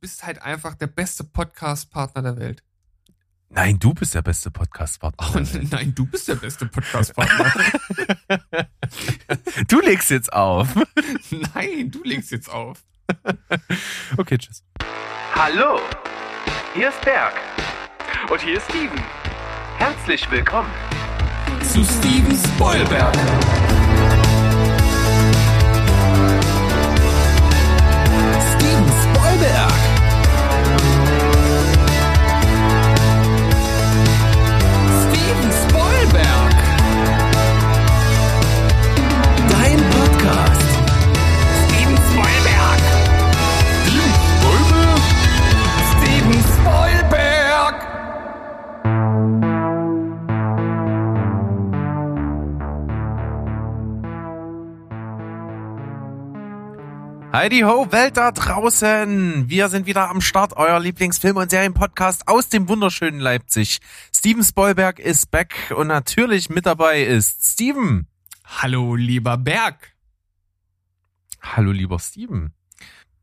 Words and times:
bist 0.00 0.24
halt 0.24 0.42
einfach 0.42 0.74
der 0.74 0.86
beste 0.86 1.24
Podcast-Partner 1.24 2.22
der 2.22 2.36
Welt. 2.36 2.62
Nein, 3.50 3.78
du 3.78 3.94
bist 3.94 4.14
der 4.14 4.22
beste 4.22 4.50
Podcast-Partner. 4.50 5.26
Oh, 5.34 5.40
nein, 5.70 5.94
du 5.94 6.06
bist 6.06 6.28
der 6.28 6.34
beste 6.34 6.66
Podcast-Partner. 6.66 7.52
du 9.68 9.80
legst 9.80 10.10
jetzt 10.10 10.32
auf. 10.32 10.68
Nein, 11.54 11.90
du 11.90 12.02
legst 12.04 12.30
jetzt 12.30 12.50
auf. 12.50 12.84
okay, 14.18 14.36
tschüss. 14.36 14.62
Hallo, 15.34 15.80
hier 16.74 16.90
ist 16.90 17.00
Berg. 17.00 17.32
Und 18.30 18.40
hier 18.42 18.58
ist 18.58 18.68
Steven. 18.68 19.02
Herzlich 19.78 20.30
willkommen 20.30 20.70
zu 21.62 21.82
Steven 21.84 22.36
Spoilberg. 22.36 23.67
Heidi 57.30 57.60
Ho, 57.60 57.92
Welt 57.92 58.16
da 58.16 58.32
draußen! 58.32 59.48
Wir 59.48 59.68
sind 59.68 59.86
wieder 59.86 60.08
am 60.08 60.20
Start, 60.20 60.54
euer 60.56 60.80
Lieblingsfilm- 60.80 61.36
und 61.36 61.50
Serienpodcast 61.50 62.26
aus 62.26 62.48
dem 62.48 62.68
wunderschönen 62.68 63.20
Leipzig. 63.20 63.80
Steven 64.14 64.42
Spoilberg 64.42 64.98
ist 64.98 65.30
back 65.30 65.72
und 65.76 65.88
natürlich 65.88 66.48
mit 66.48 66.64
dabei 66.64 67.02
ist 67.02 67.44
Steven. 67.44 68.06
Hallo, 68.44 68.94
lieber 68.94 69.36
Berg. 69.36 69.94
Hallo, 71.42 71.70
lieber 71.70 71.98
Steven 71.98 72.54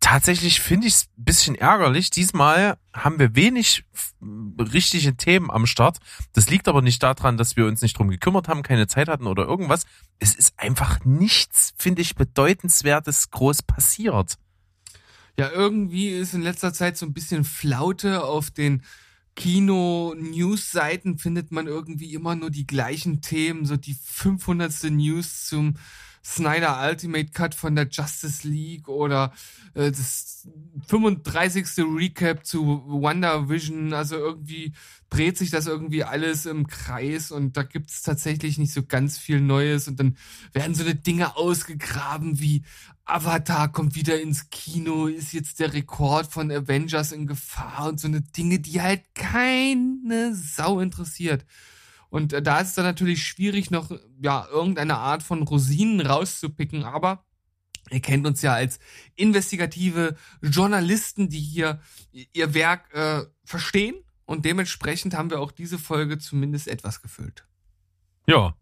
tatsächlich 0.05 0.61
finde 0.61 0.85
ich 0.85 0.93
es 0.93 1.09
ein 1.17 1.23
bisschen 1.23 1.55
ärgerlich. 1.55 2.11
Diesmal 2.11 2.77
haben 2.93 3.17
wir 3.17 3.35
wenig 3.35 3.85
richtige 4.21 5.17
Themen 5.17 5.49
am 5.49 5.65
Start. 5.65 5.97
Das 6.31 6.47
liegt 6.47 6.67
aber 6.67 6.83
nicht 6.83 7.01
daran, 7.01 7.37
dass 7.37 7.55
wir 7.55 7.65
uns 7.65 7.81
nicht 7.81 7.97
drum 7.97 8.09
gekümmert 8.09 8.47
haben, 8.47 8.61
keine 8.61 8.85
Zeit 8.85 9.07
hatten 9.07 9.25
oder 9.25 9.45
irgendwas. 9.45 9.87
Es 10.19 10.35
ist 10.35 10.59
einfach 10.59 11.03
nichts, 11.05 11.73
finde 11.79 12.03
ich, 12.03 12.13
bedeutenswertes 12.13 13.31
groß 13.31 13.63
passiert. 13.63 14.35
Ja, 15.39 15.49
irgendwie 15.49 16.09
ist 16.09 16.35
in 16.35 16.43
letzter 16.43 16.71
Zeit 16.71 16.97
so 16.97 17.07
ein 17.07 17.13
bisschen 17.13 17.43
Flaute 17.43 18.23
auf 18.23 18.51
den 18.51 18.83
Kino-News-Seiten 19.35 21.17
findet 21.17 21.51
man 21.51 21.65
irgendwie 21.65 22.13
immer 22.13 22.35
nur 22.35 22.51
die 22.51 22.67
gleichen 22.67 23.21
Themen, 23.21 23.65
so 23.65 23.75
die 23.75 23.95
500. 23.95 24.83
News 24.91 25.47
zum 25.47 25.77
Snyder 26.25 26.81
Ultimate 26.89 27.31
Cut 27.31 27.53
von 27.53 27.75
der 27.75 27.87
Justice 27.87 28.47
League 28.47 28.87
oder 28.87 29.31
äh, 29.75 29.91
das 29.91 30.47
35. 30.87 31.65
Recap 31.77 32.45
zu 32.45 32.83
Wonder 32.87 33.47
Vision. 33.47 33.93
Also 33.93 34.15
irgendwie 34.15 34.73
dreht 35.09 35.37
sich 35.37 35.51
das 35.51 35.67
irgendwie 35.67 36.03
alles 36.03 36.47
im 36.47 36.65
Kreis 36.65 37.31
und 37.31 37.55
da 37.57 37.63
gibt's 37.63 38.01
tatsächlich 38.01 38.57
nicht 38.57 38.73
so 38.73 38.83
ganz 38.83 39.19
viel 39.19 39.39
Neues 39.39 39.87
und 39.87 39.99
dann 39.99 40.17
werden 40.51 40.73
so 40.73 40.83
eine 40.83 40.95
Dinge 40.95 41.37
ausgegraben 41.37 42.39
wie 42.39 42.63
Avatar 43.05 43.71
kommt 43.71 43.93
wieder 43.93 44.19
ins 44.19 44.49
Kino, 44.49 45.05
ist 45.05 45.31
jetzt 45.31 45.59
der 45.59 45.73
Rekord 45.73 46.25
von 46.25 46.51
Avengers 46.51 47.11
in 47.11 47.27
Gefahr 47.27 47.89
und 47.89 47.99
so 47.99 48.07
eine 48.07 48.21
Dinge, 48.21 48.59
die 48.59 48.81
halt 48.81 49.03
keine 49.13 50.33
Sau 50.33 50.79
interessiert. 50.79 51.45
Und 52.09 52.33
äh, 52.33 52.41
da 52.41 52.59
ist 52.59 52.69
es 52.69 52.75
dann 52.75 52.85
natürlich 52.85 53.23
schwierig, 53.23 53.71
noch 53.71 53.91
ja 54.21 54.47
irgendeine 54.51 54.97
Art 54.97 55.23
von 55.23 55.43
Rosinen 55.43 56.01
rauszupicken, 56.01 56.83
aber 56.83 57.25
Ihr 57.91 57.99
kennt 57.99 58.25
uns 58.25 58.41
ja 58.41 58.53
als 58.53 58.79
investigative 59.15 60.15
Journalisten, 60.41 61.29
die 61.29 61.39
hier 61.39 61.79
ihr 62.11 62.53
Werk 62.55 62.91
äh, 62.93 63.25
verstehen. 63.43 63.95
Und 64.25 64.43
dementsprechend 64.43 65.13
haben 65.13 65.29
wir 65.29 65.39
auch 65.39 65.51
diese 65.51 65.77
Folge 65.77 66.17
zumindest 66.17 66.67
etwas 66.67 67.03
gefüllt. 67.03 67.45
Ja, 68.27 68.55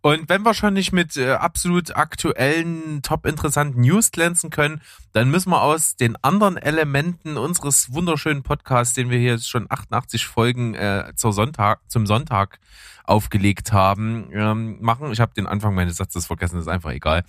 und 0.00 0.28
wenn 0.28 0.42
wir 0.42 0.54
schon 0.54 0.74
nicht 0.74 0.92
mit 0.92 1.16
äh, 1.16 1.32
absolut 1.32 1.96
aktuellen, 1.96 3.02
top 3.02 3.26
interessanten 3.26 3.80
News 3.80 4.10
glänzen 4.10 4.50
können, 4.50 4.80
dann 5.12 5.30
müssen 5.30 5.50
wir 5.50 5.62
aus 5.62 5.96
den 5.96 6.16
anderen 6.22 6.56
Elementen 6.56 7.36
unseres 7.36 7.92
wunderschönen 7.92 8.42
Podcasts, 8.42 8.94
den 8.94 9.10
wir 9.10 9.18
hier 9.18 9.38
schon 9.38 9.66
88 9.68 10.26
Folgen 10.26 10.74
äh, 10.74 11.12
zur 11.14 11.32
Sonntag, 11.32 11.80
zum 11.88 12.06
Sonntag 12.06 12.58
aufgelegt 13.04 13.72
haben, 13.72 14.28
ähm, 14.32 14.78
machen. 14.80 15.12
Ich 15.12 15.20
habe 15.20 15.34
den 15.34 15.46
Anfang 15.46 15.74
meines 15.74 15.96
Satzes 15.96 16.26
vergessen, 16.26 16.58
ist 16.58 16.68
einfach 16.68 16.90
egal. 16.90 17.24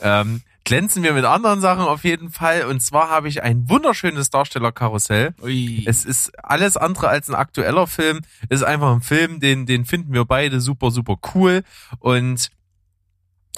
Ähm, 0.00 0.42
glänzen 0.70 1.02
wir 1.02 1.14
mit 1.14 1.24
anderen 1.24 1.60
Sachen 1.60 1.82
auf 1.82 2.04
jeden 2.04 2.30
Fall. 2.30 2.64
Und 2.64 2.78
zwar 2.78 3.10
habe 3.10 3.26
ich 3.26 3.42
ein 3.42 3.68
wunderschönes 3.68 4.30
Darstellerkarussell. 4.30 5.34
Ui. 5.42 5.82
Es 5.84 6.04
ist 6.04 6.30
alles 6.44 6.76
andere 6.76 7.08
als 7.08 7.28
ein 7.28 7.34
aktueller 7.34 7.88
Film. 7.88 8.20
Es 8.48 8.60
ist 8.60 8.66
einfach 8.66 8.92
ein 8.92 9.00
Film, 9.00 9.40
den, 9.40 9.66
den 9.66 9.84
finden 9.84 10.12
wir 10.12 10.24
beide 10.24 10.60
super, 10.60 10.92
super 10.92 11.16
cool. 11.34 11.64
Und 11.98 12.50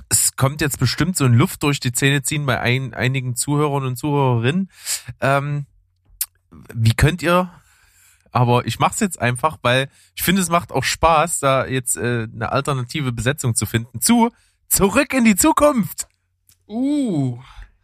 es 0.09 0.37
kommt 0.37 0.63
jetzt 0.63 0.79
bestimmt 0.79 1.19
so 1.19 1.27
ein 1.27 1.35
Luft 1.35 1.63
durch 1.65 1.81
die 1.81 1.93
Zähne 1.93 2.23
ziehen 2.23 2.47
bei 2.47 2.59
ein, 2.59 2.95
einigen 2.95 3.37
Zuhörern 3.37 3.85
und 3.85 3.99
Zuhörerinnen. 3.99 4.71
Ähm, 5.21 5.67
wie 6.73 6.95
könnt 6.95 7.23
ihr 7.23 7.53
aber 8.35 8.67
ich 8.67 8.79
mache 8.79 8.95
es 8.95 9.01
jetzt 9.01 9.21
einfach, 9.21 9.59
weil 9.61 9.91
ich 10.17 10.23
finde, 10.23 10.41
es 10.41 10.49
macht 10.49 10.73
auch 10.73 10.85
Spaß, 10.85 11.41
da 11.41 11.67
jetzt 11.67 11.99
äh, 11.99 12.27
eine 12.35 12.51
alternative 12.51 13.13
Besetzung 13.13 13.55
zu 13.55 13.67
finden. 13.67 14.01
Zu 14.01 14.31
Zurück 14.73 15.13
in 15.13 15.27
die 15.27 15.37
Zukunft. 15.37 16.09
Uh. 16.73 17.39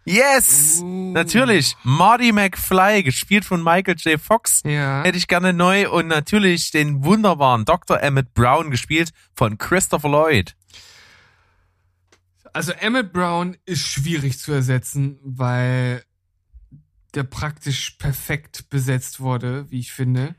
Yes! 0.05 0.81
Uh. 0.83 1.13
Natürlich. 1.13 1.77
Marty 1.83 2.33
McFly, 2.33 3.03
gespielt 3.03 3.45
von 3.45 3.63
Michael 3.63 3.97
J. 3.99 4.19
Fox. 4.19 4.63
Ja. 4.65 5.03
Hätte 5.05 5.19
ich 5.19 5.29
gerne 5.29 5.53
neu. 5.53 5.91
Und 5.91 6.09
natürlich 6.09 6.71
den 6.71 7.05
wunderbaren 7.05 7.65
Dr. 7.67 8.01
Emmett 8.01 8.33
Brown, 8.33 8.71
gespielt 8.71 9.11
von 9.35 9.59
Christopher 9.59 10.09
Lloyd. 10.09 10.57
Also 12.55 12.73
Emmett 12.73 13.13
Brown 13.13 13.57
ist 13.67 13.87
schwierig 13.87 14.39
zu 14.39 14.53
ersetzen, 14.53 15.19
weil 15.23 16.03
der 17.15 17.25
praktisch 17.25 17.91
perfekt 17.99 18.71
besetzt 18.71 19.21
wurde, 19.21 19.71
wie 19.71 19.81
ich 19.81 19.93
finde. 19.93 20.35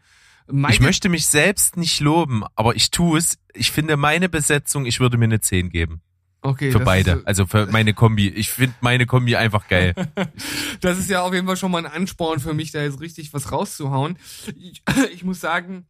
Meine 0.48 0.74
ich 0.74 0.80
möchte 0.80 1.10
mich 1.10 1.28
selbst 1.28 1.78
nicht 1.78 2.00
loben, 2.00 2.44
aber 2.56 2.76
ich 2.76 2.90
tue 2.90 3.20
es. 3.20 3.38
Ich 3.54 3.72
finde 3.72 3.98
meine 3.98 4.30
Besetzung, 4.30 4.86
ich 4.86 5.00
würde 5.00 5.18
mir 5.18 5.26
eine 5.26 5.42
10 5.42 5.70
geben. 5.70 6.02
Okay. 6.42 6.72
Für 6.72 6.80
beide. 6.80 7.12
Ist, 7.12 7.28
also 7.28 7.46
für 7.46 7.66
meine 7.66 7.94
Kombi. 7.94 8.30
Ich 8.30 8.52
finde 8.52 8.76
meine 8.82 9.06
Kombi 9.06 9.36
einfach 9.36 9.68
geil. 9.68 9.94
das 10.82 10.98
ist 10.98 11.10
ja 11.10 11.22
auf 11.22 11.34
jeden 11.34 11.48
Fall 11.48 11.58
schon 11.58 11.72
mal 11.72 11.86
ein 11.86 11.92
Ansporn 11.92 12.40
für 12.40 12.54
mich, 12.54 12.72
da 12.72 12.82
jetzt 12.82 13.02
richtig 13.02 13.34
was 13.34 13.52
rauszuhauen. 13.52 14.18
Ich, 14.56 14.82
ich 15.14 15.24
muss 15.24 15.42
sagen, 15.42 15.88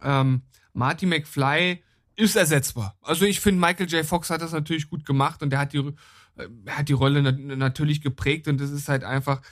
ähm, 0.00 0.42
Marty 0.72 1.06
McFly 1.06 1.82
ist 2.16 2.36
ersetzbar. 2.36 2.96
Also 3.02 3.24
ich 3.24 3.40
finde, 3.40 3.60
Michael 3.60 3.88
J. 3.88 4.06
Fox 4.06 4.30
hat 4.30 4.42
das 4.42 4.52
natürlich 4.52 4.88
gut 4.88 5.04
gemacht 5.04 5.42
und 5.42 5.50
der 5.50 5.58
hat 5.58 5.72
die, 5.72 5.78
äh, 5.78 6.48
hat 6.68 6.88
die 6.88 6.92
Rolle 6.92 7.22
natürlich 7.22 8.00
geprägt 8.00 8.46
und 8.46 8.60
das 8.60 8.70
ist 8.70 8.88
halt 8.88 9.02
einfach 9.02 9.42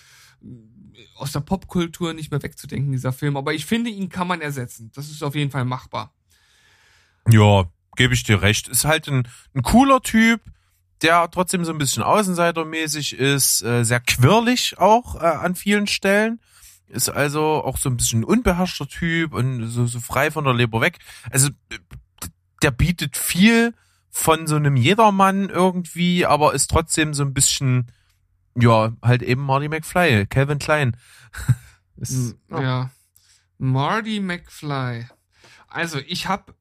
aus 1.16 1.32
der 1.32 1.40
Popkultur 1.40 2.14
nicht 2.14 2.30
mehr 2.30 2.42
wegzudenken, 2.42 2.92
dieser 2.92 3.12
Film. 3.12 3.36
Aber 3.36 3.54
ich 3.54 3.66
finde, 3.66 3.90
ihn 3.90 4.08
kann 4.08 4.28
man 4.28 4.40
ersetzen. 4.40 4.90
Das 4.94 5.10
ist 5.10 5.22
auf 5.22 5.34
jeden 5.34 5.50
Fall 5.50 5.64
machbar. 5.64 6.14
Ja, 7.28 7.70
gebe 7.96 8.14
ich 8.14 8.22
dir 8.22 8.42
recht. 8.42 8.68
Ist 8.68 8.84
halt 8.84 9.08
ein, 9.08 9.28
ein 9.54 9.62
cooler 9.62 10.00
Typ, 10.00 10.40
der 11.02 11.30
trotzdem 11.30 11.64
so 11.64 11.72
ein 11.72 11.78
bisschen 11.78 12.02
außenseitermäßig 12.02 13.14
ist, 13.18 13.62
äh, 13.62 13.84
sehr 13.84 14.00
quirlig 14.00 14.78
auch 14.78 15.16
äh, 15.16 15.26
an 15.26 15.54
vielen 15.54 15.86
Stellen. 15.86 16.40
Ist 16.88 17.08
also 17.08 17.64
auch 17.64 17.78
so 17.78 17.88
ein 17.88 17.96
bisschen 17.96 18.20
ein 18.20 18.24
unbeherrschter 18.24 18.86
Typ 18.86 19.32
und 19.32 19.66
so, 19.68 19.86
so 19.86 20.00
frei 20.00 20.30
von 20.30 20.44
der 20.44 20.54
Leber 20.54 20.80
weg. 20.80 20.98
Also 21.30 21.48
der 22.62 22.70
bietet 22.70 23.16
viel 23.16 23.74
von 24.10 24.46
so 24.46 24.56
einem 24.56 24.76
Jedermann 24.76 25.48
irgendwie, 25.48 26.26
aber 26.26 26.52
ist 26.52 26.68
trotzdem 26.70 27.14
so 27.14 27.22
ein 27.24 27.32
bisschen 27.32 27.90
ja, 28.54 28.92
halt 29.02 29.22
eben 29.22 29.42
Marty 29.42 29.68
McFly, 29.68 30.26
Calvin 30.26 30.58
Klein. 30.58 30.96
Ist, 31.96 32.36
ja. 32.50 32.62
ja. 32.62 32.90
Marty 33.58 34.20
McFly. 34.20 35.06
Also, 35.68 35.98
ich 35.98 36.26
habe 36.28 36.54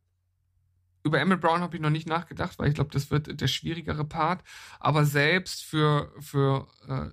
über 1.03 1.19
Emmett 1.19 1.41
Brown 1.41 1.61
habe 1.61 1.75
ich 1.75 1.81
noch 1.81 1.89
nicht 1.89 2.07
nachgedacht, 2.07 2.59
weil 2.59 2.69
ich 2.69 2.75
glaube, 2.75 2.91
das 2.91 3.11
wird 3.11 3.39
der 3.39 3.47
schwierigere 3.47 4.05
Part. 4.05 4.43
Aber 4.79 5.05
selbst 5.05 5.63
für, 5.63 6.13
für 6.19 6.67
äh, 6.87 7.09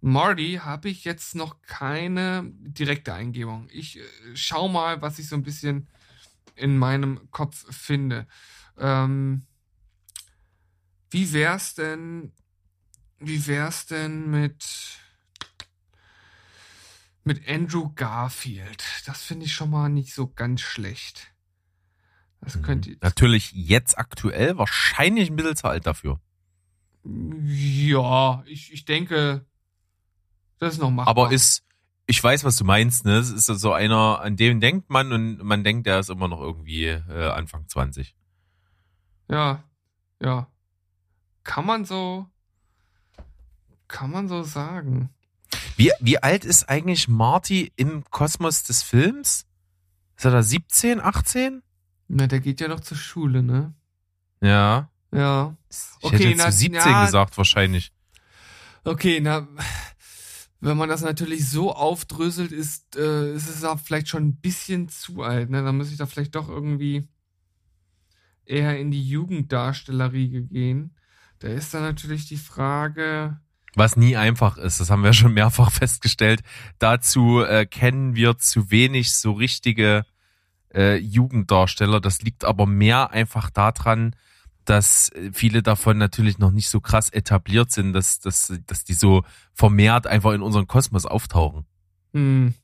Marty 0.00 0.60
habe 0.62 0.88
ich 0.88 1.04
jetzt 1.04 1.34
noch 1.34 1.62
keine 1.62 2.50
direkte 2.52 3.14
Eingebung. 3.14 3.68
Ich 3.70 3.98
äh, 3.98 4.02
schau 4.34 4.68
mal, 4.68 5.02
was 5.02 5.18
ich 5.18 5.28
so 5.28 5.36
ein 5.36 5.42
bisschen 5.42 5.88
in 6.54 6.78
meinem 6.78 7.30
Kopf 7.30 7.72
finde. 7.74 8.26
Ähm, 8.78 9.46
wie 11.10 11.32
wär's 11.32 11.74
denn 11.74 12.32
wie 13.18 13.46
wär's 13.46 13.86
denn 13.86 14.30
mit 14.30 14.98
mit 17.24 17.48
Andrew 17.48 17.92
Garfield. 17.94 18.84
Das 19.06 19.22
finde 19.22 19.46
ich 19.46 19.52
schon 19.52 19.70
mal 19.70 19.88
nicht 19.88 20.14
so 20.14 20.28
ganz 20.28 20.60
schlecht. 20.60 21.32
Das 22.40 22.62
könnte. 22.62 22.96
Natürlich 23.00 23.52
jetzt 23.52 23.98
aktuell 23.98 24.56
wahrscheinlich 24.58 25.30
ein 25.30 25.36
bisschen 25.36 25.56
zu 25.56 25.66
alt 25.66 25.86
dafür. 25.86 26.20
Ja, 27.04 28.42
ich, 28.46 28.72
ich 28.72 28.84
denke, 28.84 29.44
das 30.58 30.74
ist 30.74 30.80
noch 30.80 30.90
machbar. 30.90 31.10
Aber 31.10 31.32
ist, 31.32 31.64
ich 32.06 32.22
weiß, 32.22 32.44
was 32.44 32.56
du 32.56 32.64
meinst, 32.64 33.04
ne? 33.04 33.18
Es 33.18 33.30
ist 33.30 33.46
so 33.46 33.72
einer, 33.72 34.20
an 34.20 34.36
dem 34.36 34.60
denkt 34.60 34.90
man 34.90 35.12
und 35.12 35.42
man 35.42 35.64
denkt, 35.64 35.86
der 35.86 36.00
ist 36.00 36.10
immer 36.10 36.28
noch 36.28 36.40
irgendwie 36.40 36.86
äh, 36.86 37.30
Anfang 37.30 37.68
20. 37.68 38.14
Ja, 39.28 39.64
ja. 40.20 40.48
Kann 41.42 41.66
man 41.66 41.84
so, 41.84 42.26
kann 43.88 44.10
man 44.10 44.28
so 44.28 44.42
sagen. 44.42 45.10
Wie, 45.76 45.92
wie 46.00 46.22
alt 46.22 46.44
ist 46.44 46.68
eigentlich 46.68 47.08
Marty 47.08 47.72
im 47.76 48.04
Kosmos 48.10 48.64
des 48.64 48.82
Films? 48.82 49.46
Ist 50.16 50.24
er 50.24 50.30
da 50.30 50.42
17, 50.42 51.00
18? 51.00 51.62
Na, 52.08 52.26
der 52.26 52.40
geht 52.40 52.60
ja 52.60 52.68
noch 52.68 52.80
zur 52.80 52.96
Schule, 52.96 53.42
ne? 53.42 53.74
Ja. 54.40 54.90
Ja. 55.12 55.56
Ich 55.70 56.04
Okay, 56.04 56.14
hätte 56.16 56.28
jetzt 56.28 56.38
na, 56.38 56.50
zu 56.50 56.56
17 56.58 56.92
ja. 56.92 57.04
gesagt, 57.04 57.36
wahrscheinlich. 57.36 57.92
Okay, 58.84 59.20
na, 59.20 59.48
wenn 60.60 60.76
man 60.76 60.88
das 60.88 61.02
natürlich 61.02 61.48
so 61.48 61.72
aufdröselt, 61.74 62.52
ist, 62.52 62.96
äh, 62.96 63.34
ist 63.34 63.48
es 63.48 63.64
auch 63.64 63.78
vielleicht 63.80 64.08
schon 64.08 64.24
ein 64.28 64.36
bisschen 64.36 64.88
zu 64.88 65.22
alt, 65.22 65.50
ne? 65.50 65.62
Dann 65.62 65.76
muss 65.76 65.90
ich 65.90 65.98
da 65.98 66.06
vielleicht 66.06 66.34
doch 66.34 66.48
irgendwie 66.48 67.06
eher 68.44 68.78
in 68.78 68.90
die 68.90 69.02
Jugenddarstellerriege 69.08 70.42
gehen. 70.42 70.94
Da 71.40 71.48
ist 71.48 71.74
dann 71.74 71.82
natürlich 71.82 72.26
die 72.26 72.36
Frage, 72.36 73.40
Was 73.74 73.96
nie 73.96 74.16
einfach 74.16 74.56
ist, 74.56 74.80
das 74.80 74.88
haben 74.90 75.02
wir 75.02 75.12
schon 75.12 75.34
mehrfach 75.34 75.70
festgestellt. 75.72 76.42
Dazu 76.78 77.42
äh, 77.42 77.66
kennen 77.66 78.14
wir 78.14 78.38
zu 78.38 78.70
wenig 78.70 79.12
so 79.12 79.32
richtige 79.32 80.06
äh, 80.76 80.96
Jugenddarsteller. 80.96 82.00
Das 82.00 82.22
liegt 82.22 82.44
aber 82.44 82.66
mehr 82.66 83.10
einfach 83.10 83.50
daran, 83.50 84.14
dass 84.64 85.10
äh, 85.12 85.30
viele 85.32 85.62
davon 85.62 85.98
natürlich 85.98 86.38
noch 86.38 86.50
nicht 86.50 86.68
so 86.68 86.80
krass 86.80 87.08
etabliert 87.08 87.72
sind, 87.72 87.94
dass, 87.94 88.20
dass, 88.20 88.52
dass 88.66 88.84
die 88.84 88.94
so 88.94 89.24
vermehrt 89.54 90.06
einfach 90.06 90.32
in 90.32 90.42
unseren 90.42 90.66
Kosmos 90.66 91.06
auftauchen. 91.06 91.64
hm, 92.12 92.54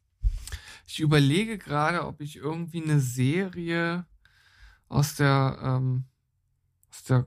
ich 0.87 1.01
überlege 1.01 1.57
gerade, 1.57 2.07
ob 2.07 2.21
ich 2.21 2.37
irgendwie 2.37 2.83
eine 2.83 3.01
Serie 3.01 4.05
aus 4.89 5.15
der, 5.15 5.59
ähm, 5.63 6.05
aus 6.91 7.05
der 7.05 7.27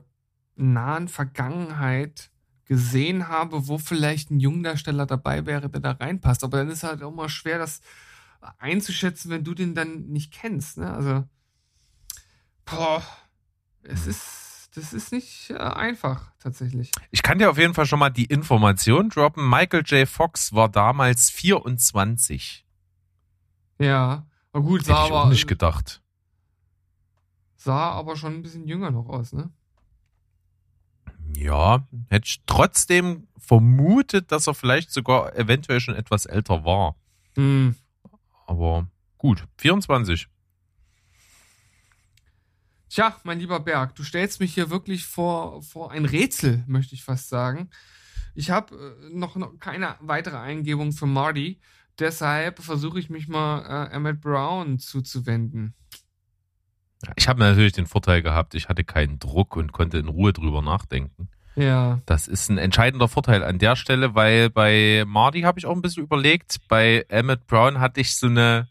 nahen 0.54 1.08
Vergangenheit 1.08 2.30
gesehen 2.64 3.28
habe, 3.28 3.66
wo 3.68 3.78
vielleicht 3.78 4.30
ein 4.30 4.40
Jungdarsteller 4.40 5.06
dabei 5.06 5.46
wäre, 5.46 5.68
der 5.68 5.80
da 5.80 5.92
reinpasst. 5.92 6.44
Aber 6.44 6.58
dann 6.58 6.70
ist 6.70 6.82
halt 6.82 7.00
mal 7.00 7.28
schwer, 7.28 7.58
das 7.58 7.80
einzuschätzen, 8.58 9.30
wenn 9.30 9.44
du 9.44 9.54
den 9.54 9.74
dann 9.74 10.06
nicht 10.06 10.32
kennst. 10.32 10.78
Ne? 10.78 10.92
Also, 10.92 11.24
boah, 12.64 13.02
es 13.82 14.06
ist, 14.06 14.70
das 14.74 14.92
ist 14.92 15.12
nicht 15.12 15.50
äh, 15.50 15.54
einfach 15.56 16.32
tatsächlich. 16.38 16.92
Ich 17.10 17.22
kann 17.22 17.38
dir 17.38 17.50
auf 17.50 17.58
jeden 17.58 17.74
Fall 17.74 17.86
schon 17.86 17.98
mal 17.98 18.10
die 18.10 18.26
Information 18.26 19.08
droppen. 19.10 19.48
Michael 19.48 19.82
J. 19.84 20.08
Fox 20.08 20.52
war 20.52 20.68
damals 20.68 21.30
24. 21.30 22.64
Ja, 23.78 24.26
aber 24.52 24.62
gut, 24.64 24.80
Hätte 24.80 24.88
sah 24.88 25.06
ich 25.06 25.12
auch 25.12 25.20
aber, 25.22 25.30
nicht 25.30 25.46
gedacht. 25.46 26.02
sah 27.56 27.90
aber 27.92 28.16
schon 28.16 28.34
ein 28.34 28.42
bisschen 28.42 28.66
jünger 28.66 28.90
noch 28.90 29.08
aus, 29.08 29.32
ne? 29.32 29.50
Ja, 31.32 31.86
hätte 32.08 32.26
ich 32.26 32.42
trotzdem 32.46 33.28
vermutet, 33.38 34.32
dass 34.32 34.46
er 34.46 34.54
vielleicht 34.54 34.90
sogar 34.90 35.34
eventuell 35.36 35.80
schon 35.80 35.94
etwas 35.94 36.24
älter 36.24 36.64
war. 36.64 36.96
Hm. 37.34 37.74
Aber 38.46 38.88
gut, 39.18 39.46
24. 39.58 40.28
Tja, 42.88 43.16
mein 43.24 43.40
lieber 43.40 43.60
Berg, 43.60 43.94
du 43.96 44.04
stellst 44.04 44.40
mich 44.40 44.54
hier 44.54 44.70
wirklich 44.70 45.04
vor, 45.04 45.62
vor 45.62 45.90
ein 45.90 46.04
Rätsel, 46.04 46.64
möchte 46.66 46.94
ich 46.94 47.02
fast 47.02 47.28
sagen. 47.28 47.68
Ich 48.34 48.50
habe 48.50 48.74
äh, 49.02 49.14
noch, 49.14 49.36
noch 49.36 49.58
keine 49.58 49.96
weitere 50.00 50.36
Eingebung 50.36 50.92
für 50.92 51.06
Marty, 51.06 51.60
deshalb 51.98 52.60
versuche 52.60 53.00
ich 53.00 53.10
mich 53.10 53.28
mal 53.28 53.88
äh, 53.90 53.94
Emmett 53.94 54.20
Brown 54.20 54.78
zuzuwenden. 54.78 55.74
Ich 57.16 57.28
habe 57.28 57.40
natürlich 57.40 57.72
den 57.72 57.86
Vorteil 57.86 58.22
gehabt, 58.22 58.54
ich 58.54 58.68
hatte 58.68 58.84
keinen 58.84 59.18
Druck 59.18 59.56
und 59.56 59.72
konnte 59.72 59.98
in 59.98 60.08
Ruhe 60.08 60.32
drüber 60.32 60.62
nachdenken. 60.62 61.28
Ja. 61.56 62.00
Das 62.04 62.28
ist 62.28 62.50
ein 62.50 62.58
entscheidender 62.58 63.08
Vorteil 63.08 63.42
an 63.42 63.58
der 63.58 63.76
Stelle, 63.76 64.14
weil 64.14 64.50
bei 64.50 65.04
Marty 65.06 65.40
habe 65.40 65.58
ich 65.58 65.66
auch 65.66 65.74
ein 65.74 65.82
bisschen 65.82 66.04
überlegt. 66.04 66.58
Bei 66.68 67.04
Emmett 67.08 67.46
Brown 67.46 67.80
hatte 67.80 68.00
ich 68.00 68.16
so 68.16 68.26
eine, 68.26 68.68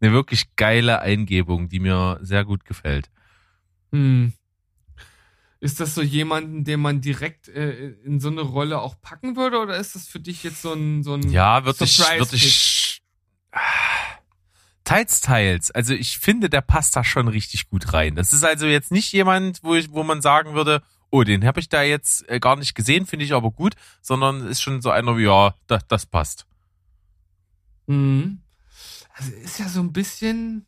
eine 0.00 0.12
wirklich 0.12 0.54
geile 0.54 1.00
Eingebung, 1.00 1.68
die 1.68 1.80
mir 1.80 2.18
sehr 2.22 2.44
gut 2.44 2.64
gefällt. 2.64 3.10
Hm. 3.92 4.32
Ist 5.58 5.80
das 5.80 5.94
so 5.94 6.00
jemanden, 6.00 6.64
den 6.64 6.80
man 6.80 7.00
direkt 7.00 7.48
äh, 7.48 7.90
in 8.04 8.20
so 8.20 8.28
eine 8.28 8.40
Rolle 8.40 8.80
auch 8.80 8.94
packen 9.02 9.36
würde, 9.36 9.58
oder 9.58 9.76
ist 9.76 9.94
das 9.94 10.06
für 10.06 10.20
dich 10.20 10.42
jetzt 10.42 10.62
so 10.62 10.72
ein, 10.72 11.02
so 11.02 11.14
ein 11.14 11.28
Ja, 11.30 11.64
würde 11.66 11.84
ich, 11.84 11.98
würde 11.98 12.36
ich. 12.36 13.02
Teils, 14.84 15.20
teils. 15.20 15.70
Also 15.70 15.92
ich 15.94 16.18
finde, 16.18 16.48
der 16.48 16.62
passt 16.62 16.96
da 16.96 17.04
schon 17.04 17.28
richtig 17.28 17.68
gut 17.68 17.92
rein. 17.92 18.14
Das 18.14 18.32
ist 18.32 18.42
also 18.42 18.66
jetzt 18.66 18.90
nicht 18.90 19.12
jemand, 19.12 19.62
wo 19.62 19.74
ich, 19.74 19.90
wo 19.90 20.02
man 20.02 20.22
sagen 20.22 20.54
würde, 20.54 20.82
oh, 21.10 21.24
den 21.24 21.44
habe 21.44 21.60
ich 21.60 21.68
da 21.68 21.82
jetzt 21.82 22.28
äh, 22.28 22.40
gar 22.40 22.56
nicht 22.56 22.74
gesehen, 22.74 23.06
finde 23.06 23.24
ich 23.24 23.32
aber 23.32 23.50
gut, 23.50 23.74
sondern 24.00 24.46
ist 24.46 24.60
schon 24.62 24.80
so 24.80 24.90
einer 24.90 25.16
wie, 25.16 25.24
ja, 25.24 25.54
das, 25.66 25.86
das 25.88 26.06
passt. 26.06 26.46
Mhm. 27.86 28.42
Also 29.14 29.32
ist 29.32 29.58
ja 29.58 29.68
so 29.68 29.80
ein 29.80 29.92
bisschen 29.92 30.66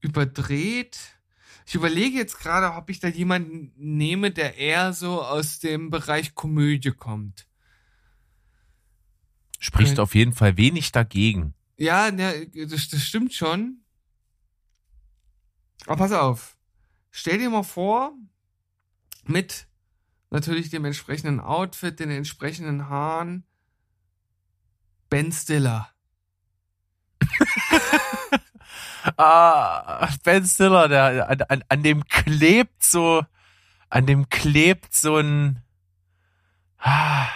überdreht. 0.00 0.98
Ich 1.66 1.74
überlege 1.74 2.18
jetzt 2.18 2.38
gerade, 2.38 2.76
ob 2.76 2.90
ich 2.90 3.00
da 3.00 3.08
jemanden 3.08 3.72
nehme, 3.76 4.30
der 4.30 4.56
eher 4.56 4.92
so 4.92 5.22
aus 5.22 5.60
dem 5.60 5.90
Bereich 5.90 6.34
Komödie 6.34 6.90
kommt. 6.90 7.46
Spricht 9.58 9.92
Okay. 9.92 10.00
auf 10.00 10.14
jeden 10.14 10.32
Fall 10.34 10.56
wenig 10.58 10.92
dagegen. 10.92 11.54
Ja, 11.78 12.10
ne, 12.10 12.48
das, 12.48 12.88
das 12.88 13.02
stimmt 13.02 13.32
schon. 13.32 13.78
Aber 15.86 15.96
pass 15.96 16.12
auf. 16.12 16.56
Stell 17.10 17.38
dir 17.38 17.48
mal 17.48 17.62
vor, 17.62 18.12
mit 19.28 19.66
natürlich 20.30 20.70
dem 20.70 20.84
entsprechenden 20.84 21.40
Outfit, 21.40 22.00
den 22.00 22.10
entsprechenden 22.10 22.88
Haaren, 22.88 23.44
Ben 25.08 25.32
Stiller. 25.32 25.88
Ah, 29.18 30.08
Ben 30.24 30.46
Stiller, 30.46 30.88
der 30.88 31.28
an, 31.28 31.42
an, 31.42 31.64
an 31.68 31.82
dem 31.82 32.04
klebt 32.06 32.82
so, 32.82 33.22
an 33.90 34.06
dem 34.06 34.30
klebt 34.30 34.94
so 34.94 35.18
ein, 35.18 35.62
ah, 36.78 37.28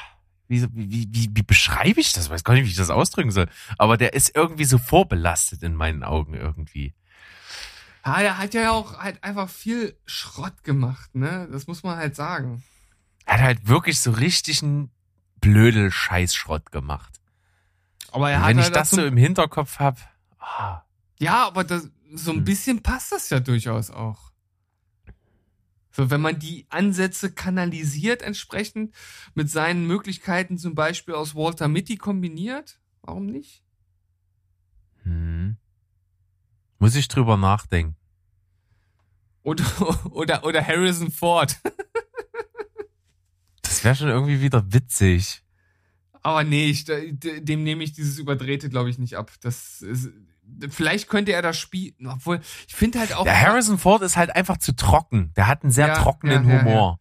wie, 0.49 0.67
wie, 0.73 1.09
wie, 1.11 1.29
wie 1.31 1.43
beschreibe 1.43 2.01
ich 2.01 2.13
das? 2.13 2.25
Ich 2.25 2.31
weiß 2.31 2.43
gar 2.43 2.55
nicht, 2.55 2.65
wie 2.65 2.71
ich 2.71 2.77
das 2.77 2.89
ausdrücken 2.91 3.31
soll. 3.31 3.49
Aber 3.77 3.99
der 3.99 4.15
ist 4.15 4.35
irgendwie 4.35 4.65
so 4.65 4.79
vorbelastet 4.79 5.63
in 5.63 5.75
meinen 5.75 6.03
Augen 6.03 6.33
irgendwie. 6.33 6.95
Ja, 8.05 8.21
der 8.21 8.39
hat 8.39 8.55
ja 8.55 8.71
auch 8.71 8.99
halt 8.99 9.23
einfach 9.25 9.49
viel 9.51 9.99
Schrott 10.07 10.65
gemacht, 10.65 11.15
ne? 11.15 11.49
Das 11.51 11.67
muss 11.67 11.83
man 11.83 11.97
halt 11.97 12.17
sagen. 12.17 12.63
Er 13.27 13.35
hat 13.35 13.41
halt 13.43 13.69
wirklich 13.69 14.01
so 14.01 14.11
richtig 14.13 14.63
einen 14.63 14.91
blödel 15.41 15.91
Scheißschrott 15.91 16.73
gemacht. 16.73 17.21
Aber 18.11 18.31
er 18.31 18.39
Und 18.39 18.43
hat 18.45 18.49
wenn 18.51 18.59
ich 18.59 18.65
halt 18.65 18.75
das 18.77 18.93
auch 18.93 18.97
so 18.97 19.05
im 19.05 19.17
Hinterkopf 19.17 19.79
habe, 19.79 20.01
ah, 20.39 20.83
Ja, 21.21 21.47
aber 21.47 21.65
das, 21.65 21.89
so 22.15 22.31
ein 22.31 22.39
Hm. 22.39 22.45
bisschen 22.45 22.83
passt 22.83 23.13
das 23.13 23.29
ja 23.31 23.41
durchaus 23.41 23.91
auch. 23.91 24.33
So, 25.91 26.11
wenn 26.11 26.21
man 26.21 26.39
die 26.39 26.67
Ansätze 26.71 27.33
kanalisiert 27.33 28.23
entsprechend 28.23 28.95
mit 29.35 29.51
seinen 29.51 29.87
Möglichkeiten 29.87 30.57
zum 30.57 30.75
Beispiel 30.75 31.15
aus 31.15 31.35
Walter 31.35 31.67
Mitty 31.67 31.97
kombiniert, 31.97 32.79
warum 33.03 33.27
nicht? 33.27 33.65
hm, 35.05 35.57
muss 36.79 36.95
ich 36.95 37.09
drüber 37.09 37.37
nachdenken. 37.37 37.97
Oder, 39.43 39.65
oder, 40.11 40.45
oder 40.45 40.67
Harrison 40.67 41.11
Ford. 41.11 41.59
Das 43.63 43.85
wäre 43.85 43.95
schon 43.95 44.09
irgendwie 44.09 44.41
wieder 44.41 44.73
witzig. 44.73 45.43
Aber 46.21 46.45
nee, 46.45 46.67
ich, 46.67 46.85
dem 46.85 47.63
nehme 47.63 47.85
ich 47.85 47.93
dieses 47.93 48.19
Überdrehte, 48.19 48.69
glaube 48.69 48.91
ich, 48.91 48.99
nicht 48.99 49.17
ab. 49.17 49.33
Das 49.41 49.81
ist, 49.81 50.11
vielleicht 50.69 51.09
könnte 51.09 51.33
er 51.33 51.43
das 51.43 51.57
spielen, 51.57 52.07
obwohl, 52.07 52.41
ich 52.67 52.75
finde 52.75 52.99
halt 52.99 53.13
auch. 53.15 53.25
Der 53.25 53.41
Harrison 53.41 53.79
Ford 53.79 54.03
ist 54.03 54.17
halt 54.17 54.35
einfach 54.35 54.59
zu 54.59 54.75
trocken. 54.75 55.33
Der 55.37 55.47
hat 55.47 55.63
einen 55.63 55.71
sehr 55.73 55.89
Ja, 55.89 56.03
trockenen 56.03 56.45
ja, 56.47 56.55
ja, 56.55 56.61
Humor. 56.61 57.01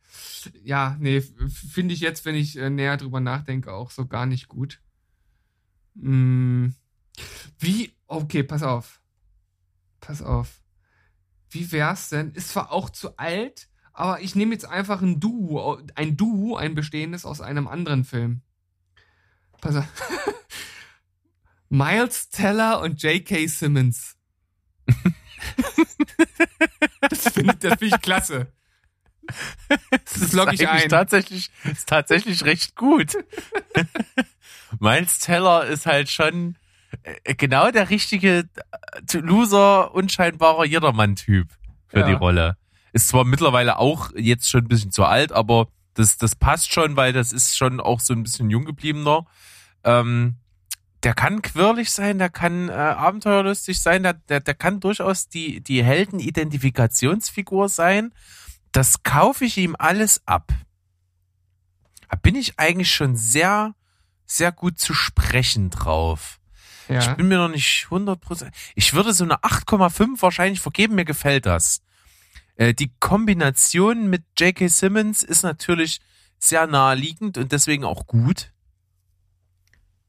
Ja, 0.63 0.95
nee, 0.99 1.17
f- 1.17 1.33
finde 1.73 1.93
ich 1.93 1.99
jetzt, 1.99 2.25
wenn 2.25 2.35
ich 2.35 2.57
äh, 2.57 2.69
näher 2.69 2.95
drüber 2.95 3.19
nachdenke, 3.19 3.73
auch 3.73 3.91
so 3.91 4.05
gar 4.05 4.25
nicht 4.25 4.47
gut. 4.47 4.81
Hm. 5.99 6.75
Wie, 7.59 7.91
okay, 8.05 8.43
pass 8.43 8.61
auf. 8.61 9.01
Pass 10.07 10.21
auf. 10.21 10.61
Wie 11.49 11.69
wär's 11.73 12.07
denn? 12.07 12.31
Ist 12.31 12.51
zwar 12.51 12.71
auch 12.71 12.89
zu 12.89 13.17
alt, 13.17 13.67
aber 13.91 14.21
ich 14.21 14.35
nehme 14.35 14.53
jetzt 14.53 14.63
einfach 14.63 15.01
ein 15.01 15.19
Duo, 15.19 15.81
ein 15.95 16.15
Duo, 16.15 16.55
ein 16.55 16.75
bestehendes 16.75 17.25
aus 17.25 17.41
einem 17.41 17.67
anderen 17.67 18.05
Film. 18.05 18.39
Pass 19.59 19.75
auf. 19.75 19.85
Miles 21.69 22.29
Teller 22.29 22.79
und 22.79 23.03
J.K. 23.03 23.47
Simmons. 23.47 24.15
das 27.01 27.23
finde 27.33 27.55
das 27.55 27.79
find 27.79 27.93
ich 27.93 28.01
klasse. 28.01 28.53
Das 29.89 30.31
logge 30.31 30.53
ich 30.53 30.69
ein. 30.69 30.87
Tatsächlich, 30.87 31.51
ist 31.65 31.89
tatsächlich 31.89 32.45
recht 32.45 32.77
gut. 32.77 33.17
Miles 34.79 35.19
Teller 35.19 35.65
ist 35.65 35.85
halt 35.85 36.09
schon 36.09 36.55
genau 37.23 37.71
der 37.71 37.89
richtige 37.89 38.49
äh, 39.13 39.17
Loser, 39.17 39.93
unscheinbarer 39.93 40.65
Jedermann-Typ 40.65 41.49
für 41.87 41.99
Ja. 41.99 42.07
die 42.07 42.13
Rolle. 42.13 42.57
Ist 42.93 43.09
zwar 43.09 43.25
mittlerweile 43.25 43.77
auch 43.79 44.11
jetzt 44.15 44.49
schon 44.49 44.61
ein 44.65 44.67
bisschen 44.67 44.91
zu 44.91 45.03
alt, 45.05 45.31
aber 45.31 45.67
das, 45.93 46.17
das 46.17 46.35
passt 46.35 46.71
schon, 46.71 46.95
weil 46.95 47.13
das 47.13 47.31
ist 47.31 47.57
schon 47.57 47.79
auch 47.79 47.99
so 47.99 48.13
ein 48.13 48.23
bisschen 48.23 48.49
jung 48.49 48.65
gebliebener. 48.65 49.25
Ähm, 49.83 50.35
der 51.03 51.13
kann 51.13 51.41
quirlig 51.41 51.91
sein, 51.91 52.17
der 52.17 52.29
kann 52.29 52.69
äh, 52.69 52.71
abenteuerlustig 52.71 53.79
sein, 53.81 54.03
der, 54.03 54.13
der, 54.13 54.39
der 54.39 54.53
kann 54.55 54.79
durchaus 54.79 55.27
die, 55.29 55.61
die 55.61 55.83
Heldenidentifikationsfigur 55.83 57.69
sein. 57.69 58.13
Das 58.71 59.03
kaufe 59.03 59.45
ich 59.45 59.57
ihm 59.57 59.75
alles 59.77 60.21
ab. 60.25 60.51
Da 62.09 62.17
bin 62.17 62.35
ich 62.35 62.59
eigentlich 62.59 62.91
schon 62.93 63.15
sehr, 63.15 63.75
sehr 64.25 64.51
gut 64.51 64.79
zu 64.79 64.93
sprechen 64.93 65.69
drauf. 65.69 66.39
Ich 66.89 67.05
ja. 67.05 67.13
bin 67.15 67.27
mir 67.27 67.37
noch 67.37 67.49
nicht 67.49 67.87
100%. 67.89 68.49
Ich 68.75 68.93
würde 68.93 69.13
so 69.13 69.23
eine 69.23 69.35
8,5 69.37 70.21
wahrscheinlich 70.21 70.61
vergeben. 70.61 70.95
Mir 70.95 71.05
gefällt 71.05 71.45
das. 71.45 71.81
Äh, 72.55 72.73
die 72.73 72.91
Kombination 72.99 74.09
mit 74.09 74.23
J.K. 74.37 74.67
Simmons 74.67 75.23
ist 75.23 75.43
natürlich 75.43 75.99
sehr 76.39 76.67
naheliegend 76.67 77.37
und 77.37 77.51
deswegen 77.51 77.83
auch 77.83 78.07
gut. 78.07 78.51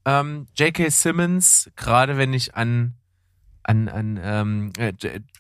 Ähm, 0.04 0.47
J.K. 0.56 0.88
Simmons, 0.90 1.70
gerade 1.76 2.16
wenn 2.16 2.32
ich 2.32 2.54
an, 2.54 2.94
an, 3.62 3.88
an 3.88 4.20
ähm, 4.23 4.73
äh, 4.78 4.92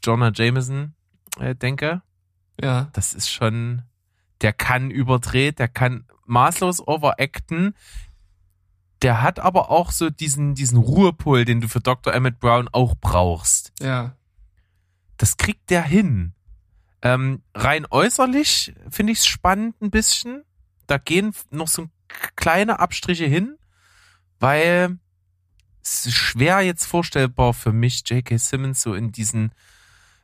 Jonah 0.04 0.32
Jameson 0.34 0.94
äh, 1.38 1.54
denke, 1.54 2.02
ja. 2.60 2.88
das 2.92 3.14
ist 3.14 3.30
schon, 3.30 3.82
der 4.42 4.52
kann 4.52 4.90
überdreht, 4.90 5.58
der 5.58 5.68
kann 5.68 6.06
maßlos 6.26 6.86
overacten. 6.86 7.74
Der 9.02 9.22
hat 9.22 9.38
aber 9.38 9.70
auch 9.70 9.92
so 9.92 10.10
diesen, 10.10 10.54
diesen 10.54 10.78
Ruhepol, 10.78 11.44
den 11.44 11.60
du 11.60 11.68
für 11.68 11.80
Dr. 11.80 12.12
Emmett 12.12 12.40
Brown 12.40 12.68
auch 12.72 12.94
brauchst. 13.00 13.72
Ja. 13.80 14.16
Das 15.16 15.36
kriegt 15.36 15.70
der 15.70 15.82
hin. 15.82 16.34
Ähm, 17.02 17.42
rein 17.54 17.86
äußerlich 17.90 18.74
finde 18.90 19.12
ich 19.12 19.20
es 19.20 19.26
spannend 19.26 19.80
ein 19.80 19.90
bisschen. 19.90 20.44
Da 20.86 20.98
gehen 20.98 21.32
noch 21.50 21.68
so 21.68 21.88
kleine 22.34 22.80
Abstriche 22.80 23.26
hin, 23.26 23.56
weil 24.40 24.98
es 25.82 26.06
ist 26.06 26.14
schwer 26.14 26.60
jetzt 26.60 26.86
vorstellbar 26.86 27.54
für 27.54 27.72
mich, 27.72 28.02
J.K. 28.08 28.36
Simmons 28.38 28.82
so 28.82 28.94
in 28.94 29.12
diesen 29.12 29.52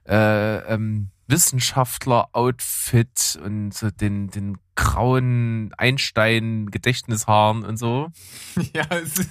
äh, 0.06 0.56
ähm, 0.72 1.10
Wissenschaftler-Outfit 1.26 3.40
und 3.44 3.72
so 3.72 3.90
den, 3.90 4.30
den 4.30 4.58
grauen 4.74 5.72
Einstein-Gedächtnishaaren 5.76 7.64
und 7.64 7.76
so. 7.76 8.10
Ja, 8.74 8.86
es 8.90 9.18
ist, 9.18 9.30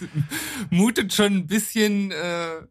mutet 0.70 1.14
schon 1.14 1.34
ein 1.34 1.48
bisschen 1.48 2.12
äh, 2.12 2.62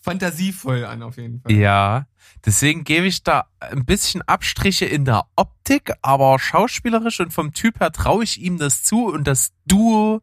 fantasievoll 0.00 0.84
an, 0.84 1.02
auf 1.02 1.16
jeden 1.16 1.40
Fall. 1.40 1.52
Ja, 1.52 2.06
deswegen 2.44 2.84
gebe 2.84 3.06
ich 3.06 3.22
da 3.22 3.46
ein 3.58 3.84
bisschen 3.84 4.22
Abstriche 4.22 4.84
in 4.84 5.04
der 5.04 5.26
Optik, 5.36 5.92
aber 6.02 6.38
schauspielerisch 6.38 7.20
und 7.20 7.32
vom 7.32 7.52
Typ 7.52 7.80
her 7.80 7.92
traue 7.92 8.24
ich 8.24 8.40
ihm 8.40 8.58
das 8.58 8.82
zu 8.82 9.06
und 9.06 9.26
das 9.26 9.52
Duo 9.66 10.20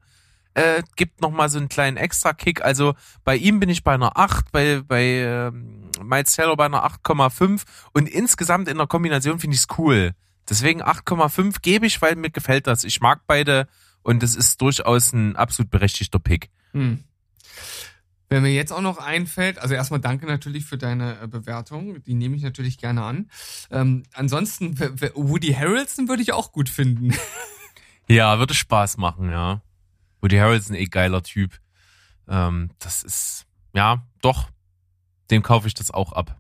äh, 0.53 0.83
gibt 0.95 1.21
noch 1.21 1.31
mal 1.31 1.49
so 1.49 1.57
einen 1.57 1.69
kleinen 1.69 1.97
Extra-Kick. 1.97 2.63
Also 2.63 2.95
bei 3.23 3.35
ihm 3.35 3.59
bin 3.59 3.69
ich 3.69 3.83
bei 3.83 3.93
einer 3.93 4.17
8, 4.17 4.51
bei, 4.51 4.81
bei 4.85 5.03
ähm, 5.03 5.89
Miles 6.03 6.33
Teller 6.35 6.55
bei 6.55 6.65
einer 6.65 6.85
8,5 6.85 7.63
und 7.93 8.09
insgesamt 8.09 8.67
in 8.67 8.77
der 8.77 8.87
Kombination 8.87 9.39
finde 9.39 9.55
ich 9.55 9.61
es 9.61 9.77
cool. 9.77 10.11
Deswegen 10.49 10.81
8,5 10.81 11.57
gebe 11.61 11.85
ich, 11.85 12.01
weil 12.01 12.15
mir 12.15 12.29
gefällt 12.29 12.67
das. 12.67 12.83
Ich 12.83 12.99
mag 13.01 13.21
beide 13.27 13.67
und 14.01 14.23
es 14.23 14.35
ist 14.35 14.61
durchaus 14.61 15.13
ein 15.13 15.35
absolut 15.35 15.69
berechtigter 15.69 16.19
Pick. 16.19 16.49
Hm. 16.73 17.03
Wenn 18.29 18.43
mir 18.43 18.53
jetzt 18.53 18.71
auch 18.71 18.81
noch 18.81 18.97
einfällt, 18.97 19.59
also 19.59 19.73
erstmal 19.73 19.99
danke 19.99 20.25
natürlich 20.25 20.65
für 20.65 20.77
deine 20.77 21.21
äh, 21.21 21.27
Bewertung, 21.27 22.01
die 22.03 22.13
nehme 22.13 22.35
ich 22.37 22.43
natürlich 22.43 22.77
gerne 22.77 23.03
an. 23.03 23.29
Ähm, 23.69 24.03
ansonsten, 24.13 24.79
Woody 24.79 25.53
Harrelson 25.53 26.07
würde 26.07 26.23
ich 26.23 26.33
auch 26.33 26.51
gut 26.51 26.69
finden. 26.69 27.13
Ja, 28.07 28.39
würde 28.39 28.53
Spaß 28.53 28.97
machen, 28.97 29.29
ja. 29.29 29.61
Woody 30.21 30.37
Harrelson, 30.37 30.75
eh 30.75 30.85
geiler 30.85 31.23
Typ. 31.23 31.59
Ähm, 32.27 32.69
das 32.79 33.03
ist, 33.03 33.45
ja, 33.73 34.05
doch. 34.21 34.49
Dem 35.29 35.43
kaufe 35.43 35.67
ich 35.67 35.73
das 35.73 35.91
auch 35.91 36.13
ab. 36.13 36.39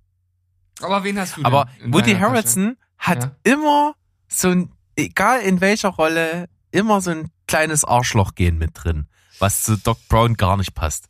Aber 0.81 1.03
wen 1.03 1.17
hast 1.19 1.33
du 1.33 1.37
denn? 1.37 1.45
Aber 1.45 1.69
Woody? 1.85 2.13
Harrelson 2.15 2.77
hat 2.97 3.23
Ja. 3.23 3.35
immer 3.53 3.95
so 4.27 4.49
ein, 4.49 4.71
egal 4.95 5.41
in 5.41 5.61
welcher 5.61 5.89
Rolle, 5.89 6.47
immer 6.71 7.01
so 7.01 7.11
ein 7.11 7.29
kleines 7.47 7.83
Arschloch-Gen 7.83 8.57
mit 8.57 8.71
drin, 8.73 9.07
was 9.39 9.63
zu 9.63 9.77
Doc 9.77 9.97
Brown 10.07 10.35
gar 10.35 10.57
nicht 10.57 10.73
passt. 10.75 11.09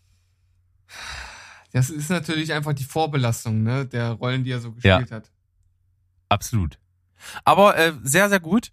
Das 1.73 1.89
ist 1.89 2.09
natürlich 2.09 2.51
einfach 2.53 2.73
die 2.73 2.83
Vorbelastung, 2.83 3.63
ne, 3.63 3.85
der 3.85 4.11
Rollen, 4.11 4.43
die 4.43 4.51
er 4.51 4.59
so 4.59 4.71
gespielt 4.73 5.11
hat. 5.11 5.31
Absolut. 6.29 6.77
Aber 7.45 7.77
äh, 7.77 7.93
sehr, 8.03 8.29
sehr 8.29 8.39
gut. 8.39 8.71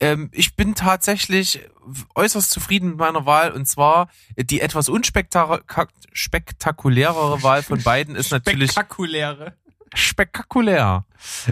Ähm, 0.00 0.28
ich 0.32 0.56
bin 0.56 0.74
tatsächlich 0.74 1.60
äußerst 2.14 2.50
zufrieden 2.50 2.90
mit 2.90 2.98
meiner 2.98 3.26
Wahl 3.26 3.52
und 3.52 3.66
zwar 3.68 4.08
die 4.36 4.60
etwas 4.60 4.88
unspektakulärere 4.88 7.42
Wahl 7.42 7.62
von 7.62 7.82
beiden 7.82 8.16
ist 8.16 8.30
natürlich 8.32 8.72
Spektakuläre. 8.72 9.54
spektakulär. 9.94 11.04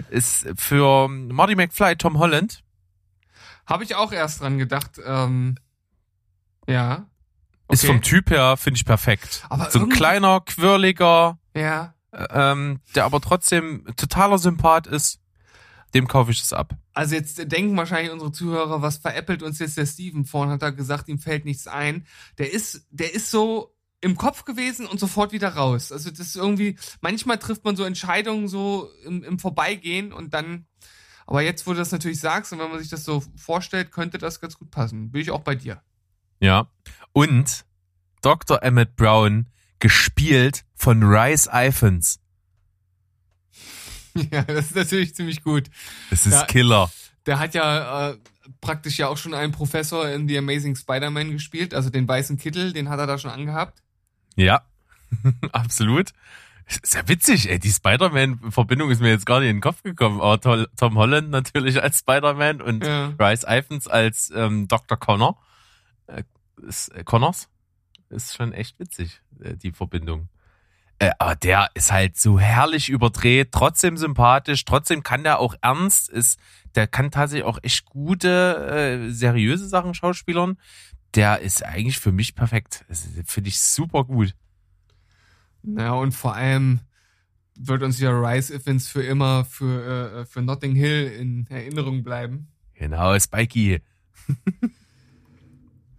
Ist 0.09 0.45
für 0.57 1.07
Marty 1.07 1.55
McFly 1.55 1.95
Tom 1.95 2.19
Holland. 2.19 2.63
Habe 3.65 3.83
ich 3.83 3.95
auch 3.95 4.11
erst 4.11 4.41
dran 4.41 4.57
gedacht. 4.57 4.99
Ähm, 5.05 5.55
ja. 6.67 7.05
Ist 7.69 7.83
Okay. 7.85 7.93
vom 7.93 8.01
Typ 8.01 8.29
her, 8.29 8.57
finde 8.57 8.77
ich, 8.77 8.85
perfekt. 8.85 9.45
Aber 9.49 9.71
so 9.71 9.79
ein 9.79 9.89
kleiner, 9.89 10.41
quirliger, 10.41 11.39
Ja. 11.55 11.93
äh, 12.11 12.25
ähm, 12.31 12.81
der 12.93 13.05
aber 13.05 13.21
trotzdem 13.21 13.85
totaler 13.95 14.37
Sympath 14.37 14.85
ist. 14.87 15.19
Dem 15.93 16.07
kaufe 16.07 16.31
ich 16.31 16.39
das 16.39 16.53
ab. 16.53 16.75
Also 16.93 17.15
jetzt 17.15 17.51
denken 17.51 17.77
wahrscheinlich 17.77 18.11
unsere 18.11 18.31
Zuhörer, 18.31 18.81
was 18.81 18.97
veräppelt 18.97 19.43
uns 19.43 19.59
jetzt 19.59 19.77
der 19.77 19.85
Steven? 19.85 20.25
Vorhin 20.25 20.51
hat 20.51 20.61
er 20.63 20.71
gesagt, 20.71 21.07
ihm 21.07 21.19
fällt 21.19 21.45
nichts 21.45 21.67
ein. 21.67 22.05
Der 22.37 22.51
ist, 22.51 22.87
der 22.89 23.13
ist 23.13 23.29
so 23.29 23.75
im 24.01 24.17
Kopf 24.17 24.43
gewesen 24.43 24.85
und 24.85 24.99
sofort 24.99 25.31
wieder 25.31 25.49
raus. 25.49 25.91
Also 25.91 26.09
das 26.09 26.19
ist 26.19 26.35
irgendwie, 26.35 26.77
manchmal 27.01 27.37
trifft 27.37 27.63
man 27.63 27.75
so 27.75 27.83
Entscheidungen 27.83 28.47
so 28.47 28.89
im, 29.05 29.23
im 29.23 29.39
Vorbeigehen 29.39 30.11
und 30.11 30.33
dann, 30.33 30.65
aber 31.25 31.41
jetzt, 31.41 31.65
wo 31.65 31.71
du 31.71 31.77
das 31.77 31.91
natürlich 31.91 32.19
sagst 32.19 32.51
und 32.51 32.59
wenn 32.59 32.69
man 32.69 32.79
sich 32.79 32.89
das 32.89 33.05
so 33.05 33.23
vorstellt, 33.37 33.91
könnte 33.91 34.17
das 34.17 34.41
ganz 34.41 34.57
gut 34.57 34.71
passen. 34.71 35.11
Bin 35.11 35.21
ich 35.21 35.31
auch 35.31 35.41
bei 35.41 35.55
dir. 35.55 35.81
Ja. 36.39 36.67
Und 37.13 37.65
Dr. 38.21 38.61
Emmett 38.61 38.95
Brown 38.95 39.47
gespielt 39.79 40.65
von 40.75 41.03
Rice 41.03 41.47
Iphans. 41.51 42.19
ja, 44.31 44.43
das 44.43 44.67
ist 44.67 44.75
natürlich 44.75 45.15
ziemlich 45.15 45.43
gut. 45.43 45.69
Das 46.09 46.25
ist 46.25 46.33
Ja. 46.33 46.45
Killer. 46.45 46.91
Der 47.25 47.39
hat 47.39 47.53
ja 47.53 48.09
äh, 48.11 48.17
praktisch 48.61 48.97
ja 48.97 49.07
auch 49.07 49.17
schon 49.17 49.33
einen 49.33 49.51
Professor 49.53 50.09
in 50.09 50.27
The 50.27 50.37
Amazing 50.37 50.75
Spider-Man 50.75 51.31
gespielt, 51.31 51.73
also 51.73 51.89
den 51.89 52.07
weißen 52.07 52.37
Kittel, 52.37 52.73
den 52.73 52.89
hat 52.89 52.99
er 52.99 53.07
da 53.07 53.17
schon 53.17 53.31
angehabt. 53.31 53.81
Ja. 54.35 54.61
Absolut. 55.51 56.11
Sehr 56.81 57.07
witzig, 57.07 57.49
ey. 57.49 57.59
Die 57.59 57.71
Spider-Man-Verbindung 57.71 58.89
ist 58.89 59.01
mir 59.01 59.09
jetzt 59.09 59.25
gar 59.25 59.39
nicht 59.41 59.49
in 59.49 59.57
den 59.57 59.61
Kopf 59.61 59.83
gekommen. 59.83 60.21
Aber 60.21 60.39
Tom 60.75 60.97
Holland 60.97 61.29
natürlich 61.29 61.81
als 61.81 61.99
Spider-Man 61.99 62.61
und 62.61 62.85
Ja. 62.85 63.13
Rice 63.19 63.43
Iphans 63.47 63.87
als 63.87 64.31
ähm, 64.33 64.67
Dr. 64.67 64.97
Connor. 64.97 65.37
Äh, 66.07 66.23
ist, 66.65 66.89
äh, 66.89 67.03
Connors. 67.03 67.49
Ist 68.09 68.35
schon 68.35 68.53
echt 68.53 68.79
witzig, 68.79 69.21
äh, 69.41 69.55
die 69.57 69.71
Verbindung. 69.71 70.29
Äh, 70.99 71.11
aber 71.19 71.35
der 71.35 71.69
ist 71.73 71.91
halt 71.91 72.17
so 72.17 72.39
herrlich 72.39 72.89
überdreht, 72.89 73.51
trotzdem 73.51 73.97
sympathisch, 73.97 74.65
trotzdem 74.65 75.03
kann 75.03 75.23
der 75.23 75.39
auch 75.39 75.55
ernst, 75.61 76.09
ist, 76.09 76.39
der 76.75 76.87
kann 76.87 77.11
tatsächlich 77.11 77.45
auch 77.45 77.59
echt 77.61 77.85
gute, 77.85 79.07
äh, 79.07 79.11
seriöse 79.11 79.67
Sachen 79.67 79.93
schauspielern. 79.93 80.57
Der 81.15 81.39
ist 81.39 81.63
eigentlich 81.63 81.99
für 81.99 82.11
mich 82.11 82.35
perfekt. 82.35 82.85
Finde 83.25 83.49
ich 83.49 83.59
super 83.59 84.03
gut. 84.05 84.33
Ja, 85.63 85.93
und 85.93 86.13
vor 86.13 86.35
allem 86.35 86.79
wird 87.55 87.83
uns 87.83 87.99
ja 87.99 88.09
Rice 88.09 88.49
Evans 88.49 88.87
für 88.87 89.03
immer 89.03 89.45
für, 89.45 90.21
äh, 90.21 90.25
für 90.25 90.41
Notting 90.41 90.75
Hill 90.75 91.07
in 91.19 91.47
Erinnerung 91.49 92.03
bleiben. 92.03 92.47
Genau, 92.73 93.17
Spikey. 93.19 93.81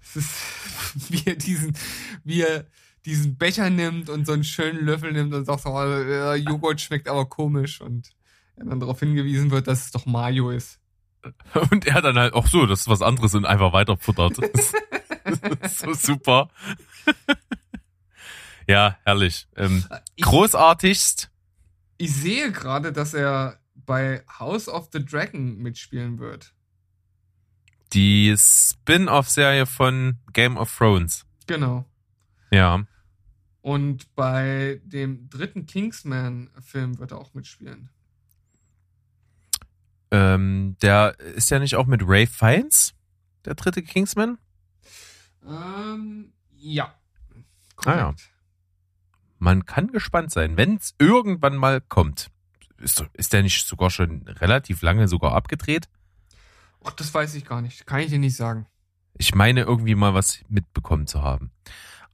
Es 0.00 0.16
ist, 0.16 1.10
wie 1.10 1.22
er 1.26 1.36
diesen, 1.36 1.76
wie 2.22 2.42
er 2.42 2.66
diesen 3.04 3.36
Becher 3.36 3.70
nimmt 3.70 4.08
und 4.08 4.26
so 4.26 4.32
einen 4.32 4.44
schönen 4.44 4.84
Löffel 4.84 5.12
nimmt 5.12 5.34
und 5.34 5.44
sagt, 5.44 5.66
oh, 5.66 5.80
äh, 5.82 6.34
Joghurt 6.36 6.80
schmeckt 6.80 7.08
aber 7.08 7.26
komisch 7.26 7.80
und 7.80 8.10
er 8.56 8.64
dann 8.66 8.80
darauf 8.80 9.00
hingewiesen 9.00 9.50
wird, 9.50 9.66
dass 9.66 9.86
es 9.86 9.90
doch 9.90 10.06
Mayo 10.06 10.50
ist. 10.50 10.80
Und 11.70 11.86
er 11.86 12.02
dann 12.02 12.18
halt, 12.18 12.34
ach 12.36 12.46
so, 12.46 12.66
das 12.66 12.82
ist 12.82 12.88
was 12.88 13.00
anderes 13.00 13.34
und 13.34 13.46
einfach 13.46 13.72
weiter 13.72 13.96
futtert. 13.96 14.38
Das 15.24 15.72
ist 15.72 15.78
so 15.80 15.94
super. 15.94 16.50
Ja, 18.66 18.98
herrlich. 19.04 19.46
Ähm, 19.56 19.84
Ich, 20.16 20.24
großartigst. 20.24 21.30
ich 21.98 22.14
sehe 22.14 22.50
gerade, 22.52 22.92
dass 22.92 23.12
er 23.14 23.58
bei 23.74 24.22
House 24.38 24.68
of 24.68 24.88
the 24.92 25.04
Dragon 25.04 25.56
mitspielen 25.58 26.18
wird. 26.18 26.54
Die 27.92 28.34
Spin-off-Serie 28.36 29.66
von 29.66 30.18
Game 30.32 30.56
of 30.56 30.74
Thrones. 30.76 31.26
Genau. 31.46 31.84
Ja. 32.50 32.84
Und 33.64 34.14
bei 34.14 34.78
dem 34.84 35.30
dritten 35.30 35.64
Kingsman-Film 35.64 36.98
wird 36.98 37.12
er 37.12 37.18
auch 37.18 37.32
mitspielen. 37.32 37.88
Ähm, 40.10 40.76
der 40.82 41.18
ist 41.18 41.50
ja 41.50 41.58
nicht 41.58 41.74
auch 41.76 41.86
mit 41.86 42.02
Ray 42.04 42.26
Fiennes, 42.26 42.92
der 43.46 43.54
dritte 43.54 43.82
Kingsman? 43.82 44.36
Ähm, 45.48 46.34
ja. 46.50 46.94
Ah, 47.86 47.96
ja. 47.96 48.14
Man 49.38 49.64
kann 49.64 49.90
gespannt 49.90 50.30
sein, 50.30 50.58
wenn 50.58 50.76
es 50.76 50.94
irgendwann 50.98 51.56
mal 51.56 51.80
kommt. 51.80 52.30
Ist, 52.76 53.02
ist 53.14 53.32
der 53.32 53.42
nicht 53.42 53.66
sogar 53.66 53.88
schon 53.88 54.28
relativ 54.28 54.82
lange 54.82 55.08
sogar 55.08 55.32
abgedreht? 55.32 55.88
Ach, 56.84 56.92
das 56.92 57.14
weiß 57.14 57.34
ich 57.34 57.46
gar 57.46 57.62
nicht. 57.62 57.86
Kann 57.86 58.00
ich 58.00 58.10
dir 58.10 58.18
nicht 58.18 58.36
sagen. 58.36 58.66
Ich 59.16 59.34
meine 59.34 59.62
irgendwie 59.62 59.94
mal 59.94 60.12
was 60.12 60.40
mitbekommen 60.50 61.06
zu 61.06 61.22
haben. 61.22 61.50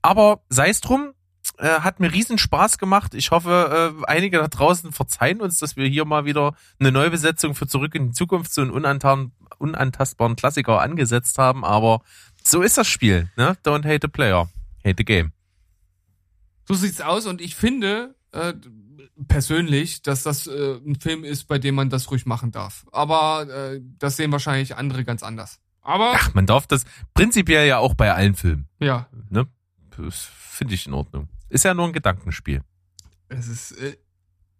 Aber 0.01 0.45
sei 0.49 0.69
es 0.69 0.81
drum, 0.81 1.13
äh, 1.61 1.81
hat 1.81 2.01
mir 2.01 2.13
riesen 2.13 2.39
Spaß 2.39 2.79
gemacht. 2.79 3.15
Ich 3.15 3.31
hoffe, 3.31 3.95
äh, 4.01 4.05
einige 4.07 4.39
da 4.39 4.49
draußen 4.49 4.93
verzeihen 4.93 5.41
uns, 5.41 5.59
dass 5.59 5.77
wir 5.77 5.87
hier 5.87 6.05
mal 6.05 6.25
wieder 6.25 6.55
eine 6.79 6.91
Neubesetzung 6.93 7.55
für 7.55 7.67
Zurück 7.67 7.95
in 7.95 8.09
die 8.09 8.13
Zukunft, 8.13 8.53
so 8.53 8.63
einen 8.63 8.71
unantan- 8.71 9.31
unantastbaren 9.59 10.37
Klassiker 10.37 10.81
angesetzt 10.81 11.39
haben. 11.39 11.65
Aber 11.65 12.03
so 12.43 12.63
ist 12.63 12.79
das 12.79 12.89
Spiel. 12.89 13.31
Ne? 13.37 13.57
Don't 13.65 13.85
hate 13.87 14.01
the 14.03 14.09
player, 14.09 14.49
hate 14.85 14.95
the 14.99 15.05
game. 15.05 15.33
So 16.67 16.75
sieht's 16.75 17.01
aus 17.01 17.27
und 17.27 17.41
ich 17.41 17.57
finde 17.57 18.15
äh, 18.33 18.55
persönlich, 19.29 20.03
dass 20.03 20.23
das 20.23 20.47
äh, 20.47 20.77
ein 20.87 20.97
Film 21.01 21.25
ist, 21.25 21.45
bei 21.49 21.59
dem 21.59 21.75
man 21.75 21.91
das 21.91 22.11
ruhig 22.11 22.27
machen 22.27 22.53
darf. 22.53 22.87
Aber 22.93 23.49
äh, 23.49 23.81
das 23.99 24.17
sehen 24.17 24.33
wahrscheinlich 24.33 24.77
andere 24.77 25.05
ganz 25.05 25.23
anders. 25.23 25.59
Aber 25.83 26.13
Ach, 26.15 26.35
man 26.35 26.47
darf 26.47 26.67
das 26.67 26.85
prinzipiell 27.15 27.67
ja 27.67 27.79
auch 27.79 27.95
bei 27.95 28.13
allen 28.15 28.35
Filmen. 28.35 28.69
ja, 28.79 29.09
Ne? 29.31 29.47
Das 29.97 30.25
finde 30.25 30.75
ich 30.75 30.87
in 30.87 30.95
Ordnung. 30.95 31.29
Ist 31.51 31.65
ja 31.65 31.75
nur 31.75 31.87
ein 31.87 31.93
Gedankenspiel. 31.93 32.63
es 33.29 33.49
ist 33.49 33.73
äh, 33.73 33.97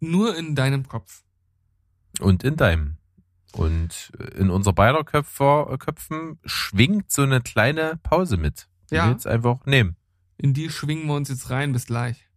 nur 0.01 0.37
in 0.37 0.55
deinem 0.55 0.87
Kopf. 0.87 1.23
Und 2.21 2.45
in 2.45 2.57
deinem. 2.57 2.97
Und 3.53 4.13
in 4.37 4.51
unser 4.51 4.73
beider 4.73 5.03
Köpfer, 5.05 5.77
Köpfen 5.79 6.39
schwingt 6.45 7.11
so 7.11 7.23
eine 7.23 7.41
kleine 7.41 7.99
Pause 8.03 8.37
mit. 8.37 8.69
Die 8.91 8.97
Ja. 8.97 9.07
wir 9.07 9.13
jetzt 9.13 9.27
einfach 9.27 9.65
nehmen. 9.67 9.97
In 10.37 10.55
die 10.55 10.71
schwingen 10.71 11.07
wir 11.07 11.15
uns 11.15 11.29
jetzt 11.29 11.51
rein. 11.51 11.73
Bis 11.73 11.87
gleich. 11.87 12.29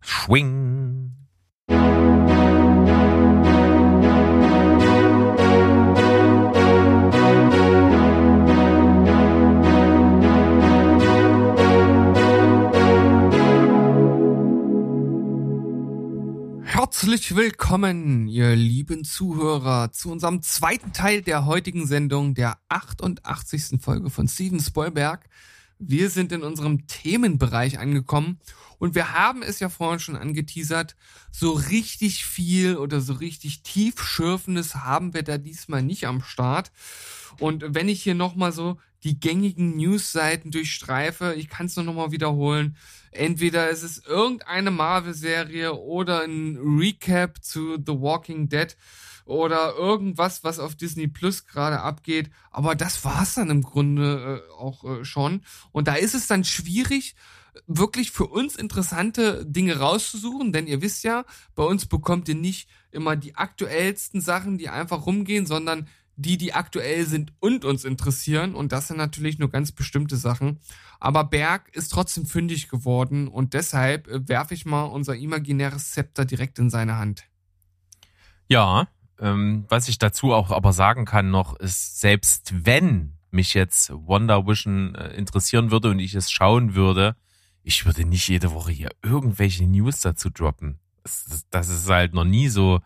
Schwing. 0.00 1.14
Herzlich 17.08 17.36
willkommen, 17.36 18.28
ihr 18.28 18.54
lieben 18.54 19.02
Zuhörer, 19.02 19.92
zu 19.92 20.12
unserem 20.12 20.42
zweiten 20.42 20.92
Teil 20.92 21.22
der 21.22 21.46
heutigen 21.46 21.86
Sendung, 21.86 22.34
der 22.34 22.58
88. 22.68 23.80
Folge 23.80 24.10
von 24.10 24.28
Steven 24.28 24.60
Spoilberg. 24.60 25.26
Wir 25.78 26.10
sind 26.10 26.32
in 26.32 26.42
unserem 26.42 26.86
Themenbereich 26.86 27.78
angekommen 27.78 28.40
und 28.78 28.94
wir 28.94 29.14
haben 29.14 29.42
es 29.42 29.58
ja 29.58 29.70
vorhin 29.70 30.00
schon 30.00 30.16
angeteasert, 30.16 30.96
so 31.32 31.52
richtig 31.52 32.26
viel 32.26 32.76
oder 32.76 33.00
so 33.00 33.14
richtig 33.14 33.62
tiefschürfendes 33.62 34.74
haben 34.74 35.14
wir 35.14 35.22
da 35.22 35.38
diesmal 35.38 35.82
nicht 35.82 36.06
am 36.06 36.20
Start. 36.20 36.72
Und 37.40 37.64
wenn 37.68 37.88
ich 37.88 38.02
hier 38.02 38.16
nochmal 38.16 38.52
so 38.52 38.76
die 39.04 39.20
gängigen 39.20 39.76
Newsseiten 39.76 40.50
durchstreife, 40.50 41.34
ich 41.34 41.48
kann 41.48 41.66
es 41.66 41.76
nur 41.76 41.84
nochmal 41.84 42.10
wiederholen, 42.10 42.76
entweder 43.12 43.70
ist 43.70 43.82
es 43.82 43.98
irgendeine 43.98 44.70
Marvel-Serie 44.70 45.74
oder 45.74 46.22
ein 46.22 46.56
Recap 46.56 47.42
zu 47.42 47.76
The 47.76 48.00
Walking 48.00 48.48
Dead 48.48 48.76
oder 49.24 49.74
irgendwas, 49.76 50.42
was 50.42 50.58
auf 50.58 50.74
Disney 50.74 51.06
Plus 51.06 51.46
gerade 51.46 51.80
abgeht. 51.80 52.30
Aber 52.50 52.74
das 52.74 53.04
war's 53.04 53.34
dann 53.34 53.50
im 53.50 53.62
Grunde 53.62 54.42
äh, 54.42 54.52
auch 54.54 54.84
äh, 54.84 55.04
schon. 55.04 55.42
Und 55.70 55.86
da 55.86 55.94
ist 55.94 56.14
es 56.14 56.26
dann 56.26 56.44
schwierig, 56.44 57.14
wirklich 57.66 58.10
für 58.10 58.26
uns 58.26 58.56
interessante 58.56 59.44
Dinge 59.44 59.78
rauszusuchen, 59.78 60.52
denn 60.52 60.66
ihr 60.66 60.80
wisst 60.80 61.04
ja, 61.04 61.24
bei 61.54 61.64
uns 61.64 61.86
bekommt 61.86 62.28
ihr 62.28 62.34
nicht 62.34 62.68
immer 62.90 63.16
die 63.16 63.34
aktuellsten 63.34 64.20
Sachen, 64.20 64.58
die 64.58 64.68
einfach 64.68 65.06
rumgehen, 65.06 65.46
sondern 65.46 65.88
die, 66.18 66.36
die 66.36 66.52
aktuell 66.52 67.06
sind 67.06 67.32
und 67.38 67.64
uns 67.64 67.84
interessieren. 67.84 68.54
Und 68.54 68.72
das 68.72 68.88
sind 68.88 68.96
natürlich 68.96 69.38
nur 69.38 69.50
ganz 69.50 69.70
bestimmte 69.70 70.16
Sachen. 70.16 70.58
Aber 70.98 71.24
Berg 71.24 71.68
ist 71.74 71.90
trotzdem 71.90 72.26
fündig 72.26 72.68
geworden 72.68 73.28
und 73.28 73.54
deshalb 73.54 74.08
äh, 74.08 74.28
werfe 74.28 74.54
ich 74.54 74.66
mal 74.66 74.82
unser 74.82 75.14
imaginäres 75.14 75.92
Zepter 75.92 76.24
direkt 76.24 76.58
in 76.58 76.70
seine 76.70 76.98
Hand. 76.98 77.24
Ja, 78.48 78.88
ähm, 79.20 79.64
was 79.68 79.88
ich 79.88 79.98
dazu 79.98 80.32
auch 80.32 80.50
aber 80.50 80.72
sagen 80.72 81.04
kann 81.04 81.30
noch, 81.30 81.54
ist, 81.60 82.00
selbst 82.00 82.52
wenn 82.66 83.14
mich 83.30 83.54
jetzt 83.54 83.90
Wonder 83.92 84.46
Vision 84.46 84.96
äh, 84.96 85.14
interessieren 85.14 85.70
würde 85.70 85.90
und 85.90 86.00
ich 86.00 86.14
es 86.14 86.32
schauen 86.32 86.74
würde, 86.74 87.14
ich 87.62 87.86
würde 87.86 88.04
nicht 88.04 88.26
jede 88.26 88.52
Woche 88.52 88.72
hier 88.72 88.90
irgendwelche 89.02 89.64
News 89.66 90.00
dazu 90.00 90.30
droppen. 90.30 90.80
Das, 91.04 91.26
das, 91.26 91.48
das 91.50 91.68
ist 91.68 91.88
halt 91.88 92.12
noch 92.12 92.24
nie 92.24 92.48
so 92.48 92.80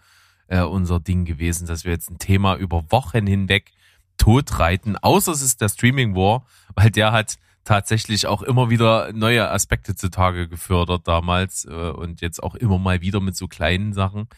äh, 0.52 0.62
unser 0.62 1.00
Ding 1.00 1.24
gewesen, 1.24 1.66
dass 1.66 1.84
wir 1.84 1.92
jetzt 1.92 2.10
ein 2.10 2.18
Thema 2.18 2.56
über 2.56 2.84
Wochen 2.90 3.26
hinweg 3.26 3.72
totreiten, 4.18 4.96
außer 4.96 5.32
es 5.32 5.42
ist 5.42 5.60
der 5.60 5.68
Streaming 5.68 6.14
War, 6.14 6.46
weil 6.74 6.90
der 6.90 7.12
hat 7.12 7.38
tatsächlich 7.64 8.26
auch 8.26 8.42
immer 8.42 8.70
wieder 8.70 9.12
neue 9.12 9.48
Aspekte 9.50 9.94
zutage 9.94 10.48
gefördert 10.48 11.08
damals 11.08 11.64
äh, 11.64 11.90
und 11.90 12.20
jetzt 12.20 12.42
auch 12.42 12.54
immer 12.54 12.78
mal 12.78 13.00
wieder 13.00 13.20
mit 13.20 13.36
so 13.36 13.48
kleinen 13.48 13.92
Sachen 13.92 14.28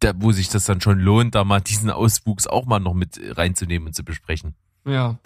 da, 0.00 0.12
wo 0.16 0.32
sich 0.32 0.48
das 0.48 0.64
dann 0.64 0.80
schon 0.80 1.00
lohnt, 1.00 1.34
da 1.34 1.44
mal 1.44 1.60
diesen 1.60 1.90
Auswuchs 1.90 2.46
auch 2.46 2.66
mal 2.66 2.78
noch 2.78 2.94
mit 2.94 3.20
reinzunehmen 3.36 3.88
und 3.88 3.94
zu 3.94 4.04
besprechen. 4.04 4.54
Ja. 4.86 5.18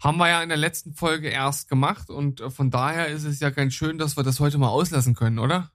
Haben 0.00 0.18
wir 0.18 0.28
ja 0.28 0.42
in 0.42 0.48
der 0.48 0.58
letzten 0.58 0.92
Folge 0.92 1.28
erst 1.28 1.68
gemacht 1.68 2.10
und 2.10 2.40
äh, 2.40 2.50
von 2.50 2.70
daher 2.70 3.08
ist 3.08 3.24
es 3.24 3.40
ja 3.40 3.50
ganz 3.50 3.74
schön, 3.74 3.98
dass 3.98 4.16
wir 4.16 4.22
das 4.22 4.40
heute 4.40 4.58
mal 4.58 4.68
auslassen 4.68 5.14
können, 5.14 5.38
oder? 5.38 5.70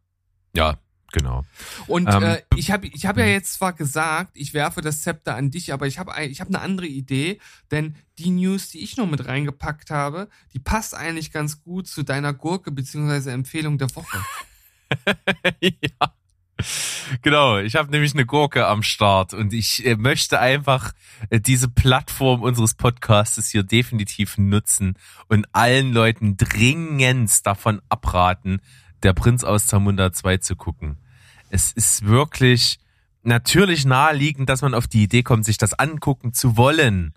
Ja, 0.56 0.78
genau. 1.12 1.46
Und 1.88 2.08
Ähm, 2.14 2.24
äh, 2.24 2.42
ich 2.56 2.72
habe 2.72 2.88
ich 2.88 3.06
hab 3.06 3.18
ja 3.18 3.26
jetzt 3.26 3.54
zwar 3.54 3.74
gesagt, 3.74 4.32
ich 4.36 4.54
werfe 4.54 4.82
das 4.82 5.02
Zepter 5.02 5.36
an 5.36 5.52
dich, 5.52 5.74
aber 5.74 5.88
ich 5.88 6.00
habe 6.00 6.14
ich 6.26 6.42
hab 6.42 6.48
eine 6.48 6.62
andere 6.62 6.88
Idee, 6.88 7.40
denn 7.72 7.96
die 8.18 8.32
News, 8.32 8.70
die 8.70 8.84
ich 8.84 8.98
noch 8.98 9.08
mit 9.08 9.26
reingepackt 9.26 9.92
habe, 9.92 10.30
die 10.54 10.60
passt 10.60 10.96
eigentlich 10.96 11.32
ganz 11.32 11.62
gut 11.62 11.88
zu 11.88 12.04
deiner 12.04 12.34
Gurke 12.34 12.72
beziehungsweise 12.72 13.32
Empfehlung 13.32 13.78
der 13.78 13.96
Woche. 13.96 14.18
ja. 15.62 16.14
Genau, 17.22 17.58
ich 17.58 17.76
habe 17.76 17.90
nämlich 17.90 18.14
eine 18.14 18.26
Gurke 18.26 18.68
am 18.68 18.84
Start 18.84 19.34
und 19.34 19.54
ich 19.54 19.86
äh, 19.86 19.96
möchte 19.96 20.40
einfach 20.40 20.92
äh, 21.30 21.40
diese 21.40 21.70
Plattform 21.70 22.42
unseres 22.42 22.74
Podcastes 22.74 23.50
hier 23.50 23.64
definitiv 23.64 24.38
nutzen 24.38 24.96
und 25.30 25.48
allen 25.54 25.94
Leuten 25.94 26.36
dringend 26.36 27.46
davon 27.46 27.82
abraten, 27.88 28.62
der 29.04 29.14
Prinz 29.14 29.44
aus 29.44 29.68
Zamunda 29.68 30.12
2 30.12 30.38
zu 30.38 30.56
gucken. 30.56 30.98
Es 31.50 31.72
ist 31.72 32.06
wirklich 32.06 32.80
natürlich 33.24 33.86
naheliegend, 33.86 34.50
dass 34.50 34.62
man 34.62 34.74
auf 34.74 34.88
die 34.88 35.04
Idee 35.04 35.24
kommt, 35.24 35.46
sich 35.46 35.58
das 35.58 35.74
angucken 35.74 36.34
zu 36.34 36.58
wollen, 36.58 37.14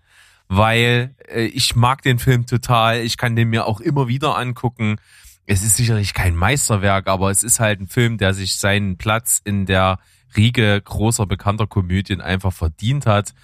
weil 0.48 1.14
äh, 1.28 1.44
ich 1.44 1.76
mag 1.76 2.02
den 2.02 2.18
Film 2.18 2.46
total, 2.46 3.00
ich 3.00 3.16
kann 3.16 3.36
den 3.36 3.48
mir 3.48 3.66
auch 3.66 3.80
immer 3.80 4.08
wieder 4.08 4.36
angucken 4.36 4.96
es 5.46 5.62
ist 5.62 5.76
sicherlich 5.76 6.14
kein 6.14 6.36
Meisterwerk, 6.36 7.08
aber 7.08 7.30
es 7.30 7.42
ist 7.42 7.60
halt 7.60 7.80
ein 7.80 7.88
Film, 7.88 8.18
der 8.18 8.34
sich 8.34 8.56
seinen 8.56 8.96
Platz 8.96 9.40
in 9.42 9.66
der 9.66 9.98
Riege 10.36 10.80
großer 10.80 11.26
bekannter 11.26 11.66
Komödien 11.66 12.20
einfach 12.20 12.52
verdient 12.52 13.06
hat. 13.06 13.34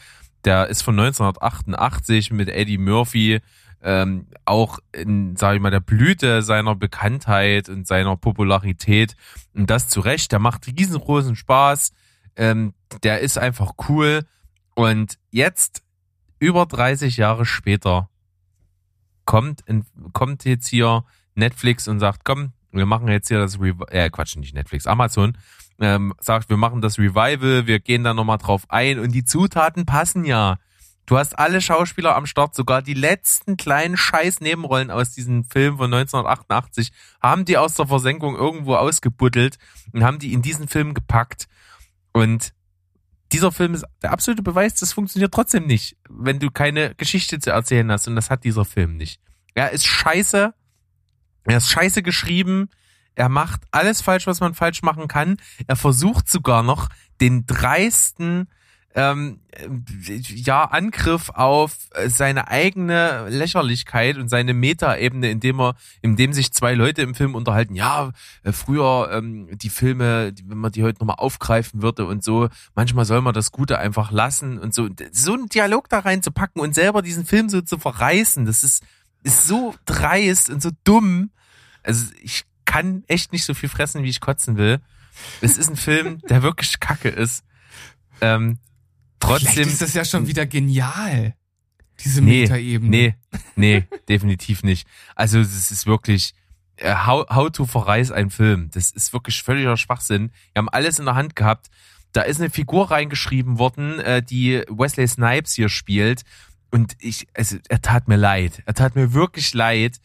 Der 0.45 0.69
ist 0.69 0.83
von 0.83 0.99
1988 0.99 2.31
mit 2.31 2.49
Eddie 2.49 2.79
Murphy 2.79 3.41
ähm, 3.83 4.27
auch 4.45 4.79
in, 4.93 5.37
sage 5.37 5.57
ich 5.57 5.63
mal, 5.63 5.71
der 5.71 5.81
Blüte 5.81 6.43
seiner 6.43 6.75
Bekanntheit 6.75 7.69
und 7.69 7.87
seiner 7.87 8.17
Popularität. 8.17 9.17
Und 9.55 9.71
das 9.71 9.89
zu 9.89 10.01
Recht. 10.01 10.33
Der 10.33 10.39
macht 10.39 10.67
riesengroßen 10.67 11.37
Spaß. 11.37 11.93
Ähm, 12.37 12.75
der 13.03 13.21
ist 13.21 13.39
einfach 13.39 13.73
cool. 13.89 14.25
Und 14.75 15.19
jetzt, 15.31 15.83
über 16.39 16.67
30 16.67 17.17
Jahre 17.17 17.45
später, 17.45 18.09
kommt, 19.25 19.61
in, 19.63 19.85
kommt 20.13 20.45
jetzt 20.45 20.69
hier 20.69 21.05
Netflix 21.35 21.87
und 21.89 22.01
sagt, 22.01 22.25
komm, 22.25 22.53
wir 22.73 22.87
machen 22.87 23.09
jetzt 23.09 23.29
hier 23.29 23.39
das 23.39 23.61
Revival, 23.61 23.87
äh, 23.91 24.11
Quatsch, 24.11 24.37
nicht 24.37 24.55
Netflix, 24.55 24.87
Amazon, 24.87 25.37
ähm, 25.81 26.15
sagt, 26.21 26.49
wir 26.49 26.57
machen 26.57 26.81
das 26.81 26.99
Revival, 26.99 27.67
wir 27.67 27.81
gehen 27.81 28.05
da 28.05 28.15
nochmal 28.15 28.39
drauf 28.39 28.65
ein 28.69 28.99
und 28.99 29.13
die 29.13 29.25
Zutaten 29.25 29.87
passen 29.87 30.25
ja. 30.25 30.59
Du 31.09 31.17
hast 31.17 31.39
alle 31.39 31.63
Schauspieler 31.63 32.15
am 32.17 32.27
Start, 32.27 32.55
sogar 32.55 32.83
die 32.83 32.93
letzten 32.93 33.57
kleinen 33.57 33.97
Scheiß-Nebenrollen 33.97 34.91
aus 34.91 35.11
diesem 35.13 35.43
Film 35.43 35.79
von 35.79 35.87
1988 35.87 36.93
haben 37.23 37.47
die 37.47 37.57
aus 37.57 37.73
der 37.73 37.87
Versenkung 37.87 38.37
irgendwo 38.37 38.75
ausgebuddelt 38.75 39.57
und 39.95 40.05
haben 40.05 40.19
die 40.19 40.35
in 40.35 40.43
diesen 40.43 40.69
Film 40.69 40.93
gepackt. 40.93 41.49
Und 42.13 42.53
dieser 43.33 43.53
Film 43.53 43.73
ist 43.73 43.87
der 44.03 44.13
absolute 44.13 44.43
Beweis, 44.43 44.75
das 44.75 44.93
funktioniert 44.93 45.33
trotzdem 45.33 45.67
nicht, 45.67 45.97
wenn 46.11 46.41
du 46.41 46.51
keine 46.51 46.95
Geschichte 46.97 47.39
zu 47.39 47.53
erzählen 47.53 47.91
hast. 47.91 48.07
Und 48.07 48.15
das 48.15 48.29
hat 48.29 48.45
dieser 48.45 48.67
Film 48.67 48.99
nicht. 48.99 49.19
Er 49.55 49.71
ist 49.71 49.87
scheiße. 49.87 50.53
Er 51.45 51.57
ist 51.57 51.71
scheiße 51.71 52.03
geschrieben. 52.03 52.69
Er 53.15 53.31
macht 53.31 53.63
alles 53.71 54.03
falsch, 54.03 54.27
was 54.27 54.41
man 54.41 54.53
falsch 54.53 54.83
machen 54.83 55.09
kann. 55.09 55.39
Er 55.69 55.77
versucht 55.77 56.29
sogar 56.29 56.63
noch 56.63 56.91
den 57.19 57.47
dreisten 57.47 58.51
ähm, 58.99 59.39
ja, 60.35 60.65
Angriff 60.65 61.31
auf 61.31 61.77
seine 62.09 62.49
eigene 62.49 63.29
Lächerlichkeit 63.29 64.17
und 64.17 64.29
seine 64.29 64.55
Metaebene, 64.55 65.31
indem 65.31 65.61
er, 65.61 65.77
indem 66.03 66.33
sich 66.33 66.53
zwei 66.53 66.75
Leute 66.75 67.03
im 67.03 67.15
Film 67.15 67.37
unterhalten, 67.37 67.77
ja, 67.77 68.11
äh, 68.43 68.51
früher 68.51 69.09
ähm, 69.13 69.57
die 69.57 69.71
Filme, 69.71 70.33
wenn 70.45 70.59
man 70.59 70.73
die 70.73 70.83
heute 70.83 70.99
nochmal 70.99 71.15
aufgreifen 71.21 71.81
würde 71.81 72.07
und 72.07 72.25
so, 72.25 72.49
manchmal 72.75 73.05
soll 73.05 73.21
man 73.21 73.35
das 73.35 73.53
Gute 73.53 73.79
einfach 73.79 74.11
lassen 74.11 74.59
und 74.59 74.75
so, 74.75 74.89
so 75.13 75.35
einen 75.35 75.49
Dialog 75.49 75.89
da 75.89 76.01
reinzupacken 76.01 76.61
und 76.61 76.75
selber 76.75 77.01
diesen 77.01 77.25
Film 77.25 77.49
so 77.49 77.61
zu 77.61 77.79
verreißen, 77.79 78.47
das 78.47 78.65
ist, 78.65 78.83
ist 79.23 79.47
so 79.47 79.77
dreist 79.85 80.51
und 80.51 80.61
so 80.61 80.71
dumm. 80.83 81.31
Also 81.85 82.07
ich 82.21 82.47
kann 82.65 83.05
echt 83.07 83.33
nicht 83.33 83.45
so 83.45 83.55
viel 83.55 83.69
fressen, 83.69 84.03
wie 84.03 84.11
ich 84.11 84.21
kotzen 84.21 84.57
will. 84.57 84.81
Es 85.41 85.57
ist 85.57 85.71
ein 85.71 85.77
Film, 85.77 86.19
der 86.29 86.43
wirklich 86.43 86.81
kacke 86.81 87.11
ist. 87.11 87.45
Ähm, 88.21 88.59
Trotzdem 89.21 89.53
Vielleicht 89.53 89.71
ist 89.71 89.83
das 89.83 89.95
ja 89.95 90.05
schon 90.05 90.27
wieder 90.27 90.47
genial. 90.47 91.35
Diese 92.05 92.21
nee, 92.23 92.43
Metaebene. 92.43 92.91
Nee, 92.91 93.15
nee, 93.57 93.85
definitiv 94.09 94.63
nicht. 94.63 94.87
Also 95.17 95.41
es 95.41 95.71
ist 95.71 95.87
wirklich 95.87 96.35
äh, 96.77 96.95
how, 96.95 97.27
how 97.29 97.51
to 97.51 97.67
verreis 97.67 98.13
ein 98.13 98.31
Film. 98.31 98.71
Das 98.73 98.91
ist 98.91 99.13
wirklich 99.13 99.43
völliger 99.43 99.77
Schwachsinn. 99.77 100.31
Wir 100.53 100.61
haben 100.61 100.69
alles 100.69 100.99
in 100.99 101.07
der 101.07 101.17
Hand 101.17 101.35
gehabt. 101.35 101.69
Da 102.13 102.23
ist 102.23 102.41
eine 102.41 102.51
Figur 102.51 102.91
reingeschrieben 102.91 103.59
worden, 103.59 104.01
äh, 104.01 104.23
die 104.23 104.63
Wesley 104.69 105.07
Snipes 105.07 105.55
hier 105.55 105.69
spielt. 105.69 106.23
Und 106.71 106.97
ich, 107.01 107.27
also, 107.35 107.57
er 107.69 107.83
tat 107.83 108.09
mir 108.09 108.17
leid. 108.17 108.63
Er 108.67 108.75
tat 108.75 108.95
mir 108.95 109.13
wirklich 109.13 109.53
leid. 109.55 109.99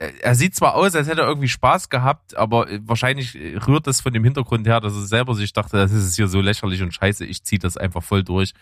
Äh, 0.00 0.12
er 0.20 0.34
sieht 0.34 0.56
zwar 0.56 0.74
aus, 0.74 0.94
als 0.94 1.06
hätte 1.08 1.20
er 1.20 1.28
irgendwie 1.28 1.48
Spaß 1.48 1.90
gehabt, 1.90 2.36
aber 2.36 2.66
wahrscheinlich 2.80 3.36
rührt 3.66 3.86
das 3.86 4.00
von 4.00 4.12
dem 4.12 4.24
Hintergrund 4.24 4.66
her, 4.66 4.80
dass 4.80 4.94
er 4.94 5.06
selber 5.06 5.34
sich 5.34 5.52
dachte, 5.52 5.76
das 5.76 5.92
ist 5.92 6.16
hier 6.16 6.26
so 6.26 6.40
lächerlich 6.40 6.82
und 6.82 6.94
scheiße, 6.94 7.24
ich 7.26 7.44
zieh 7.44 7.58
das 7.58 7.76
einfach 7.76 8.02
voll 8.02 8.24
durch. 8.24 8.52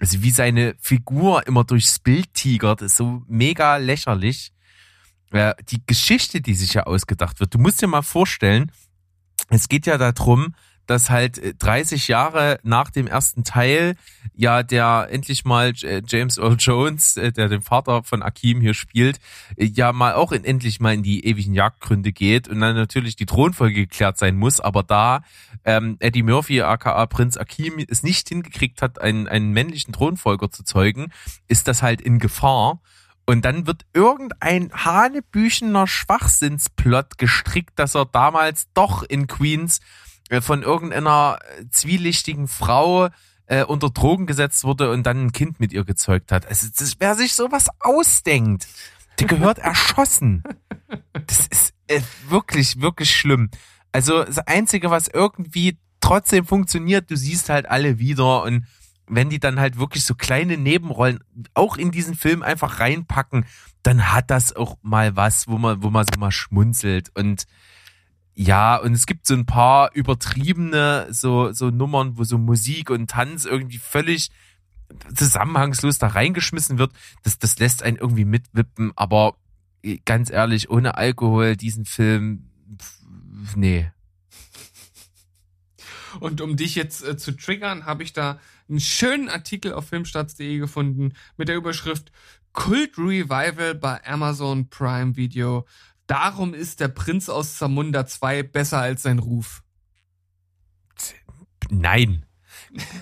Also 0.00 0.22
wie 0.22 0.30
seine 0.30 0.74
Figur 0.78 1.46
immer 1.46 1.64
durchs 1.64 1.98
Bild 1.98 2.32
tigert, 2.34 2.82
ist 2.82 2.96
so 2.96 3.22
mega 3.26 3.76
lächerlich. 3.76 4.52
Die 5.70 5.86
Geschichte, 5.86 6.42
die 6.42 6.54
sich 6.54 6.74
ja 6.74 6.82
ausgedacht 6.82 7.40
wird, 7.40 7.54
du 7.54 7.58
musst 7.58 7.80
dir 7.80 7.86
mal 7.86 8.02
vorstellen, 8.02 8.70
es 9.48 9.68
geht 9.68 9.86
ja 9.86 9.96
darum, 9.96 10.54
dass 10.86 11.10
halt 11.10 11.62
30 11.62 12.08
äh, 12.08 12.12
Jahre 12.12 12.60
nach 12.62 12.90
dem 12.90 13.06
ersten 13.06 13.44
Teil 13.44 13.94
ja 14.34 14.62
der 14.62 15.08
endlich 15.10 15.44
mal 15.44 15.72
äh, 15.82 16.02
James 16.06 16.38
Earl 16.38 16.56
Jones, 16.58 17.16
äh, 17.16 17.32
der 17.32 17.48
den 17.48 17.62
Vater 17.62 18.02
von 18.02 18.22
Akim 18.22 18.60
hier 18.60 18.74
spielt, 18.74 19.20
ja 19.56 19.92
mal 19.92 20.14
auch 20.14 20.32
in, 20.32 20.44
endlich 20.44 20.80
mal 20.80 20.94
in 20.94 21.02
die 21.02 21.26
ewigen 21.26 21.54
Jagdgründe 21.54 22.12
geht 22.12 22.48
und 22.48 22.60
dann 22.60 22.74
natürlich 22.74 23.16
die 23.16 23.26
Thronfolge 23.26 23.74
geklärt 23.74 24.18
sein 24.18 24.36
muss, 24.36 24.60
aber 24.60 24.82
da 24.82 25.22
ähm, 25.64 25.96
Eddie 26.00 26.22
Murphy 26.22 26.62
aka 26.62 27.06
Prinz 27.06 27.36
Akim 27.36 27.84
es 27.88 28.02
nicht 28.02 28.28
hingekriegt 28.28 28.82
hat, 28.82 29.00
einen, 29.00 29.28
einen 29.28 29.52
männlichen 29.52 29.92
Thronfolger 29.92 30.50
zu 30.50 30.64
zeugen, 30.64 31.12
ist 31.48 31.68
das 31.68 31.82
halt 31.82 32.00
in 32.00 32.18
Gefahr. 32.18 32.80
Und 33.24 33.44
dann 33.44 33.66
wird 33.66 33.86
irgendein 33.92 34.72
hanebüchener 34.72 35.86
Schwachsinnsplot 35.86 37.18
gestrickt, 37.18 37.78
dass 37.78 37.94
er 37.94 38.04
damals 38.04 38.66
doch 38.74 39.04
in 39.04 39.28
Queens 39.28 39.80
von 40.40 40.62
irgendeiner 40.62 41.38
äh, 41.58 41.64
zwielichtigen 41.70 42.48
Frau 42.48 43.08
äh, 43.46 43.64
unter 43.64 43.90
Drogen 43.90 44.26
gesetzt 44.26 44.64
wurde 44.64 44.90
und 44.90 45.04
dann 45.04 45.26
ein 45.26 45.32
Kind 45.32 45.60
mit 45.60 45.72
ihr 45.72 45.84
gezeugt 45.84 46.32
hat. 46.32 46.46
Also 46.46 46.68
das, 46.76 46.96
wer 46.98 47.14
sich 47.14 47.34
sowas 47.34 47.68
ausdenkt, 47.80 48.66
der 49.18 49.26
gehört 49.26 49.58
erschossen. 49.58 50.42
Das 51.12 51.46
ist 51.48 51.74
äh, 51.88 52.00
wirklich, 52.28 52.80
wirklich 52.80 53.14
schlimm. 53.14 53.50
Also 53.92 54.24
das 54.24 54.38
Einzige, 54.38 54.90
was 54.90 55.08
irgendwie 55.08 55.78
trotzdem 56.00 56.46
funktioniert, 56.46 57.10
du 57.10 57.16
siehst 57.16 57.48
halt 57.48 57.68
alle 57.68 57.98
wieder 57.98 58.42
und 58.42 58.66
wenn 59.06 59.28
die 59.28 59.40
dann 59.40 59.60
halt 59.60 59.78
wirklich 59.78 60.04
so 60.04 60.14
kleine 60.14 60.56
Nebenrollen 60.56 61.22
auch 61.54 61.76
in 61.76 61.90
diesen 61.90 62.14
Film 62.14 62.42
einfach 62.42 62.80
reinpacken, 62.80 63.44
dann 63.82 64.12
hat 64.12 64.30
das 64.30 64.54
auch 64.54 64.78
mal 64.82 65.16
was, 65.16 65.48
wo 65.48 65.58
man, 65.58 65.82
wo 65.82 65.90
man 65.90 66.06
so 66.06 66.18
mal 66.18 66.30
schmunzelt 66.30 67.10
und 67.14 67.44
ja, 68.34 68.76
und 68.76 68.92
es 68.94 69.06
gibt 69.06 69.26
so 69.26 69.34
ein 69.34 69.46
paar 69.46 69.94
übertriebene 69.94 71.08
so, 71.10 71.52
so 71.52 71.70
Nummern, 71.70 72.16
wo 72.16 72.24
so 72.24 72.38
Musik 72.38 72.90
und 72.90 73.10
Tanz 73.10 73.44
irgendwie 73.44 73.78
völlig 73.78 74.30
zusammenhangslos 75.14 75.98
da 75.98 76.08
reingeschmissen 76.08 76.78
wird. 76.78 76.92
Das, 77.22 77.38
das 77.38 77.58
lässt 77.58 77.82
einen 77.82 77.98
irgendwie 77.98 78.24
mitwippen, 78.24 78.92
aber 78.96 79.36
ganz 80.04 80.30
ehrlich, 80.30 80.70
ohne 80.70 80.96
Alkohol 80.96 81.56
diesen 81.56 81.84
Film, 81.84 82.50
pff, 82.78 83.56
nee. 83.56 83.90
Und 86.20 86.40
um 86.40 86.56
dich 86.56 86.74
jetzt 86.74 87.04
äh, 87.04 87.16
zu 87.16 87.32
triggern, 87.32 87.86
habe 87.86 88.02
ich 88.02 88.12
da 88.12 88.38
einen 88.68 88.80
schönen 88.80 89.28
Artikel 89.28 89.72
auf 89.72 89.88
filmstarts.de 89.88 90.58
gefunden 90.58 91.14
mit 91.36 91.48
der 91.48 91.56
Überschrift 91.56 92.12
Kult 92.52 92.98
Revival 92.98 93.74
bei 93.74 94.04
Amazon 94.06 94.68
Prime 94.68 95.16
Video 95.16 95.66
Darum 96.12 96.52
ist 96.52 96.80
der 96.80 96.88
Prinz 96.88 97.30
aus 97.30 97.56
Zamunda 97.56 98.04
2 98.04 98.42
besser 98.42 98.82
als 98.82 99.04
sein 99.04 99.18
Ruf. 99.18 99.62
Nein. 101.70 102.26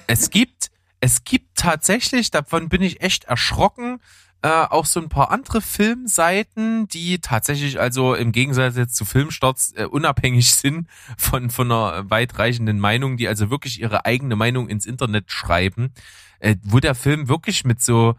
es 0.07 0.31
gibt, 0.31 0.71
es 1.01 1.25
gibt 1.25 1.59
tatsächlich, 1.59 2.31
davon 2.31 2.69
bin 2.69 2.83
ich 2.83 3.01
echt 3.01 3.25
erschrocken, 3.25 3.99
äh, 4.43 4.49
auch 4.49 4.87
so 4.87 5.01
ein 5.01 5.09
paar 5.09 5.33
andere 5.33 5.61
Filmseiten, 5.61 6.87
die 6.87 7.19
tatsächlich 7.19 7.81
also 7.81 8.15
im 8.15 8.31
Gegensatz 8.31 8.77
jetzt 8.77 8.95
zu 8.95 9.05
Filmstarts 9.05 9.73
äh, 9.73 9.87
unabhängig 9.87 10.55
sind 10.55 10.87
von, 11.19 11.51
von 11.51 11.73
einer 11.73 12.09
weitreichenden 12.09 12.79
Meinung, 12.79 13.17
die 13.17 13.27
also 13.27 13.51
wirklich 13.51 13.81
ihre 13.81 14.07
eigene 14.07 14.37
Meinung 14.37 14.69
ins 14.69 14.87
Internet 14.87 15.33
schreiben, 15.33 15.95
äh, 16.39 16.55
wo 16.63 16.79
der 16.79 16.95
Film 16.95 17.29
wirklich 17.29 17.65
mit 17.65 17.83
so 17.83 18.15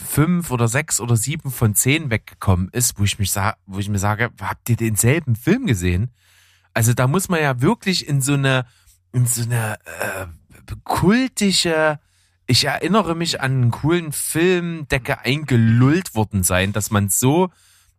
fünf 0.00 0.50
oder 0.50 0.68
sechs 0.68 1.00
oder 1.00 1.16
sieben 1.16 1.50
von 1.50 1.74
zehn 1.74 2.10
weggekommen 2.10 2.68
ist, 2.72 2.98
wo 2.98 3.04
ich 3.04 3.18
mich 3.18 3.34
wo 3.66 3.78
ich 3.78 3.88
mir 3.88 3.98
sage, 3.98 4.30
habt 4.40 4.68
ihr 4.68 4.76
denselben 4.76 5.36
Film 5.36 5.66
gesehen? 5.66 6.10
Also 6.74 6.94
da 6.94 7.06
muss 7.06 7.28
man 7.28 7.40
ja 7.40 7.60
wirklich 7.60 8.08
in 8.08 8.20
so 8.20 8.34
eine, 8.34 8.66
in 9.12 9.26
so 9.26 9.42
eine 9.42 9.78
äh, 9.84 10.26
kultische, 10.84 11.98
ich 12.46 12.64
erinnere 12.64 13.14
mich 13.14 13.40
an 13.40 13.52
einen 13.52 13.70
coolen 13.70 14.12
Filmdecke 14.12 15.20
eingelullt 15.20 16.14
worden 16.14 16.42
sein, 16.42 16.72
dass 16.72 16.90
man 16.90 17.08
so 17.08 17.50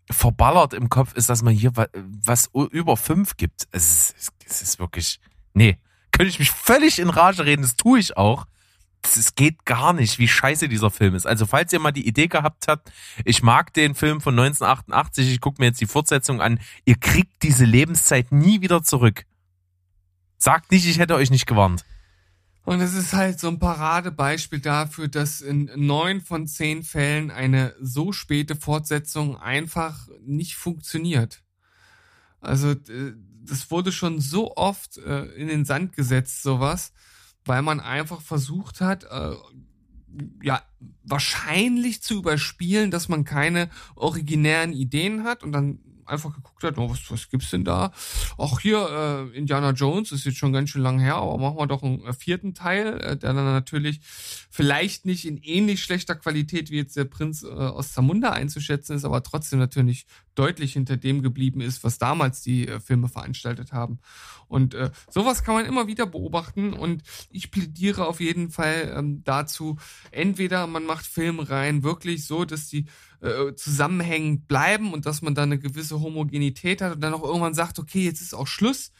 verballert 0.09 0.73
im 0.73 0.89
Kopf 0.89 1.13
ist, 1.13 1.29
dass 1.29 1.41
man 1.41 1.53
hier 1.53 1.75
was, 1.75 1.89
was 1.93 2.49
über 2.71 2.97
fünf 2.97 3.37
gibt. 3.37 3.67
Es 3.71 4.11
ist, 4.11 4.33
es 4.45 4.61
ist 4.61 4.79
wirklich, 4.79 5.19
nee, 5.53 5.77
könnte 6.11 6.29
ich 6.29 6.39
mich 6.39 6.51
völlig 6.51 6.99
in 6.99 7.09
Rage 7.09 7.45
reden, 7.45 7.61
das 7.61 7.75
tue 7.75 7.99
ich 7.99 8.17
auch 8.17 8.45
es 9.03 9.35
geht 9.35 9.65
gar 9.65 9.93
nicht, 9.93 10.19
wie 10.19 10.27
scheiße 10.27 10.69
dieser 10.69 10.91
Film 10.91 11.15
ist. 11.15 11.25
Also 11.25 11.45
falls 11.45 11.73
ihr 11.73 11.79
mal 11.79 11.91
die 11.91 12.07
Idee 12.07 12.27
gehabt 12.27 12.67
habt, 12.67 12.91
ich 13.25 13.43
mag 13.43 13.73
den 13.73 13.95
Film 13.95 14.21
von 14.21 14.37
1988, 14.37 15.31
ich 15.31 15.41
gucke 15.41 15.61
mir 15.61 15.67
jetzt 15.67 15.81
die 15.81 15.87
Fortsetzung 15.87 16.41
an, 16.41 16.59
ihr 16.85 16.95
kriegt 16.95 17.43
diese 17.43 17.65
Lebenszeit 17.65 18.31
nie 18.31 18.61
wieder 18.61 18.83
zurück. 18.83 19.25
Sagt 20.37 20.71
nicht, 20.71 20.85
ich 20.85 20.99
hätte 20.99 21.15
euch 21.15 21.31
nicht 21.31 21.45
gewarnt. 21.45 21.85
Und 22.63 22.79
es 22.79 22.93
ist 22.93 23.13
halt 23.13 23.39
so 23.39 23.47
ein 23.47 23.59
Paradebeispiel 23.59 24.59
dafür, 24.59 25.07
dass 25.07 25.41
in 25.41 25.71
neun 25.75 26.21
von 26.21 26.47
zehn 26.47 26.83
Fällen 26.83 27.31
eine 27.31 27.75
so 27.81 28.11
späte 28.11 28.55
Fortsetzung 28.55 29.35
einfach 29.35 30.07
nicht 30.21 30.55
funktioniert. 30.55 31.43
Also 32.39 32.75
das 32.75 33.71
wurde 33.71 33.91
schon 33.91 34.19
so 34.21 34.55
oft 34.55 34.97
äh, 34.97 35.25
in 35.33 35.47
den 35.47 35.65
Sand 35.65 35.95
gesetzt, 35.95 36.43
sowas 36.43 36.93
weil 37.45 37.61
man 37.61 37.79
einfach 37.79 38.21
versucht 38.21 38.81
hat, 38.81 39.05
äh, 39.05 39.35
ja, 40.43 40.61
wahrscheinlich 41.03 42.01
zu 42.01 42.15
überspielen, 42.15 42.91
dass 42.91 43.09
man 43.09 43.23
keine 43.23 43.69
originären 43.95 44.73
Ideen 44.73 45.23
hat 45.23 45.43
und 45.43 45.51
dann 45.51 45.79
einfach 46.05 46.33
geguckt 46.33 46.63
hat, 46.63 46.77
oh, 46.77 46.89
was, 46.89 47.09
was 47.09 47.29
gibt's 47.29 47.49
denn 47.51 47.63
da? 47.63 47.91
Auch 48.37 48.59
hier, 48.59 49.29
äh, 49.33 49.37
Indiana 49.37 49.71
Jones 49.71 50.11
ist 50.11 50.25
jetzt 50.25 50.37
schon 50.37 50.53
ganz 50.53 50.69
schön 50.69 50.81
lang 50.81 50.99
her, 50.99 51.15
aber 51.15 51.37
machen 51.37 51.57
wir 51.57 51.67
doch 51.67 51.83
einen 51.83 52.03
äh, 52.05 52.13
vierten 52.13 52.53
Teil, 52.53 52.99
äh, 52.99 53.17
der 53.17 53.33
dann 53.33 53.45
natürlich 53.45 54.01
vielleicht 54.03 55.05
nicht 55.05 55.25
in 55.25 55.37
ähnlich 55.37 55.81
schlechter 55.81 56.15
Qualität 56.15 56.69
wie 56.69 56.77
jetzt 56.77 56.97
der 56.97 57.05
Prinz 57.05 57.43
äh, 57.43 57.47
aus 57.47 57.93
Zamunda 57.93 58.31
einzuschätzen 58.31 58.95
ist, 58.95 59.05
aber 59.05 59.23
trotzdem 59.23 59.59
natürlich 59.59 60.05
deutlich 60.35 60.73
hinter 60.73 60.97
dem 60.97 61.21
geblieben 61.21 61.61
ist, 61.61 61.83
was 61.83 61.97
damals 61.97 62.41
die 62.41 62.67
äh, 62.67 62.79
Filme 62.79 63.09
veranstaltet 63.09 63.73
haben. 63.73 63.99
Und 64.47 64.73
äh, 64.73 64.91
sowas 65.09 65.43
kann 65.43 65.55
man 65.55 65.65
immer 65.65 65.87
wieder 65.87 66.05
beobachten 66.05 66.73
und 66.73 67.03
ich 67.29 67.51
plädiere 67.51 68.07
auf 68.07 68.19
jeden 68.19 68.49
Fall 68.49 68.93
ähm, 68.95 69.23
dazu, 69.23 69.77
entweder 70.11 70.67
man 70.67 70.85
macht 70.85 71.05
Filmreihen 71.05 71.83
wirklich 71.83 72.25
so, 72.25 72.45
dass 72.45 72.67
die 72.67 72.85
äh, 73.21 73.53
zusammenhängend 73.55 74.47
bleiben 74.47 74.93
und 74.93 75.05
dass 75.05 75.21
man 75.21 75.35
da 75.35 75.43
eine 75.43 75.59
gewisse 75.59 76.01
Homogenität 76.01 76.81
hat 76.81 76.95
und 76.95 77.01
dann 77.01 77.13
auch 77.13 77.23
irgendwann 77.23 77.53
sagt, 77.53 77.79
okay, 77.79 78.03
jetzt 78.05 78.21
ist 78.21 78.33
auch 78.33 78.47
Schluss. 78.47 78.91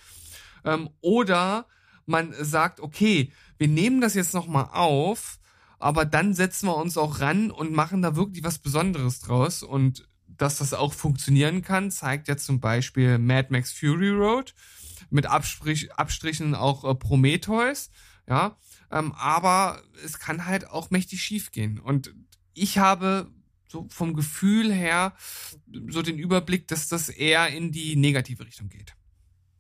Ähm, 0.63 0.89
oder 1.02 1.67
man 2.06 2.34
sagt, 2.39 2.80
okay, 2.80 3.32
wir 3.58 3.67
nehmen 3.67 4.02
das 4.02 4.13
jetzt 4.13 4.34
nochmal 4.34 4.70
auf, 4.72 5.39
aber 5.80 6.06
dann 6.06 6.34
setzen 6.34 6.67
wir 6.67 6.78
uns 6.78 6.98
auch 6.98 7.20
ran 7.20 7.52
und 7.52 7.74
machen 7.74 8.02
da 8.02 8.15
wirklich 8.15 8.44
was 8.44 8.60
Besonderes 8.60 9.20
draus. 9.20 9.63
Und 9.63 10.08
dass 10.41 10.58
das 10.58 10.73
auch 10.73 10.93
funktionieren 10.93 11.62
kann, 11.62 11.91
zeigt 11.91 12.27
ja 12.27 12.38
zum 12.38 12.60
Beispiel 12.60 13.17
Mad 13.17 13.49
Max 13.51 13.71
Fury 13.71 14.10
Road 14.10 14.54
mit 15.10 15.25
Abstrich, 15.25 15.93
Abstrichen 15.93 16.56
auch 16.56 16.84
äh, 16.84 16.95
Prometheus, 16.95 17.91
ja. 18.27 18.58
Ähm, 18.91 19.13
aber 19.13 19.82
es 20.04 20.19
kann 20.19 20.45
halt 20.45 20.67
auch 20.67 20.89
mächtig 20.89 21.21
schief 21.21 21.51
gehen. 21.51 21.80
Und 21.80 22.13
ich 22.54 22.77
habe 22.77 23.32
so 23.67 23.88
vom 23.89 24.13
Gefühl 24.13 24.73
her 24.73 25.13
so 25.88 26.01
den 26.01 26.17
Überblick, 26.17 26.67
dass 26.67 26.89
das 26.89 27.08
eher 27.08 27.47
in 27.47 27.71
die 27.71 27.95
negative 27.95 28.45
Richtung 28.45 28.67
geht. 28.67 28.95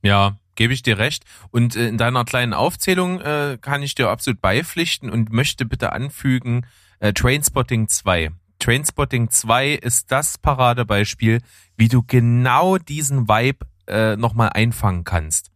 Ja, 0.03 0.39
gebe 0.55 0.73
ich 0.73 0.83
dir 0.83 0.97
recht. 0.97 1.23
Und 1.51 1.75
äh, 1.75 1.87
in 1.87 1.97
deiner 1.97 2.25
kleinen 2.25 2.53
Aufzählung 2.53 3.21
äh, 3.21 3.57
kann 3.61 3.83
ich 3.83 3.95
dir 3.95 4.09
absolut 4.09 4.41
beipflichten 4.41 5.09
und 5.09 5.31
möchte 5.31 5.65
bitte 5.65 5.93
anfügen, 5.93 6.65
äh, 6.99 7.13
Trainspotting 7.13 7.87
2. 7.87 8.31
Trainspotting 8.61 9.29
2 9.29 9.71
ist 9.73 10.11
das 10.11 10.37
Paradebeispiel, 10.37 11.41
wie 11.75 11.89
du 11.89 12.03
genau 12.03 12.77
diesen 12.77 13.27
Vibe 13.27 13.65
äh, 13.87 14.15
nochmal 14.15 14.51
einfangen 14.53 15.03
kannst. 15.03 15.51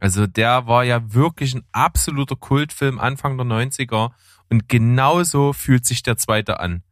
Also 0.00 0.26
der 0.26 0.66
war 0.66 0.84
ja 0.84 1.12
wirklich 1.12 1.54
ein 1.54 1.64
absoluter 1.72 2.36
Kultfilm 2.36 2.98
Anfang 2.98 3.36
der 3.36 3.46
90er 3.46 4.12
und 4.48 4.68
genauso 4.68 5.52
fühlt 5.52 5.84
sich 5.84 6.02
der 6.02 6.16
zweite 6.16 6.60
an 6.60 6.82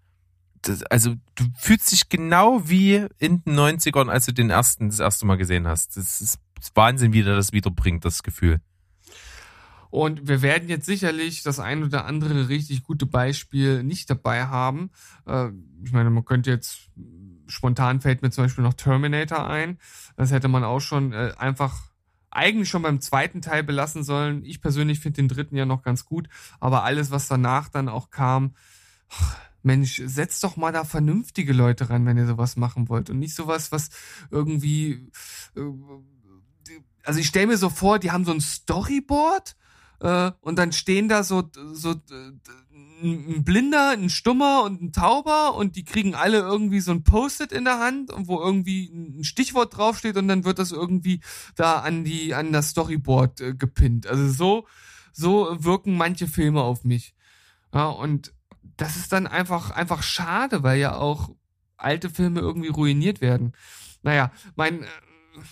das, 0.68 0.82
also 0.84 1.14
du 1.34 1.44
fühlst 1.56 1.92
dich 1.92 2.08
genau 2.08 2.68
wie 2.68 3.06
in 3.18 3.42
den 3.44 3.58
90ern, 3.58 4.08
als 4.08 4.26
du 4.26 4.32
den 4.32 4.50
ersten 4.50 4.88
das 4.88 5.00
erste 5.00 5.26
Mal 5.26 5.36
gesehen 5.36 5.66
hast. 5.66 5.96
Das 5.96 6.20
ist 6.20 6.38
Wahnsinn, 6.74 7.12
wie 7.12 7.22
der 7.22 7.36
das 7.36 7.52
wiederbringt, 7.52 8.04
das 8.04 8.22
Gefühl. 8.22 8.60
Und 9.94 10.26
wir 10.26 10.42
werden 10.42 10.68
jetzt 10.68 10.86
sicherlich 10.86 11.44
das 11.44 11.60
ein 11.60 11.84
oder 11.84 12.04
andere 12.04 12.48
richtig 12.48 12.82
gute 12.82 13.06
Beispiel 13.06 13.84
nicht 13.84 14.10
dabei 14.10 14.46
haben. 14.46 14.90
Äh, 15.24 15.50
ich 15.84 15.92
meine, 15.92 16.10
man 16.10 16.24
könnte 16.24 16.50
jetzt 16.50 16.90
spontan 17.46 18.00
fällt 18.00 18.20
mir 18.20 18.32
zum 18.32 18.42
Beispiel 18.42 18.64
noch 18.64 18.74
Terminator 18.74 19.48
ein. 19.48 19.78
Das 20.16 20.32
hätte 20.32 20.48
man 20.48 20.64
auch 20.64 20.80
schon 20.80 21.12
äh, 21.12 21.34
einfach 21.38 21.92
eigentlich 22.32 22.68
schon 22.68 22.82
beim 22.82 23.00
zweiten 23.00 23.40
Teil 23.40 23.62
belassen 23.62 24.02
sollen. 24.02 24.44
Ich 24.44 24.60
persönlich 24.60 24.98
finde 24.98 25.22
den 25.22 25.28
dritten 25.28 25.54
ja 25.54 25.64
noch 25.64 25.84
ganz 25.84 26.04
gut, 26.04 26.28
aber 26.58 26.82
alles, 26.82 27.12
was 27.12 27.28
danach 27.28 27.68
dann 27.68 27.88
auch 27.88 28.10
kam, 28.10 28.56
Mensch, 29.62 30.02
setzt 30.04 30.42
doch 30.42 30.56
mal 30.56 30.72
da 30.72 30.82
vernünftige 30.82 31.52
Leute 31.52 31.88
ran, 31.88 32.04
wenn 32.04 32.18
ihr 32.18 32.26
sowas 32.26 32.56
machen 32.56 32.88
wollt 32.88 33.10
und 33.10 33.20
nicht 33.20 33.36
sowas, 33.36 33.70
was 33.70 33.90
irgendwie, 34.32 35.08
äh, 35.54 35.60
also 37.04 37.20
ich 37.20 37.28
stelle 37.28 37.46
mir 37.46 37.58
so 37.58 37.70
vor, 37.70 38.00
die 38.00 38.10
haben 38.10 38.24
so 38.24 38.32
ein 38.32 38.40
Storyboard 38.40 39.54
äh, 40.04 40.32
und 40.40 40.58
dann 40.58 40.72
stehen 40.72 41.08
da 41.08 41.24
so 41.24 41.50
so 41.72 41.94
ein 43.02 43.44
Blinder, 43.44 43.90
ein 43.90 44.08
Stummer 44.10 44.62
und 44.62 44.80
ein 44.80 44.92
Tauber 44.92 45.54
und 45.56 45.76
die 45.76 45.84
kriegen 45.84 46.14
alle 46.14 46.38
irgendwie 46.38 46.80
so 46.80 46.92
ein 46.92 47.02
Post-it 47.02 47.52
in 47.52 47.64
der 47.64 47.80
Hand, 47.80 48.12
wo 48.14 48.40
irgendwie 48.40 48.86
ein 48.86 49.24
Stichwort 49.24 49.76
draufsteht 49.76 50.16
und 50.16 50.28
dann 50.28 50.44
wird 50.44 50.58
das 50.58 50.72
irgendwie 50.72 51.20
da 51.56 51.80
an 51.80 52.04
die 52.04 52.34
an 52.34 52.52
das 52.52 52.70
Storyboard 52.70 53.40
äh, 53.40 53.54
gepinnt. 53.54 54.06
Also 54.06 54.28
so 54.28 54.66
so 55.12 55.56
wirken 55.64 55.96
manche 55.96 56.28
Filme 56.28 56.62
auf 56.62 56.84
mich. 56.84 57.14
Ja, 57.72 57.86
und 57.88 58.32
das 58.76 58.96
ist 58.96 59.12
dann 59.12 59.26
einfach, 59.26 59.70
einfach 59.70 60.02
schade, 60.02 60.62
weil 60.62 60.78
ja 60.78 60.96
auch 60.96 61.30
alte 61.76 62.10
Filme 62.10 62.40
irgendwie 62.40 62.68
ruiniert 62.68 63.20
werden. 63.20 63.52
Naja, 64.02 64.32
mein, 64.56 64.82
äh, 64.82 64.86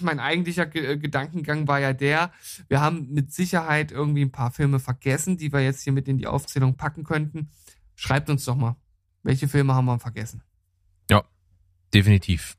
mein 0.01 0.21
eigentlicher 0.21 0.67
G 0.67 0.97
Gedankengang 0.97 1.69
war 1.69 1.81
ja 1.81 1.93
der, 1.93 2.33
wir 2.69 2.81
haben 2.81 3.09
mit 3.11 3.33
Sicherheit 3.33 3.93
irgendwie 3.93 4.23
ein 4.23 4.33
paar 4.33 4.51
Filme 4.51 4.81
vergessen, 4.81 5.37
die 5.37 5.53
wir 5.53 5.61
jetzt 5.61 5.83
hier 5.83 5.93
mit 5.93 6.09
in 6.09 6.19
die 6.19 6.27
Aufzählung 6.27 6.77
packen 6.77 7.05
könnten. 7.05 7.51
Schreibt 7.95 8.31
uns 8.31 8.45
doch 8.45 8.57
mal, 8.57 8.77
welche 9.23 9.49
Filme 9.49 9.75
haben 9.75 9.87
wir 9.87 9.99
vergessen? 9.99 10.43
Ja, 11.11 11.25
definitiv. 11.93 12.57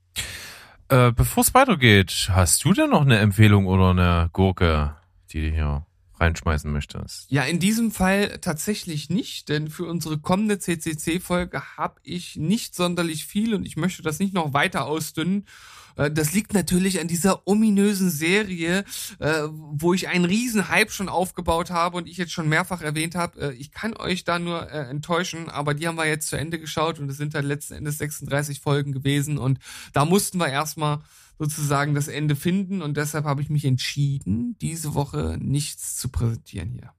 Äh, 0.89 1.11
Bevor 1.11 1.41
es 1.41 1.53
weitergeht, 1.53 2.29
hast 2.31 2.63
du 2.63 2.73
denn 2.73 2.89
noch 2.89 3.01
eine 3.01 3.17
Empfehlung 3.19 3.65
oder 3.67 3.89
eine 3.91 4.29
Gurke, 4.31 4.95
die 5.31 5.51
hier 5.51 5.85
reinschmeißen 6.23 6.71
möchtest. 6.71 7.29
Ja, 7.29 7.43
in 7.43 7.59
diesem 7.59 7.91
Fall 7.91 8.39
tatsächlich 8.39 9.09
nicht, 9.09 9.49
denn 9.49 9.69
für 9.69 9.85
unsere 9.85 10.17
kommende 10.17 10.59
CCC-Folge 10.59 11.61
habe 11.77 11.99
ich 12.03 12.35
nicht 12.37 12.75
sonderlich 12.75 13.25
viel 13.25 13.53
und 13.53 13.65
ich 13.65 13.77
möchte 13.77 14.01
das 14.01 14.19
nicht 14.19 14.33
noch 14.33 14.53
weiter 14.53 14.85
ausdünnen. 14.85 15.45
Äh, 15.95 16.11
das 16.11 16.33
liegt 16.33 16.53
natürlich 16.53 16.99
an 16.99 17.07
dieser 17.07 17.47
ominösen 17.47 18.09
Serie, 18.09 18.85
äh, 19.19 19.43
wo 19.49 19.93
ich 19.93 20.07
einen 20.07 20.25
riesen 20.25 20.69
Hype 20.69 20.91
schon 20.91 21.09
aufgebaut 21.09 21.69
habe 21.69 21.97
und 21.97 22.07
ich 22.07 22.17
jetzt 22.17 22.31
schon 22.31 22.49
mehrfach 22.49 22.81
erwähnt 22.81 23.15
habe. 23.15 23.39
Äh, 23.39 23.53
ich 23.53 23.71
kann 23.71 23.95
euch 23.95 24.23
da 24.23 24.39
nur 24.39 24.71
enttäuschen, 24.71 25.49
aber 25.49 25.73
die 25.73 25.87
haben 25.87 25.97
wir 25.97 26.07
jetzt 26.07 26.29
zu 26.29 26.37
Ende 26.37 26.59
geschaut 26.59 26.99
und 26.99 27.09
es 27.09 27.17
sind 27.17 27.35
dann 27.35 27.45
letzten 27.45 27.73
Endes 27.73 27.97
36 27.97 28.59
Folgen 28.59 28.91
gewesen 28.91 29.37
und 29.37 29.59
da 29.93 30.05
mussten 30.05 30.37
wir 30.37 30.47
erstmal 30.47 30.99
sozusagen 31.39 31.93
das 31.93 32.07
Ende 32.07 32.35
finden 32.35 32.81
und 32.81 32.97
deshalb 32.97 33.25
habe 33.25 33.41
ich 33.41 33.49
mich 33.49 33.65
entschieden, 33.65 34.55
diese 34.59 34.93
Woche 34.93 35.37
nichts 35.39 35.97
zu 35.97 36.09
präsentieren 36.09 36.69
hier. 36.69 36.93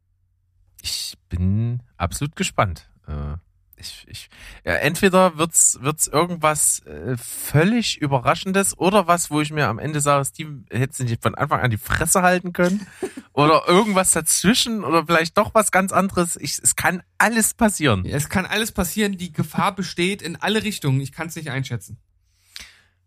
Ich 0.83 1.17
bin 1.29 1.83
absolut 1.97 2.37
gespannt. 2.37 2.91
Äh, 3.07 3.37
ich, 3.77 4.07
ich, 4.09 4.31
ja, 4.65 4.75
entweder 4.75 5.37
wird's 5.37 5.79
wird's 5.81 6.07
irgendwas 6.07 6.81
äh, 6.87 7.17
völlig 7.17 8.01
Überraschendes 8.01 8.79
oder 8.79 9.07
was, 9.07 9.31
wo 9.31 9.41
ich 9.41 9.51
mir 9.51 9.69
am 9.69 9.79
Ende 9.79 10.01
sage, 10.01 10.25
Steve 10.25 10.65
hätte 10.71 11.05
nicht 11.05 11.23
von 11.23 11.35
Anfang 11.35 11.61
an 11.61 11.71
die 11.71 11.79
Fresse 11.79 12.23
halten 12.23 12.53
können 12.53 12.87
oder 13.33 13.67
irgendwas 13.67 14.13
dazwischen 14.13 14.85
oder 14.85 15.07
vielleicht 15.07 15.37
doch 15.37 15.55
was 15.55 15.71
ganz 15.71 15.93
anderes. 15.93 16.37
Ich, 16.37 16.59
es 16.63 16.77
kann 16.77 17.03
alles 17.19 17.55
passieren. 17.55 18.05
Es 18.05 18.29
kann 18.29 18.47
alles 18.47 18.73
passieren. 18.73 19.17
Die 19.17 19.33
Gefahr 19.33 19.75
besteht 19.75 20.23
in 20.23 20.37
alle 20.37 20.63
Richtungen. 20.63 21.01
Ich 21.01 21.13
kann 21.13 21.29
es 21.29 21.37
nicht 21.37 21.51
einschätzen. 21.51 21.99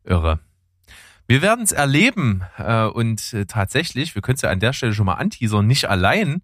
Irre. 0.03 0.39
Wir 1.27 1.41
werden 1.41 1.65
es 1.65 1.73
erleben 1.73 2.43
äh, 2.57 2.85
und 2.85 3.33
äh, 3.33 3.45
tatsächlich, 3.45 4.15
wir 4.15 4.21
können 4.21 4.37
es 4.37 4.41
ja 4.41 4.49
an 4.49 4.61
der 4.61 4.71
Stelle 4.71 4.93
schon 4.93 5.05
mal 5.05 5.15
anteasern, 5.15 5.67
nicht 5.67 5.89
allein, 5.89 6.41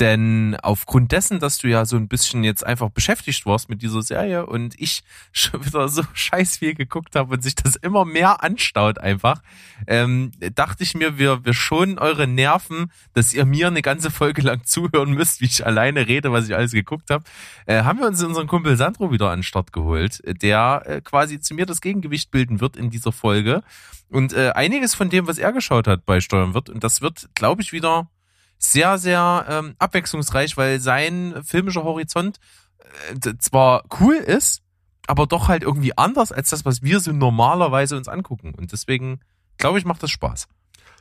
denn 0.00 0.56
aufgrund 0.62 1.12
dessen, 1.12 1.38
dass 1.38 1.58
du 1.58 1.68
ja 1.68 1.84
so 1.84 1.96
ein 1.96 2.08
bisschen 2.08 2.42
jetzt 2.42 2.66
einfach 2.66 2.90
beschäftigt 2.90 3.46
warst 3.46 3.68
mit 3.68 3.82
dieser 3.82 4.02
Serie 4.02 4.46
und 4.46 4.74
ich 4.80 5.02
schon 5.32 5.64
wieder 5.64 5.88
so 5.88 6.02
scheiß 6.12 6.58
viel 6.58 6.74
geguckt 6.74 7.14
habe 7.16 7.34
und 7.34 7.42
sich 7.42 7.54
das 7.54 7.76
immer 7.76 8.04
mehr 8.04 8.42
anstaut 8.42 8.98
einfach, 8.98 9.42
ähm, 9.86 10.32
dachte 10.54 10.82
ich 10.82 10.94
mir, 10.94 11.18
wir, 11.18 11.44
wir 11.44 11.54
schonen 11.54 11.98
eure 11.98 12.26
Nerven, 12.26 12.90
dass 13.12 13.34
ihr 13.34 13.44
mir 13.44 13.68
eine 13.68 13.82
ganze 13.82 14.10
Folge 14.10 14.42
lang 14.42 14.62
zuhören 14.64 15.12
müsst, 15.12 15.40
wie 15.40 15.46
ich 15.46 15.64
alleine 15.64 16.06
rede, 16.06 16.32
was 16.32 16.48
ich 16.48 16.54
alles 16.54 16.72
geguckt 16.72 17.10
habe. 17.10 17.24
Äh, 17.66 17.82
haben 17.82 18.00
wir 18.00 18.06
uns 18.06 18.22
unseren 18.22 18.46
Kumpel 18.46 18.76
Sandro 18.76 19.12
wieder 19.12 19.30
an 19.30 19.38
den 19.38 19.44
Start 19.44 19.72
geholt, 19.72 20.20
der 20.42 20.82
äh, 20.86 21.00
quasi 21.00 21.40
zu 21.40 21.54
mir 21.54 21.66
das 21.66 21.80
Gegengewicht 21.80 22.30
bilden 22.30 22.60
wird 22.60 22.76
in 22.76 22.90
dieser 22.90 23.12
Folge. 23.12 23.62
Und 24.08 24.32
äh, 24.32 24.50
einiges 24.50 24.94
von 24.94 25.10
dem, 25.10 25.26
was 25.26 25.38
er 25.38 25.52
geschaut 25.52 25.88
hat, 25.88 26.06
beisteuern 26.06 26.54
wird. 26.54 26.70
Und 26.70 26.84
das 26.84 27.00
wird, 27.00 27.28
glaube 27.34 27.62
ich, 27.62 27.72
wieder 27.72 28.08
sehr, 28.72 28.98
sehr 28.98 29.46
ähm, 29.48 29.74
abwechslungsreich, 29.78 30.56
weil 30.56 30.80
sein 30.80 31.42
filmischer 31.44 31.84
Horizont 31.84 32.38
äh, 33.10 33.34
zwar 33.38 33.84
cool 34.00 34.14
ist, 34.14 34.62
aber 35.06 35.26
doch 35.26 35.48
halt 35.48 35.62
irgendwie 35.62 35.96
anders 35.96 36.32
als 36.32 36.50
das, 36.50 36.64
was 36.64 36.82
wir 36.82 37.00
so 37.00 37.12
normalerweise 37.12 37.96
uns 37.96 38.08
angucken. 38.08 38.54
Und 38.54 38.72
deswegen, 38.72 39.20
glaube 39.58 39.78
ich, 39.78 39.84
macht 39.84 40.02
das 40.02 40.10
Spaß. 40.10 40.48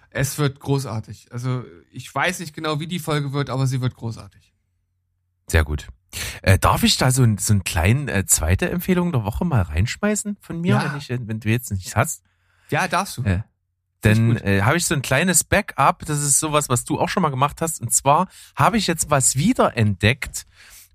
Es 0.10 0.38
wird 0.38 0.60
großartig. 0.60 1.32
Also 1.32 1.64
ich 1.92 2.14
weiß 2.14 2.40
nicht 2.40 2.54
genau, 2.54 2.80
wie 2.80 2.88
die 2.88 3.00
Folge 3.00 3.34
wird, 3.34 3.50
aber 3.50 3.66
sie 3.66 3.82
wird 3.82 3.96
großartig. 3.96 4.54
Sehr 5.48 5.64
gut. 5.64 5.88
Äh, 6.42 6.60
darf 6.60 6.84
ich 6.84 6.98
da 6.98 7.12
so, 7.12 7.26
so 7.40 7.54
einen 7.54 7.64
kleinen 7.64 8.08
äh, 8.08 8.26
zweite 8.26 8.70
Empfehlung 8.70 9.12
der 9.12 9.24
Woche 9.24 9.46
mal 9.46 9.62
reinschmeißen 9.62 10.38
von 10.40 10.62
mir, 10.62 10.76
ja. 10.76 10.92
wenn, 10.92 10.98
ich, 10.98 11.10
wenn 11.10 11.40
du 11.40 11.50
jetzt 11.50 11.72
nichts 11.72 11.96
hast? 11.96 12.24
Ja, 12.70 12.88
darfst 12.88 13.18
du. 13.18 13.24
Äh, 13.24 13.42
denn 14.04 14.38
äh, 14.38 14.62
habe 14.62 14.78
ich 14.78 14.86
so 14.86 14.94
ein 14.94 15.02
kleines 15.02 15.44
Backup, 15.44 16.06
das 16.06 16.20
ist 16.20 16.40
sowas, 16.40 16.70
was 16.70 16.86
du 16.86 17.00
auch 17.00 17.10
schon 17.10 17.24
mal 17.24 17.30
gemacht 17.30 17.62
hast. 17.62 17.82
Und 17.82 17.94
zwar 17.94 18.28
habe 18.56 18.78
ich 18.78 18.88
jetzt 18.88 19.10
was 19.10 19.36
wiederentdeckt, 19.36 20.46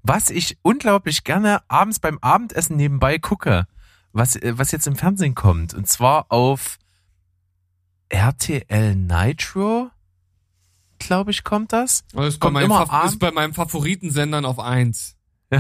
was 0.03 0.31
ich 0.31 0.59
unglaublich 0.63 1.25
gerne 1.25 1.63
abends 1.69 1.99
beim 1.99 2.19
Abendessen 2.21 2.77
nebenbei 2.77 3.19
gucke, 3.19 3.67
was, 4.13 4.37
äh, 4.37 4.57
was 4.57 4.73
jetzt 4.73 4.87
im 4.87 4.97
Fernsehen 4.97 5.35
kommt. 5.35 5.75
Und 5.75 5.89
zwar 5.89 6.27
auf 6.31 6.79
RTL 8.09 8.95
Nitro, 8.95 9.91
glaube 10.99 11.31
ich, 11.31 11.45
kommt 11.45 11.73
das. 11.73 12.05
Das 12.13 12.27
ist 12.27 12.39
bei, 12.39 12.47
Kommt 12.47 12.55
meinem 12.55 12.67
immer 12.67 13.05
ist 13.05 13.19
bei 13.19 13.31
meinem 13.31 13.55
Favoritensendern 13.55 14.45
auf 14.45 14.59
eins. 14.59 15.17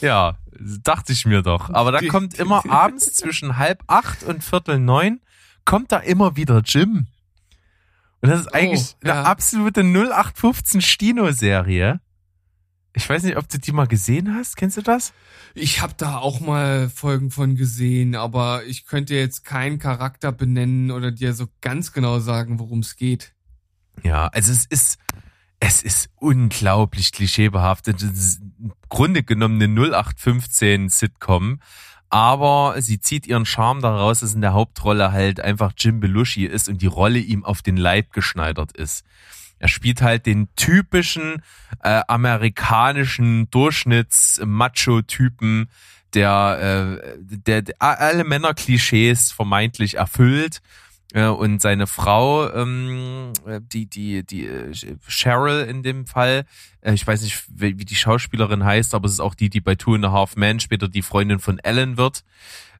Ja, 0.00 0.36
dachte 0.82 1.12
ich 1.12 1.26
mir 1.26 1.42
doch. 1.42 1.70
Aber 1.70 1.92
da 1.92 2.00
kommt 2.00 2.34
immer 2.34 2.68
abends 2.68 3.12
zwischen 3.14 3.56
halb 3.56 3.82
acht 3.86 4.22
und 4.24 4.42
viertel 4.42 4.78
neun, 4.78 5.20
kommt 5.64 5.92
da 5.92 5.98
immer 5.98 6.36
wieder 6.36 6.60
Jim. 6.64 7.06
Und 8.20 8.28
das 8.30 8.40
ist 8.40 8.54
eigentlich 8.54 8.94
Oh, 9.02 9.06
ja. 9.08 9.12
eine 9.20 9.26
absolute 9.26 9.80
0815 9.82 10.80
Stino-Serie. 10.80 12.00
Ich 12.94 13.08
weiß 13.08 13.22
nicht, 13.22 13.36
ob 13.38 13.48
du 13.48 13.58
die 13.58 13.72
mal 13.72 13.86
gesehen 13.86 14.34
hast. 14.34 14.56
Kennst 14.56 14.76
du 14.76 14.82
das? 14.82 15.12
Ich 15.54 15.80
habe 15.80 15.94
da 15.96 16.18
auch 16.18 16.40
mal 16.40 16.90
Folgen 16.90 17.30
von 17.30 17.56
gesehen, 17.56 18.14
aber 18.14 18.64
ich 18.64 18.84
könnte 18.86 19.14
jetzt 19.14 19.44
keinen 19.44 19.78
Charakter 19.78 20.30
benennen 20.30 20.90
oder 20.90 21.10
dir 21.10 21.32
so 21.32 21.46
ganz 21.62 21.92
genau 21.92 22.20
sagen, 22.20 22.58
worum 22.58 22.80
es 22.80 22.96
geht. 22.96 23.32
Ja, 24.02 24.28
also 24.28 24.52
es 24.52 24.66
ist, 24.66 24.98
es 25.58 25.82
ist 25.82 26.10
unglaublich 26.16 27.12
klischeebehaftet. 27.12 28.02
Es 28.02 28.10
ist 28.12 28.40
im 28.60 28.72
Grunde 28.90 29.22
genommen 29.22 29.60
eine 29.62 29.72
0815 29.72 30.88
Sitcom. 30.90 31.60
Aber 32.12 32.74
sie 32.78 33.00
zieht 33.00 33.26
ihren 33.26 33.44
Charme 33.46 33.80
daraus, 33.80 34.20
dass 34.20 34.34
in 34.34 34.42
der 34.42 34.52
Hauptrolle 34.52 35.12
halt 35.12 35.40
einfach 35.40 35.72
Jim 35.78 35.98
Belushi 35.98 36.44
ist 36.44 36.68
und 36.68 36.82
die 36.82 36.86
Rolle 36.86 37.18
ihm 37.18 37.42
auf 37.42 37.62
den 37.62 37.78
Leib 37.78 38.12
geschneidert 38.12 38.72
ist. 38.72 39.06
Er 39.58 39.68
spielt 39.68 40.02
halt 40.02 40.26
den 40.26 40.54
typischen 40.54 41.42
äh, 41.82 42.02
amerikanischen 42.08 43.48
Durchschnitts-Macho-Typen, 43.50 45.70
der, 46.12 47.00
äh, 47.00 47.16
der, 47.18 47.62
der 47.62 47.76
alle 47.78 48.24
Männer-Klischees 48.24 49.32
vermeintlich 49.32 49.94
erfüllt. 49.94 50.60
Äh, 51.12 51.26
und 51.26 51.60
seine 51.60 51.86
Frau, 51.86 52.50
ähm, 52.52 53.32
äh, 53.46 53.60
die, 53.60 53.86
die, 53.86 54.24
die 54.24 54.46
äh, 54.46 54.72
Cheryl 55.06 55.64
in 55.66 55.82
dem 55.82 56.06
Fall, 56.06 56.44
ich 56.82 57.06
weiß 57.06 57.22
nicht, 57.22 57.44
wie, 57.48 57.78
wie 57.78 57.84
die 57.84 57.94
Schauspielerin 57.94 58.64
heißt, 58.64 58.94
aber 58.94 59.06
es 59.06 59.12
ist 59.12 59.20
auch 59.20 59.34
die, 59.34 59.50
die 59.50 59.60
bei 59.60 59.74
Two 59.74 59.94
and 59.94 60.04
a 60.04 60.12
Half 60.12 60.36
Men 60.36 60.58
später 60.58 60.88
die 60.88 61.02
Freundin 61.02 61.38
von 61.38 61.58
Ellen 61.58 61.96
wird. 61.96 62.24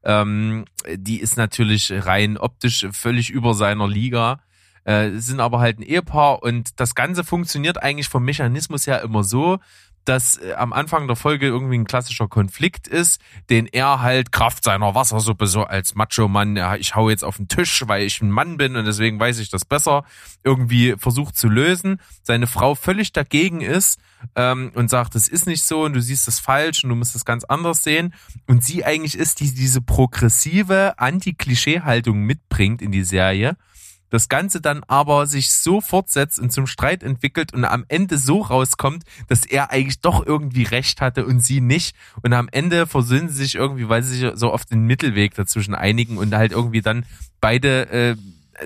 Ähm, 0.04 0.64
die 0.92 1.20
ist 1.20 1.36
natürlich 1.36 1.92
rein 1.92 2.36
optisch 2.36 2.86
völlig 2.90 3.30
über 3.30 3.54
seiner 3.54 3.86
Liga. 3.86 4.40
Äh, 4.84 5.10
sind 5.18 5.38
aber 5.38 5.60
halt 5.60 5.78
ein 5.78 5.84
Ehepaar 5.84 6.42
und 6.42 6.80
das 6.80 6.96
Ganze 6.96 7.22
funktioniert 7.22 7.80
eigentlich 7.80 8.08
vom 8.08 8.24
Mechanismus 8.24 8.88
her 8.88 9.02
immer 9.02 9.22
so, 9.22 9.60
dass 10.04 10.38
äh, 10.38 10.54
am 10.54 10.72
Anfang 10.72 11.06
der 11.06 11.16
Folge 11.16 11.46
irgendwie 11.46 11.78
ein 11.78 11.84
klassischer 11.84 12.28
Konflikt 12.28 12.88
ist, 12.88 13.20
den 13.50 13.66
er 13.66 14.00
halt 14.00 14.32
Kraft 14.32 14.64
seiner 14.64 14.94
Wassersuppe 14.94 15.46
so 15.46 15.64
als 15.64 15.94
Macho-Mann, 15.94 16.56
ja, 16.56 16.76
ich 16.76 16.94
hau 16.94 17.10
jetzt 17.10 17.24
auf 17.24 17.36
den 17.36 17.48
Tisch, 17.48 17.84
weil 17.86 18.02
ich 18.02 18.20
ein 18.20 18.30
Mann 18.30 18.56
bin 18.56 18.76
und 18.76 18.84
deswegen 18.84 19.18
weiß 19.20 19.38
ich 19.38 19.50
das 19.50 19.64
besser, 19.64 20.04
irgendwie 20.44 20.94
versucht 20.98 21.36
zu 21.36 21.48
lösen. 21.48 22.00
Seine 22.22 22.46
Frau 22.46 22.74
völlig 22.74 23.12
dagegen 23.12 23.60
ist 23.60 24.00
ähm, 24.36 24.72
und 24.74 24.90
sagt, 24.90 25.14
das 25.14 25.28
ist 25.28 25.46
nicht 25.46 25.64
so 25.64 25.84
und 25.84 25.94
du 25.94 26.02
siehst 26.02 26.26
das 26.26 26.40
falsch 26.40 26.84
und 26.84 26.90
du 26.90 26.96
musst 26.96 27.14
das 27.14 27.24
ganz 27.24 27.44
anders 27.44 27.82
sehen. 27.82 28.14
Und 28.46 28.64
sie 28.64 28.84
eigentlich 28.84 29.16
ist, 29.16 29.40
die 29.40 29.52
diese 29.52 29.80
progressive 29.80 30.98
Anti-Klischee-Haltung 30.98 32.20
mitbringt 32.20 32.82
in 32.82 32.92
die 32.92 33.04
Serie 33.04 33.56
das 34.12 34.28
Ganze 34.28 34.60
dann 34.60 34.84
aber 34.88 35.26
sich 35.26 35.54
so 35.54 35.80
fortsetzt 35.80 36.38
und 36.38 36.52
zum 36.52 36.66
Streit 36.66 37.02
entwickelt 37.02 37.54
und 37.54 37.64
am 37.64 37.86
Ende 37.88 38.18
so 38.18 38.42
rauskommt, 38.42 39.04
dass 39.28 39.46
er 39.46 39.70
eigentlich 39.70 40.02
doch 40.02 40.26
irgendwie 40.26 40.64
recht 40.64 41.00
hatte 41.00 41.24
und 41.24 41.40
sie 41.40 41.62
nicht. 41.62 41.96
Und 42.20 42.34
am 42.34 42.50
Ende 42.52 42.86
versöhnen 42.86 43.30
sie 43.30 43.36
sich 43.36 43.54
irgendwie, 43.54 43.88
weil 43.88 44.02
sie 44.02 44.18
sich 44.18 44.32
so 44.34 44.52
auf 44.52 44.66
den 44.66 44.84
Mittelweg 44.84 45.34
dazwischen 45.34 45.74
einigen 45.74 46.18
und 46.18 46.34
halt 46.34 46.52
irgendwie 46.52 46.82
dann 46.82 47.06
beide 47.40 47.88
äh, 47.88 48.16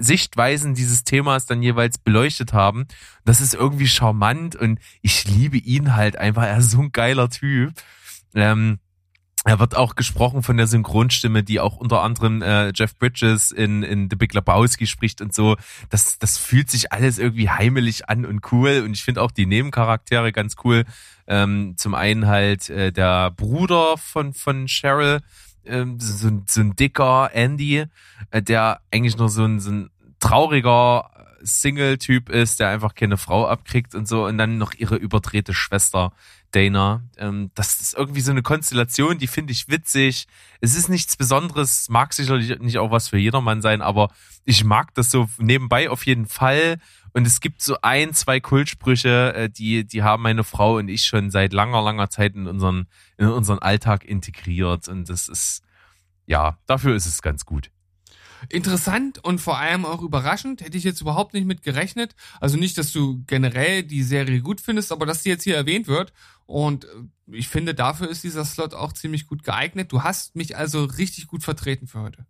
Sichtweisen 0.00 0.74
dieses 0.74 1.04
Themas 1.04 1.46
dann 1.46 1.62
jeweils 1.62 1.98
beleuchtet 1.98 2.52
haben. 2.52 2.88
Das 3.24 3.40
ist 3.40 3.54
irgendwie 3.54 3.86
charmant 3.86 4.56
und 4.56 4.80
ich 5.00 5.28
liebe 5.28 5.58
ihn 5.58 5.94
halt 5.94 6.16
einfach. 6.16 6.42
Er 6.42 6.58
ist 6.58 6.72
so 6.72 6.80
ein 6.80 6.90
geiler 6.90 7.30
Typ. 7.30 7.72
Ähm, 8.34 8.80
er 9.46 9.60
wird 9.60 9.76
auch 9.76 9.94
gesprochen 9.94 10.42
von 10.42 10.56
der 10.56 10.66
Synchronstimme, 10.66 11.42
die 11.44 11.60
auch 11.60 11.76
unter 11.76 12.02
anderem 12.02 12.42
äh, 12.42 12.72
Jeff 12.74 12.96
Bridges 12.98 13.52
in, 13.52 13.82
in 13.84 14.10
The 14.10 14.16
Big 14.16 14.34
Lebowski 14.34 14.86
spricht 14.86 15.20
und 15.20 15.32
so. 15.32 15.56
Das, 15.88 16.18
das 16.18 16.36
fühlt 16.36 16.68
sich 16.70 16.92
alles 16.92 17.18
irgendwie 17.18 17.48
heimelig 17.48 18.08
an 18.08 18.26
und 18.26 18.52
cool. 18.52 18.82
Und 18.84 18.92
ich 18.94 19.04
finde 19.04 19.22
auch 19.22 19.30
die 19.30 19.46
Nebencharaktere 19.46 20.32
ganz 20.32 20.56
cool. 20.64 20.84
Ähm, 21.28 21.74
zum 21.76 21.94
einen 21.94 22.26
halt 22.26 22.68
äh, 22.70 22.92
der 22.92 23.30
Bruder 23.30 23.96
von, 23.98 24.34
von 24.34 24.66
Cheryl, 24.66 25.20
ähm, 25.64 25.98
so, 26.00 26.28
ein- 26.28 26.44
so 26.48 26.60
ein 26.60 26.74
dicker 26.76 27.30
Andy, 27.32 27.84
äh, 28.32 28.42
der 28.42 28.80
eigentlich 28.92 29.16
nur 29.16 29.28
so 29.28 29.44
ein, 29.44 29.60
so 29.60 29.70
ein 29.70 29.90
trauriger 30.18 31.10
Single-Typ 31.42 32.28
ist, 32.28 32.58
der 32.60 32.68
einfach 32.70 32.94
keine 32.94 33.16
Frau 33.16 33.46
abkriegt 33.46 33.94
und 33.94 34.08
so. 34.08 34.26
Und 34.26 34.38
dann 34.38 34.58
noch 34.58 34.74
ihre 34.74 34.96
überdrehte 34.96 35.54
Schwester 35.54 36.12
Dana. 36.56 37.02
Ähm, 37.18 37.50
das 37.54 37.80
ist 37.82 37.94
irgendwie 37.94 38.22
so 38.22 38.30
eine 38.30 38.42
Konstellation, 38.42 39.18
die 39.18 39.26
finde 39.26 39.52
ich 39.52 39.68
witzig. 39.68 40.26
Es 40.62 40.74
ist 40.74 40.88
nichts 40.88 41.16
Besonderes, 41.16 41.90
mag 41.90 42.14
sicherlich 42.14 42.58
nicht 42.60 42.78
auch 42.78 42.90
was 42.90 43.10
für 43.10 43.18
jedermann 43.18 43.60
sein, 43.60 43.82
aber 43.82 44.10
ich 44.46 44.64
mag 44.64 44.94
das 44.94 45.10
so 45.10 45.28
nebenbei 45.36 45.90
auf 45.90 46.06
jeden 46.06 46.26
Fall. 46.26 46.78
Und 47.12 47.26
es 47.26 47.40
gibt 47.40 47.60
so 47.60 47.76
ein, 47.82 48.14
zwei 48.14 48.40
Kultsprüche, 48.40 49.34
äh, 49.34 49.50
die, 49.50 49.86
die 49.86 50.02
haben 50.02 50.22
meine 50.22 50.44
Frau 50.44 50.76
und 50.78 50.88
ich 50.88 51.04
schon 51.04 51.30
seit 51.30 51.52
langer, 51.52 51.82
langer 51.82 52.08
Zeit 52.08 52.34
in 52.34 52.46
unseren, 52.46 52.86
in 53.18 53.28
unseren 53.28 53.58
Alltag 53.58 54.04
integriert. 54.04 54.88
Und 54.88 55.10
das 55.10 55.28
ist, 55.28 55.62
ja, 56.24 56.58
dafür 56.66 56.94
ist 56.94 57.06
es 57.06 57.20
ganz 57.20 57.44
gut. 57.44 57.70
Interessant 58.48 59.22
und 59.24 59.40
vor 59.40 59.58
allem 59.58 59.84
auch 59.84 60.02
überraschend. 60.02 60.60
Hätte 60.60 60.76
ich 60.76 60.84
jetzt 60.84 61.00
überhaupt 61.00 61.34
nicht 61.34 61.46
mit 61.46 61.62
gerechnet. 61.62 62.14
Also 62.40 62.56
nicht, 62.56 62.78
dass 62.78 62.92
du 62.92 63.22
generell 63.26 63.82
die 63.82 64.02
Serie 64.02 64.40
gut 64.40 64.60
findest, 64.60 64.92
aber 64.92 65.06
dass 65.06 65.22
die 65.22 65.28
jetzt 65.28 65.44
hier 65.44 65.56
erwähnt 65.56 65.88
wird. 65.88 66.12
Und 66.46 66.84
äh, 66.84 66.88
ich 67.32 67.48
finde, 67.48 67.74
dafür 67.74 68.08
ist 68.08 68.24
dieser 68.24 68.44
Slot 68.44 68.74
auch 68.74 68.92
ziemlich 68.92 69.26
gut 69.26 69.42
geeignet. 69.42 69.92
Du 69.92 70.02
hast 70.02 70.36
mich 70.36 70.56
also 70.56 70.84
richtig 70.84 71.26
gut 71.26 71.42
vertreten 71.42 71.86
für 71.86 72.00
heute. 72.00 72.26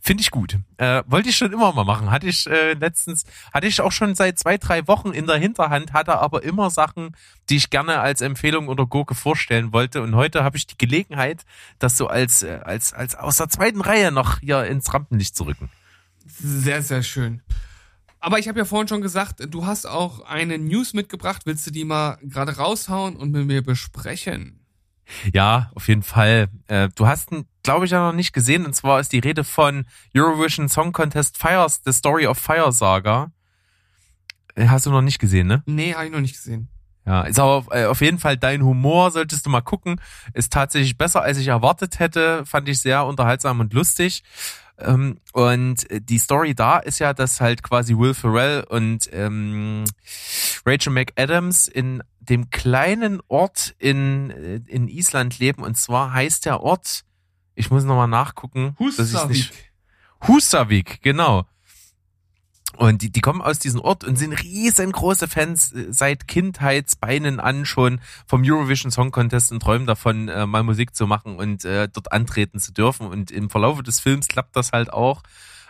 Finde 0.00 0.20
ich 0.22 0.30
gut. 0.30 0.58
Äh, 0.76 1.02
wollte 1.06 1.28
ich 1.28 1.36
schon 1.36 1.52
immer 1.52 1.72
mal 1.72 1.84
machen. 1.84 2.10
Hatte 2.10 2.28
ich 2.28 2.46
äh, 2.46 2.74
letztens, 2.74 3.24
hatte 3.52 3.66
ich 3.66 3.80
auch 3.80 3.92
schon 3.92 4.14
seit 4.14 4.38
zwei, 4.38 4.56
drei 4.56 4.86
Wochen 4.86 5.10
in 5.10 5.26
der 5.26 5.36
Hinterhand, 5.36 5.92
hatte 5.92 6.18
aber 6.18 6.44
immer 6.44 6.70
Sachen, 6.70 7.16
die 7.50 7.56
ich 7.56 7.68
gerne 7.70 8.00
als 8.00 8.20
Empfehlung 8.20 8.68
oder 8.68 8.86
Gurke 8.86 9.14
vorstellen 9.14 9.72
wollte. 9.72 10.00
Und 10.00 10.14
heute 10.14 10.44
habe 10.44 10.56
ich 10.56 10.66
die 10.66 10.78
Gelegenheit, 10.78 11.44
das 11.78 11.96
so 11.96 12.06
als, 12.06 12.42
äh, 12.42 12.60
als, 12.62 12.92
als 12.92 13.16
aus 13.16 13.36
der 13.36 13.48
zweiten 13.48 13.80
Reihe 13.80 14.12
noch 14.12 14.38
hier 14.40 14.64
ins 14.64 14.92
Rampenlicht 14.94 15.36
zu 15.36 15.44
rücken. 15.44 15.68
Sehr, 16.26 16.82
sehr 16.82 17.02
schön. 17.02 17.42
Aber 18.20 18.38
ich 18.38 18.48
habe 18.48 18.58
ja 18.58 18.64
vorhin 18.64 18.88
schon 18.88 19.00
gesagt, 19.00 19.46
du 19.48 19.66
hast 19.66 19.86
auch 19.86 20.20
eine 20.20 20.58
News 20.58 20.92
mitgebracht. 20.92 21.42
Willst 21.44 21.66
du 21.66 21.70
die 21.70 21.84
mal 21.84 22.18
gerade 22.22 22.56
raushauen 22.56 23.16
und 23.16 23.30
mit 23.30 23.46
mir 23.46 23.62
besprechen? 23.62 24.57
Ja, 25.32 25.70
auf 25.74 25.88
jeden 25.88 26.02
Fall. 26.02 26.48
Äh, 26.66 26.88
du 26.94 27.06
hast 27.06 27.32
ihn, 27.32 27.46
glaube 27.62 27.84
ich, 27.86 27.90
ja 27.92 28.06
noch 28.06 28.14
nicht 28.14 28.32
gesehen. 28.32 28.66
Und 28.66 28.74
zwar 28.74 29.00
ist 29.00 29.12
die 29.12 29.18
Rede 29.18 29.44
von 29.44 29.86
Eurovision 30.14 30.68
Song 30.68 30.92
Contest 30.92 31.38
Fires, 31.38 31.80
The 31.84 31.92
Story 31.92 32.26
of 32.26 32.38
Fire 32.38 32.72
Saga. 32.72 33.32
Äh, 34.54 34.68
Hast 34.68 34.86
du 34.86 34.90
noch 34.90 35.02
nicht 35.02 35.18
gesehen, 35.18 35.46
ne? 35.46 35.62
Nee, 35.66 35.94
habe 35.94 36.06
ich 36.06 36.12
noch 36.12 36.20
nicht 36.20 36.34
gesehen. 36.34 36.68
Ja, 37.06 37.22
ist 37.22 37.38
aber 37.38 37.52
auf, 37.52 37.68
äh, 37.70 37.86
auf 37.86 38.02
jeden 38.02 38.18
Fall 38.18 38.36
dein 38.36 38.62
Humor, 38.62 39.10
solltest 39.10 39.46
du 39.46 39.50
mal 39.50 39.62
gucken. 39.62 39.98
Ist 40.34 40.52
tatsächlich 40.52 40.98
besser, 40.98 41.22
als 41.22 41.38
ich 41.38 41.48
erwartet 41.48 41.98
hätte. 41.98 42.44
Fand 42.44 42.68
ich 42.68 42.80
sehr 42.80 43.06
unterhaltsam 43.06 43.60
und 43.60 43.72
lustig. 43.72 44.22
Ähm, 44.78 45.18
und 45.32 45.86
die 45.90 46.18
Story 46.18 46.54
da 46.54 46.78
ist 46.78 46.98
ja, 46.98 47.14
dass 47.14 47.40
halt 47.40 47.62
quasi 47.62 47.96
Will 47.96 48.12
Ferrell 48.14 48.62
und 48.68 49.08
ähm, 49.12 49.84
Rachel 50.66 50.92
McAdams 50.92 51.66
in 51.66 52.02
dem 52.28 52.50
kleinen 52.50 53.20
Ort 53.28 53.74
in, 53.78 54.30
äh, 54.30 54.60
in 54.66 54.88
Island 54.88 55.38
leben. 55.38 55.62
Und 55.62 55.76
zwar 55.76 56.12
heißt 56.12 56.44
der 56.46 56.60
Ort, 56.60 57.04
ich 57.54 57.70
muss 57.70 57.84
nochmal 57.84 58.08
nachgucken. 58.08 58.76
nicht- 59.30 59.52
Husavik, 60.26 61.00
genau. 61.02 61.46
Und 62.76 63.02
die, 63.02 63.10
die 63.10 63.20
kommen 63.22 63.40
aus 63.40 63.58
diesem 63.58 63.80
Ort 63.80 64.04
und 64.04 64.16
sind 64.16 64.32
riesengroße 64.34 65.26
Fans 65.26 65.72
äh, 65.72 65.86
seit 65.90 66.28
Kindheitsbeinen 66.28 67.40
an 67.40 67.64
schon 67.64 68.00
vom 68.26 68.42
Eurovision 68.44 68.92
Song 68.92 69.10
Contest 69.10 69.50
und 69.50 69.60
träumen 69.60 69.86
davon, 69.86 70.28
äh, 70.28 70.46
mal 70.46 70.62
Musik 70.62 70.94
zu 70.94 71.06
machen 71.06 71.36
und 71.36 71.64
äh, 71.64 71.88
dort 71.88 72.12
antreten 72.12 72.60
zu 72.60 72.72
dürfen. 72.72 73.06
Und 73.08 73.30
im 73.30 73.48
Verlauf 73.50 73.82
des 73.82 74.00
Films 74.00 74.28
klappt 74.28 74.54
das 74.54 74.72
halt 74.72 74.92
auch. 74.92 75.22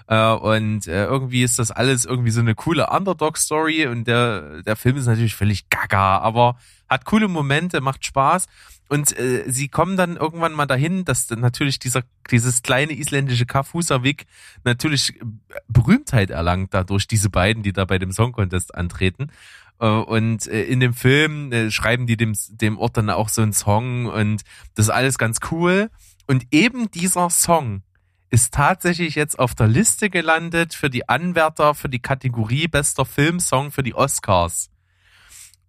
Äh, 0.09 0.33
und 0.33 0.87
äh, 0.87 1.05
irgendwie 1.05 1.43
ist 1.43 1.59
das 1.59 1.71
alles 1.71 2.05
irgendwie 2.05 2.31
so 2.31 2.41
eine 2.41 2.55
coole 2.55 2.89
Underdog-Story 2.89 3.87
und 3.87 4.07
der, 4.07 4.63
der 4.63 4.75
Film 4.75 4.97
ist 4.97 5.07
natürlich 5.07 5.37
völlig 5.37 5.69
gaga, 5.69 6.19
aber 6.19 6.57
hat 6.89 7.05
coole 7.05 7.29
Momente, 7.29 7.81
macht 7.81 8.05
Spaß. 8.05 8.47
Und 8.89 9.17
äh, 9.19 9.45
sie 9.47 9.69
kommen 9.69 9.99
dann 9.99 10.17
irgendwann 10.17 10.55
mal 10.55 10.65
dahin, 10.65 11.05
dass 11.05 11.29
natürlich 11.29 11.79
dieser, 11.79 12.05
dieses 12.31 12.63
kleine 12.63 12.95
isländische 12.95 13.45
Kaff 13.45 13.75
Husavik 13.75 14.25
natürlich 14.65 15.21
Berühmtheit 15.69 16.31
erlangt 16.31 16.73
dadurch, 16.73 17.07
diese 17.07 17.29
beiden, 17.29 17.63
die 17.63 17.75
da 17.75 17.85
bei 17.85 17.99
dem 17.99 18.13
Song 18.13 18.33
Contest 18.33 18.75
antreten. 18.75 19.31
Äh, 19.79 19.89
Und 19.89 20.47
äh, 20.47 20.65
in 20.65 20.81
dem 20.81 20.95
Film 20.95 21.53
äh, 21.53 21.71
schreiben 21.71 22.07
die 22.07 22.17
dem, 22.17 22.35
dem 22.49 22.79
Ort 22.79 22.97
dann 22.97 23.11
auch 23.11 23.29
so 23.29 23.43
einen 23.43 23.53
Song 23.53 24.07
und 24.07 24.43
das 24.75 24.87
ist 24.87 24.91
alles 24.91 25.19
ganz 25.19 25.41
cool. 25.51 25.91
Und 26.27 26.47
eben 26.51 26.91
dieser 26.91 27.29
Song 27.29 27.83
ist 28.31 28.53
tatsächlich 28.53 29.15
jetzt 29.15 29.39
auf 29.39 29.55
der 29.55 29.69
Liste 29.69 30.11
gelandet 30.11 30.75
für 30.75 30.91
die 30.91 31.09
Anwärter 31.09 31.75
für 31.75 31.89
die 31.89 32.01
Kategorie 32.01 32.69
bester 32.69 33.05
Filmsong 33.05 33.71
für 33.71 33.83
die 33.83 33.95
Oscars. 33.95 34.71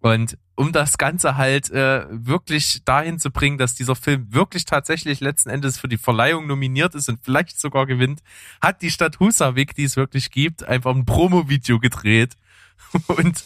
Und 0.00 0.38
um 0.54 0.72
das 0.72 0.98
Ganze 0.98 1.36
halt 1.36 1.70
äh, 1.70 2.06
wirklich 2.10 2.84
dahin 2.84 3.18
zu 3.18 3.30
bringen, 3.30 3.58
dass 3.58 3.74
dieser 3.74 3.96
Film 3.96 4.32
wirklich 4.32 4.64
tatsächlich 4.64 5.20
letzten 5.20 5.50
Endes 5.50 5.78
für 5.78 5.88
die 5.88 5.98
Verleihung 5.98 6.46
nominiert 6.46 6.94
ist 6.94 7.08
und 7.08 7.20
vielleicht 7.22 7.58
sogar 7.60 7.86
gewinnt, 7.86 8.20
hat 8.60 8.82
die 8.82 8.90
Stadt 8.90 9.20
Husavik, 9.20 9.74
die 9.74 9.84
es 9.84 9.96
wirklich 9.96 10.30
gibt, 10.30 10.64
einfach 10.64 10.94
ein 10.94 11.04
Promo-Video 11.04 11.78
gedreht 11.78 12.36
und 13.08 13.42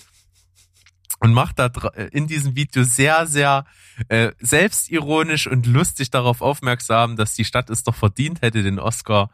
und 1.21 1.33
macht 1.33 1.59
da 1.59 1.71
äh, 1.95 2.09
in 2.13 2.27
diesem 2.27 2.57
Video 2.57 2.85
sehr, 2.85 3.27
sehr 3.27 3.65
äh, 4.09 4.33
selbstironisch 4.41 5.47
und 5.47 5.67
lustig 5.67 6.11
darauf 6.11 6.41
aufmerksam, 6.41 7.17
dass 7.17 7.35
die 7.35 7.45
Stadt 7.45 7.71
es 7.71 7.83
doch 7.83 7.95
verdient 7.95 8.43
hätte, 8.43 8.63
den 8.63 8.79
Oscar 8.79 9.31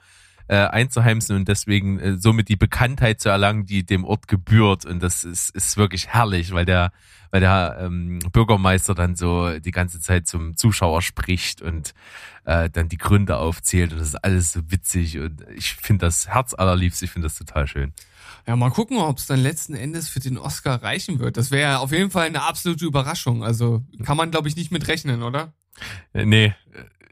äh, 0.51 0.67
einzuheimsen 0.67 1.37
und 1.37 1.47
deswegen 1.47 2.01
äh, 2.01 2.17
somit 2.19 2.49
die 2.49 2.57
Bekanntheit 2.57 3.21
zu 3.21 3.29
erlangen, 3.29 3.67
die 3.67 3.85
dem 3.85 4.05
Ort 4.05 4.27
gebührt. 4.27 4.85
Und 4.85 5.01
das 5.01 5.23
ist, 5.23 5.55
ist 5.55 5.77
wirklich 5.77 6.09
herrlich, 6.09 6.53
weil 6.53 6.65
der, 6.65 6.93
weil 7.31 7.41
der 7.41 7.79
ähm, 7.81 8.19
Bürgermeister 8.33 8.97
dann 8.97 9.15
so 9.15 9.61
die 9.61 9.71
ganze 9.71 10.01
Zeit 10.01 10.27
zum 10.27 10.57
Zuschauer 10.57 11.03
spricht 11.03 11.63
und 11.63 11.95
äh, 12.47 12.69
dann 12.69 12.89
die 12.89 12.99
Gründe 12.99 13.37
aufzählt. 13.37 13.93
Und 13.93 14.01
das 14.01 14.09
ist 14.09 14.25
alles 14.25 14.53
so 14.53 14.69
witzig 14.73 15.19
und 15.19 15.45
ich 15.55 15.75
finde 15.75 16.07
das 16.07 16.27
herzallerliebst, 16.27 17.01
ich 17.05 17.13
finde 17.13 17.27
das 17.27 17.39
total 17.39 17.69
schön. 17.69 17.93
Ja, 18.47 18.57
mal 18.57 18.71
gucken, 18.71 18.99
ob 18.99 19.19
es 19.19 19.27
dann 19.27 19.41
letzten 19.41 19.75
Endes 19.75 20.09
für 20.09 20.21
den 20.21 20.39
Oscar 20.39 20.83
reichen 20.83 21.19
wird. 21.19 21.37
Das 21.37 21.51
wäre 21.51 21.81
auf 21.81 21.93
jeden 21.93 22.11
Fall 22.11 22.27
eine 22.27 22.43
absolute 22.43 22.85
Überraschung. 22.85 23.45
Also 23.45 23.83
kann 24.05 24.17
man, 24.17 24.31
glaube 24.31 24.49
ich, 24.49 24.57
nicht 24.57 24.71
mit 24.71 24.89
rechnen, 24.89 25.23
oder? 25.23 25.53
Äh, 26.13 26.25
nee, 26.25 26.55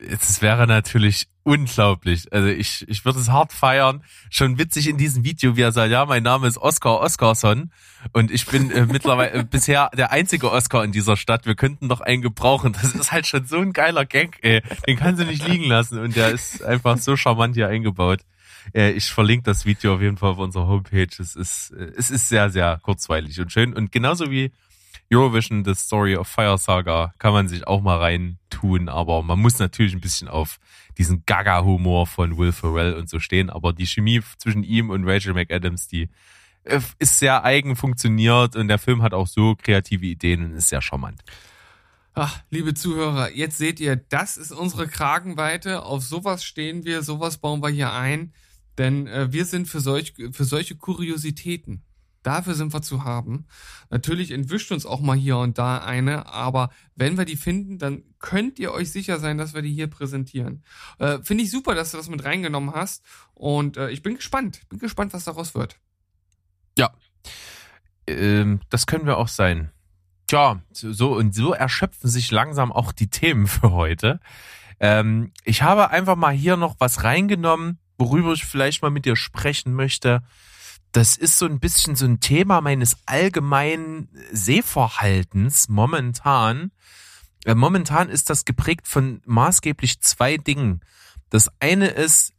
es 0.01 0.43
wäre 0.43 0.67
natürlich 0.67 1.29
unglaublich. 1.43 2.33
Also 2.33 2.49
ich, 2.49 2.87
ich 2.89 3.05
würde 3.05 3.19
es 3.19 3.31
hart 3.31 3.53
feiern. 3.53 4.05
Schon 4.31 4.59
witzig 4.59 4.89
in 4.89 4.99
diesem 4.99 5.25
Video, 5.25 5.57
wie 5.57 5.63
er 5.63 5.73
sagt, 5.73 5.91
ja, 5.91 6.05
mein 6.05 6.23
Name 6.23 6.47
ist 6.47 6.59
Oscar 6.59 7.01
Oscarson 7.01 7.73
und 8.13 8.31
ich 8.31 8.47
bin 8.47 8.71
äh, 8.71 8.87
mittlerweile 8.87 9.33
äh, 9.33 9.45
bisher 9.51 9.91
der 9.97 10.13
einzige 10.13 10.53
Oscar 10.53 10.85
in 10.85 10.93
dieser 10.93 11.17
Stadt. 11.17 11.47
Wir 11.47 11.55
könnten 11.55 11.89
doch 11.89 12.01
einen 12.01 12.23
gebrauchen. 12.23 12.75
Das 12.75 12.95
ist 12.95 13.13
halt 13.13 13.27
schon 13.27 13.47
so 13.47 13.59
ein 13.59 13.73
geiler 13.73 14.05
Gag, 14.05 14.39
ey. 14.43 14.63
Den 14.87 14.99
kann 14.99 15.17
sie 15.17 15.25
nicht 15.25 15.47
liegen 15.47 15.65
lassen 15.65 15.99
und 15.99 16.17
der 16.17 16.31
ist 16.31 16.63
einfach 16.63 16.99
so 16.99 17.17
charmant 17.17 17.55
hier 17.55 17.69
eingebaut. 17.69 18.21
Äh, 18.75 18.93
ich 18.93 19.11
verlinke 19.11 19.45
das 19.45 19.65
Video 19.65 19.95
auf 19.95 20.01
jeden 20.01 20.17
Fall 20.17 20.31
auf 20.31 20.39
unserer 20.39 20.67
Homepage. 20.67 21.09
Es 21.19 21.37
ist, 21.37 21.71
äh, 21.71 21.93
es 21.97 22.11
ist 22.11 22.29
sehr, 22.29 22.51
sehr 22.51 22.79
kurzweilig 22.83 23.41
und 23.41 23.53
schön. 23.53 23.75
Und 23.75 23.93
genauso 23.93 24.31
wie 24.31 24.53
Eurovision, 25.13 25.65
The 25.65 25.75
Story 25.75 26.17
of 26.17 26.29
Fire 26.29 26.59
Saga, 26.59 27.15
kann 27.19 27.33
man 27.33 27.49
sich 27.49 27.67
auch 27.67 27.81
mal 27.81 27.99
rein 27.99 28.39
tun, 28.51 28.89
aber 28.89 29.23
man 29.23 29.39
muss 29.39 29.59
natürlich 29.59 29.95
ein 29.95 30.01
bisschen 30.01 30.29
auf 30.29 30.59
diesen 30.99 31.23
Gaga-Humor 31.25 32.07
von 32.07 32.37
Will 32.37 32.53
Ferrell 32.53 32.95
und 32.95 33.09
so 33.09 33.19
stehen. 33.19 33.51
Aber 33.51 33.73
die 33.73 33.87
Chemie 33.87 34.21
zwischen 34.37 34.65
ihm 34.65 34.91
und 34.91 35.09
Rachel 35.09 35.33
McAdams, 35.33 35.89
die 35.89 36.09
äh, 36.65 36.81
ist 36.99 37.19
sehr 37.19 37.45
eigen 37.45 37.77
funktioniert 37.77 38.57
und 38.57 38.69
der 38.69 38.79
Film 38.79 39.03
hat 39.03 39.15
auch 39.15 39.27
so 39.27 39.55
kreative 39.55 40.07
Ideen 40.07 40.45
und 40.45 40.55
ist 40.55 40.69
sehr 40.69 40.83
charmant. 40.83 41.23
Ach, 42.15 42.41
liebe 42.51 42.75
Zuhörer, 42.75 43.31
jetzt 43.31 43.59
seht 43.59 43.79
ihr, 43.79 43.95
das 43.95 44.37
ist 44.37 44.51
unsere 44.51 44.89
Kragenweite. 44.89 45.85
Auf 45.85 46.03
sowas 46.03 46.45
stehen 46.45 46.85
wir, 46.85 47.03
sowas 47.03 47.39
bauen 47.39 47.63
wir 47.63 47.69
hier 47.69 47.93
ein. 47.93 48.33
Denn 48.79 49.07
äh, 49.07 49.33
wir 49.33 49.45
sind 49.45 49.67
für, 49.69 49.81
solch, 49.81 50.15
für 50.33 50.45
solche 50.45 50.77
Kuriositäten. 50.77 51.85
Dafür 52.23 52.55
sind 52.55 52.73
wir 52.73 52.83
zu 52.83 53.05
haben. 53.05 53.47
Natürlich 53.91 54.33
entwischt 54.33 54.73
uns 54.73 54.87
auch 54.87 55.01
mal 55.01 55.17
hier 55.17 55.39
und 55.39 55.57
da 55.57 55.79
eine, 55.79 56.27
aber 56.27 56.71
wenn 56.95 57.17
wir 57.17 57.25
die 57.25 57.37
finden, 57.37 57.79
dann 57.79 58.03
könnt 58.19 58.59
ihr 58.59 58.73
euch 58.73 58.91
sicher 58.91 59.19
sein, 59.19 59.39
dass 59.39 59.55
wir 59.55 59.63
die 59.63 59.73
hier 59.73 59.87
präsentieren. 59.87 60.65
Äh, 60.99 61.19
Finde 61.23 61.45
ich 61.45 61.51
super, 61.51 61.75
dass 61.75 61.93
du 61.93 61.97
das 61.97 62.09
mit 62.09 62.25
reingenommen 62.25 62.75
hast 62.75 63.05
und 63.35 63.77
äh, 63.77 63.91
ich 63.91 64.03
bin 64.03 64.17
gespannt. 64.17 64.61
Bin 64.69 64.79
gespannt, 64.79 65.13
was 65.13 65.25
daraus 65.25 65.55
wird. 65.55 65.77
Ja, 66.77 66.93
ähm, 68.09 68.61
das 68.71 68.87
können 68.87 69.07
wir 69.07 69.17
auch 69.17 69.29
sein. 69.29 69.71
Tja, 70.27 70.61
so 70.73 71.17
und 71.17 71.35
so 71.35 71.55
erschöpfen 71.55 72.11
sich 72.11 72.31
langsam 72.31 72.73
auch 72.73 72.93
die 72.93 73.09
Themen 73.09 73.47
für 73.47 73.73
heute. 73.73 74.21
Ähm, 74.81 75.33
ich 75.45 75.63
habe 75.63 75.91
einfach 75.91 76.17
mal 76.17 76.35
hier 76.35 76.57
noch 76.57 76.77
was 76.79 77.05
reingenommen, 77.05 77.79
worüber 77.99 78.33
ich 78.33 78.45
vielleicht 78.45 78.81
mal 78.83 78.91
mit 78.91 79.05
dir 79.05 79.17
sprechen 79.17 79.75
möchte. 79.75 80.23
Das 80.93 81.17
ist 81.17 81.39
so 81.39 81.45
ein 81.45 81.61
bisschen 81.61 81.97
so 81.97 82.07
ein 82.07 82.21
Thema 82.21 82.61
meines 82.61 82.97
allgemeinen 83.05 84.09
Sehverhaltens 84.33 85.69
momentan. 85.69 86.71
Äh, 87.45 87.55
momentan 87.55 88.09
ist 88.09 88.31
das 88.31 88.45
geprägt 88.45 88.89
von 88.89 89.21
maßgeblich 89.27 90.01
zwei 90.01 90.39
Dingen. 90.39 90.81
Das 91.29 91.51
eine 91.61 91.89
ist, 91.89 92.33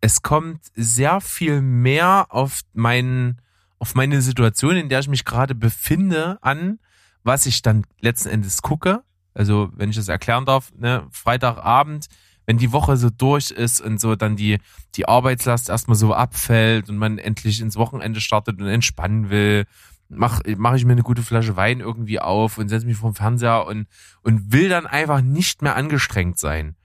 es 0.00 0.22
kommt 0.22 0.60
sehr 0.74 1.20
viel 1.20 1.60
mehr 1.60 2.26
auf 2.30 2.60
meinen, 2.72 3.40
auf 3.78 3.94
meine 3.94 4.22
Situation, 4.22 4.76
in 4.76 4.88
der 4.88 5.00
ich 5.00 5.08
mich 5.08 5.24
gerade 5.24 5.54
befinde, 5.54 6.38
an, 6.40 6.78
was 7.22 7.46
ich 7.46 7.62
dann 7.62 7.84
letzten 8.00 8.28
Endes 8.28 8.62
gucke. 8.62 9.02
Also, 9.34 9.70
wenn 9.74 9.90
ich 9.90 9.96
das 9.96 10.08
erklären 10.08 10.46
darf, 10.46 10.72
ne, 10.76 11.06
Freitagabend, 11.10 12.06
wenn 12.46 12.58
die 12.58 12.72
Woche 12.72 12.96
so 12.96 13.10
durch 13.10 13.50
ist 13.50 13.80
und 13.80 14.00
so 14.00 14.16
dann 14.16 14.36
die, 14.36 14.58
die 14.94 15.08
Arbeitslast 15.08 15.68
erstmal 15.68 15.96
so 15.96 16.14
abfällt 16.14 16.88
und 16.88 16.96
man 16.96 17.18
endlich 17.18 17.60
ins 17.60 17.76
Wochenende 17.76 18.20
startet 18.20 18.60
und 18.60 18.66
entspannen 18.66 19.30
will, 19.30 19.64
mach, 20.08 20.40
mach 20.56 20.74
ich 20.74 20.84
mir 20.84 20.92
eine 20.92 21.02
gute 21.02 21.22
Flasche 21.22 21.56
Wein 21.56 21.80
irgendwie 21.80 22.20
auf 22.20 22.58
und 22.58 22.68
setze 22.68 22.86
mich 22.86 22.96
vom 22.96 23.14
Fernseher 23.14 23.66
und, 23.66 23.86
und 24.22 24.52
will 24.52 24.68
dann 24.68 24.86
einfach 24.86 25.20
nicht 25.20 25.62
mehr 25.62 25.76
angestrengt 25.76 26.38
sein. 26.38 26.76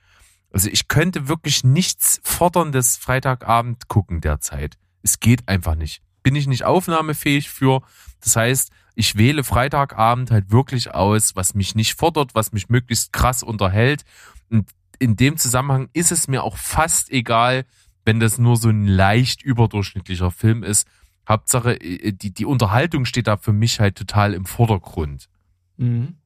Also 0.51 0.69
ich 0.69 0.87
könnte 0.87 1.27
wirklich 1.27 1.63
nichts 1.63 2.19
forderndes 2.23 2.97
Freitagabend 2.97 3.87
gucken 3.87 4.21
derzeit. 4.21 4.77
Es 5.03 5.19
geht 5.19 5.47
einfach 5.47 5.75
nicht. 5.75 6.01
Bin 6.23 6.35
ich 6.35 6.47
nicht 6.47 6.65
aufnahmefähig 6.65 7.49
für. 7.49 7.81
Das 8.21 8.35
heißt, 8.35 8.71
ich 8.95 9.15
wähle 9.15 9.43
Freitagabend 9.43 10.31
halt 10.31 10.51
wirklich 10.51 10.93
aus, 10.93 11.35
was 11.35 11.53
mich 11.53 11.75
nicht 11.75 11.93
fordert, 11.93 12.35
was 12.35 12.51
mich 12.51 12.67
möglichst 12.67 13.13
krass 13.13 13.43
unterhält. 13.43 14.03
Und 14.49 14.69
in 14.99 15.15
dem 15.15 15.37
Zusammenhang 15.37 15.89
ist 15.93 16.11
es 16.11 16.27
mir 16.27 16.43
auch 16.43 16.57
fast 16.57 17.09
egal, 17.09 17.65
wenn 18.05 18.19
das 18.19 18.37
nur 18.37 18.57
so 18.57 18.69
ein 18.69 18.85
leicht 18.85 19.41
überdurchschnittlicher 19.41 20.31
Film 20.31 20.63
ist. 20.63 20.87
Hauptsache, 21.27 21.79
äh, 21.81 22.11
die, 22.11 22.33
die 22.33 22.45
Unterhaltung 22.45 23.05
steht 23.05 23.27
da 23.27 23.37
für 23.37 23.53
mich 23.53 23.79
halt 23.79 23.95
total 23.95 24.33
im 24.33 24.45
Vordergrund. 24.45 25.29
Mhm. 25.77 26.17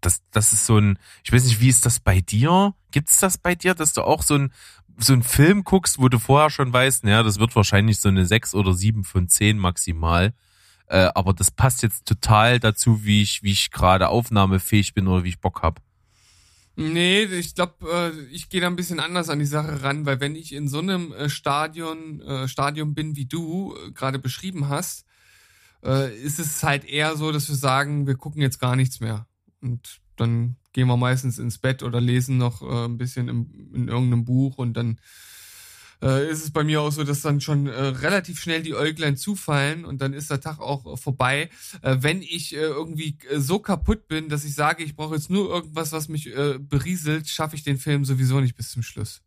Das, 0.00 0.22
das 0.32 0.52
ist 0.52 0.66
so 0.66 0.78
ein, 0.78 0.98
ich 1.22 1.32
weiß 1.32 1.44
nicht, 1.44 1.60
wie 1.60 1.68
ist 1.68 1.86
das 1.86 2.00
bei 2.00 2.20
dir? 2.20 2.74
Gibt's 2.90 3.18
das 3.18 3.38
bei 3.38 3.54
dir, 3.54 3.74
dass 3.74 3.92
du 3.92 4.02
auch 4.02 4.22
so 4.22 4.34
ein, 4.34 4.52
so 4.98 5.12
ein 5.12 5.22
Film 5.22 5.64
guckst, 5.64 5.98
wo 5.98 6.08
du 6.08 6.18
vorher 6.18 6.50
schon 6.50 6.72
weißt, 6.72 7.04
naja, 7.04 7.22
das 7.22 7.38
wird 7.38 7.54
wahrscheinlich 7.54 8.00
so 8.00 8.08
eine 8.08 8.26
sechs 8.26 8.54
oder 8.54 8.74
sieben 8.74 9.04
von 9.04 9.28
zehn 9.28 9.58
maximal. 9.58 10.34
Äh, 10.86 11.08
aber 11.14 11.32
das 11.32 11.50
passt 11.50 11.82
jetzt 11.82 12.06
total 12.06 12.58
dazu, 12.58 13.04
wie 13.04 13.22
ich, 13.22 13.42
wie 13.42 13.52
ich 13.52 13.70
gerade 13.70 14.08
aufnahmefähig 14.08 14.92
bin 14.92 15.06
oder 15.06 15.24
wie 15.24 15.30
ich 15.30 15.40
Bock 15.40 15.62
hab. 15.62 15.80
Nee, 16.74 17.24
ich 17.24 17.54
glaube, 17.54 17.74
äh, 17.90 18.34
ich 18.34 18.48
gehe 18.48 18.60
da 18.60 18.66
ein 18.66 18.76
bisschen 18.76 19.00
anders 19.00 19.28
an 19.28 19.38
die 19.38 19.46
Sache 19.46 19.82
ran, 19.82 20.06
weil 20.06 20.20
wenn 20.20 20.34
ich 20.34 20.54
in 20.54 20.68
so 20.68 20.78
einem 20.78 21.12
äh, 21.12 21.28
Stadion, 21.28 22.20
äh, 22.22 22.48
Stadion 22.48 22.94
bin, 22.94 23.14
wie 23.14 23.26
du 23.26 23.74
äh, 23.76 23.90
gerade 23.92 24.18
beschrieben 24.18 24.68
hast, 24.68 25.04
äh, 25.84 26.16
ist 26.16 26.38
es 26.38 26.62
halt 26.62 26.84
eher 26.84 27.16
so, 27.16 27.30
dass 27.30 27.48
wir 27.48 27.56
sagen, 27.56 28.06
wir 28.06 28.14
gucken 28.14 28.40
jetzt 28.40 28.58
gar 28.58 28.74
nichts 28.74 29.00
mehr. 29.00 29.26
Und 29.60 30.00
dann 30.16 30.56
gehen 30.72 30.88
wir 30.88 30.96
meistens 30.96 31.38
ins 31.38 31.58
Bett 31.58 31.82
oder 31.82 32.00
lesen 32.00 32.38
noch 32.38 32.62
äh, 32.62 32.86
ein 32.86 32.96
bisschen 32.96 33.28
im, 33.28 33.70
in 33.74 33.88
irgendeinem 33.88 34.24
Buch 34.24 34.56
und 34.56 34.74
dann 34.74 34.98
äh, 36.02 36.28
ist 36.28 36.42
es 36.42 36.50
bei 36.50 36.64
mir 36.64 36.82
auch 36.82 36.90
so, 36.90 37.04
dass 37.04 37.22
dann 37.22 37.40
schon 37.40 37.66
äh, 37.66 37.80
relativ 37.80 38.40
schnell 38.40 38.62
die 38.62 38.74
Äuglein 38.74 39.16
zufallen 39.16 39.84
und 39.84 40.02
dann 40.02 40.12
ist 40.12 40.30
der 40.30 40.40
Tag 40.40 40.60
auch 40.60 40.84
äh, 40.86 40.96
vorbei. 40.96 41.48
Äh, 41.82 41.98
wenn 42.00 42.22
ich 42.22 42.54
äh, 42.54 42.58
irgendwie 42.58 43.16
äh, 43.30 43.38
so 43.38 43.60
kaputt 43.60 44.08
bin, 44.08 44.28
dass 44.28 44.44
ich 44.44 44.54
sage, 44.54 44.82
ich 44.82 44.96
brauche 44.96 45.14
jetzt 45.14 45.30
nur 45.30 45.48
irgendwas, 45.48 45.92
was 45.92 46.08
mich 46.08 46.30
berieselt, 46.58 47.28
schaffe 47.28 47.56
ich 47.56 47.62
den 47.62 47.78
Film 47.78 48.04
sowieso 48.04 48.40
nicht 48.40 48.56
bis 48.56 48.70
zum 48.70 48.82
Schluss. 48.82 49.20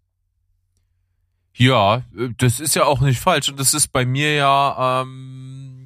Ja, 1.54 2.04
das 2.38 2.60
ist 2.60 2.76
ja 2.76 2.84
auch 2.84 3.00
nicht 3.00 3.20
falsch 3.20 3.50
und 3.50 3.60
das 3.60 3.74
ist 3.74 3.94
bei 3.94 4.06
mir 4.06 4.34
ja 4.34 5.02
ähm, 5.02 5.86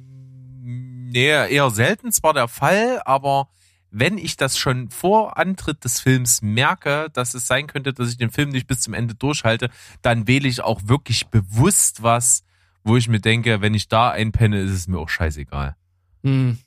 nee, 1.10 1.28
eher 1.28 1.70
selten 1.70 2.10
zwar 2.10 2.34
der 2.34 2.48
Fall, 2.48 3.00
aber 3.04 3.48
wenn 3.90 4.18
ich 4.18 4.36
das 4.36 4.58
schon 4.58 4.90
vor 4.90 5.36
Antritt 5.36 5.84
des 5.84 6.00
Films 6.00 6.42
merke, 6.42 7.08
dass 7.12 7.34
es 7.34 7.46
sein 7.46 7.66
könnte, 7.66 7.92
dass 7.92 8.10
ich 8.10 8.16
den 8.16 8.30
Film 8.30 8.50
nicht 8.50 8.66
bis 8.66 8.80
zum 8.80 8.94
Ende 8.94 9.14
durchhalte, 9.14 9.70
dann 10.02 10.26
wähle 10.26 10.48
ich 10.48 10.62
auch 10.62 10.82
wirklich 10.84 11.28
bewusst 11.28 12.02
was, 12.02 12.44
wo 12.84 12.96
ich 12.96 13.08
mir 13.08 13.20
denke, 13.20 13.60
wenn 13.60 13.74
ich 13.74 13.88
da 13.88 14.10
einpenne, 14.10 14.60
ist 14.60 14.70
es 14.70 14.88
mir 14.88 14.98
auch 14.98 15.08
scheißegal. 15.08 15.76
Hm. 16.22 16.58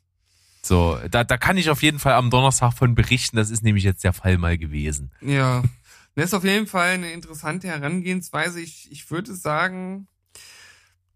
So, 0.61 0.97
da, 1.11 1.24
da 1.24 1.38
kann 1.38 1.57
ich 1.57 1.69
auf 1.69 1.84
jeden 1.84 1.99
Fall 1.99 2.13
am 2.13 2.30
Donnerstag 2.30 2.74
von 2.74 2.95
berichten. 2.95 3.36
Das 3.36 3.49
ist 3.49 3.63
nämlich 3.63 3.84
jetzt 3.84 4.03
der 4.03 4.13
Fall 4.13 4.38
mal 4.38 4.57
gewesen. 4.57 5.11
Ja. 5.21 5.63
Das 6.15 6.26
ist 6.26 6.36
auf 6.36 6.43
jeden 6.43 6.67
Fall 6.67 6.91
eine 6.91 7.11
interessante 7.11 7.69
Herangehensweise. 7.69 8.61
Ich, 8.61 8.88
ich 8.91 9.09
würde 9.09 9.34
sagen, 9.34 10.07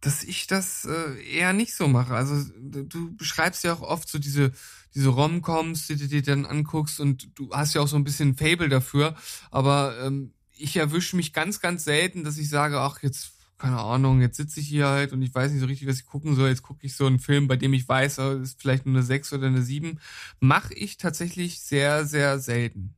dass 0.01 0.23
ich 0.23 0.47
das 0.47 0.85
äh, 0.85 1.21
eher 1.23 1.53
nicht 1.53 1.73
so 1.75 1.87
mache. 1.87 2.13
Also 2.13 2.43
du 2.59 3.15
beschreibst 3.15 3.63
ja 3.63 3.73
auch 3.73 3.81
oft 3.81 4.07
so 4.07 4.19
diese 4.19 4.51
diese 4.97 5.09
Rom-Coms, 5.09 5.85
die 5.87 5.95
du 5.95 6.07
dir 6.07 6.23
dann 6.23 6.45
anguckst 6.45 6.99
und 6.99 7.37
du 7.37 7.51
hast 7.51 7.75
ja 7.75 7.81
auch 7.81 7.87
so 7.87 7.97
ein 7.97 8.03
bisschen 8.03 8.35
Fable 8.35 8.67
dafür, 8.67 9.15
aber 9.51 9.95
ähm, 10.01 10.33
ich 10.57 10.75
erwische 10.75 11.15
mich 11.15 11.33
ganz, 11.33 11.59
ganz 11.59 11.83
selten, 11.83 12.23
dass 12.23 12.39
ich 12.39 12.49
sage, 12.49 12.79
ach, 12.79 13.03
jetzt, 13.03 13.33
keine 13.59 13.79
Ahnung, 13.79 14.21
jetzt 14.21 14.37
sitze 14.37 14.59
ich 14.59 14.67
hier 14.67 14.87
halt 14.87 15.13
und 15.13 15.21
ich 15.21 15.33
weiß 15.35 15.51
nicht 15.51 15.59
so 15.61 15.67
richtig, 15.67 15.87
was 15.87 15.99
ich 15.99 16.07
gucken 16.07 16.35
soll. 16.35 16.49
Jetzt 16.49 16.63
gucke 16.63 16.83
ich 16.85 16.95
so 16.95 17.05
einen 17.05 17.19
Film, 17.19 17.47
bei 17.47 17.57
dem 17.57 17.73
ich 17.73 17.87
weiß, 17.87 18.17
oh, 18.19 18.31
ist 18.39 18.59
vielleicht 18.59 18.87
nur 18.87 18.95
eine 18.95 19.03
6 19.03 19.33
oder 19.33 19.47
eine 19.47 19.61
7. 19.61 19.99
Mache 20.39 20.73
ich 20.73 20.97
tatsächlich 20.97 21.59
sehr, 21.59 22.07
sehr 22.07 22.39
selten. 22.39 22.95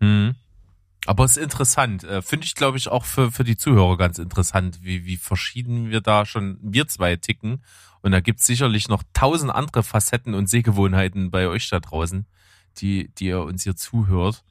Mhm. 0.00 0.36
Aber 1.06 1.24
es 1.24 1.36
ist 1.36 1.42
interessant. 1.42 2.04
Äh, 2.04 2.22
Finde 2.22 2.46
ich, 2.46 2.54
glaube 2.54 2.78
ich, 2.78 2.88
auch 2.88 3.04
für, 3.04 3.30
für 3.30 3.44
die 3.44 3.56
Zuhörer 3.56 3.96
ganz 3.96 4.18
interessant, 4.18 4.78
wie, 4.82 5.04
wie 5.04 5.16
verschieden 5.16 5.90
wir 5.90 6.00
da 6.00 6.24
schon, 6.24 6.58
wir 6.62 6.88
zwei 6.88 7.16
ticken. 7.16 7.62
Und 8.00 8.12
da 8.12 8.20
gibt's 8.20 8.46
sicherlich 8.46 8.88
noch 8.88 9.02
tausend 9.12 9.50
andere 9.50 9.82
Facetten 9.82 10.34
und 10.34 10.48
Sehgewohnheiten 10.48 11.30
bei 11.30 11.48
euch 11.48 11.68
da 11.68 11.80
draußen, 11.80 12.26
die, 12.78 13.10
die 13.14 13.26
ihr 13.26 13.42
uns 13.42 13.64
hier 13.64 13.76
zuhört. 13.76 14.44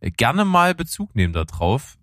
Äh, 0.00 0.10
Gerne 0.10 0.44
mal 0.44 0.74
Bezug 0.74 1.14
nehmen 1.14 1.32
darauf. 1.32 1.98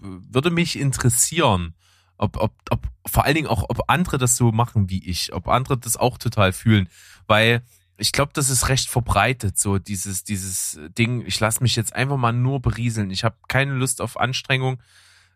Würde 0.00 0.50
mich 0.50 0.78
interessieren, 0.78 1.74
ob, 2.18 2.36
ob, 2.36 2.52
ob 2.70 2.86
vor 3.06 3.24
allen 3.24 3.34
Dingen 3.34 3.48
auch, 3.48 3.64
ob 3.68 3.84
andere 3.88 4.18
das 4.18 4.36
so 4.36 4.52
machen 4.52 4.90
wie 4.90 5.04
ich, 5.04 5.32
ob 5.32 5.48
andere 5.48 5.78
das 5.78 5.96
auch 5.96 6.18
total 6.18 6.52
fühlen. 6.52 6.88
Weil 7.26 7.62
ich 8.00 8.12
glaube, 8.12 8.32
das 8.34 8.48
ist 8.48 8.68
recht 8.68 8.88
verbreitet, 8.88 9.58
so 9.58 9.78
dieses, 9.78 10.24
dieses 10.24 10.80
Ding, 10.96 11.24
ich 11.26 11.38
lasse 11.38 11.62
mich 11.62 11.76
jetzt 11.76 11.94
einfach 11.94 12.16
mal 12.16 12.32
nur 12.32 12.60
berieseln. 12.60 13.10
Ich 13.10 13.24
habe 13.24 13.36
keine 13.46 13.74
Lust 13.74 14.00
auf 14.00 14.18
Anstrengung. 14.18 14.82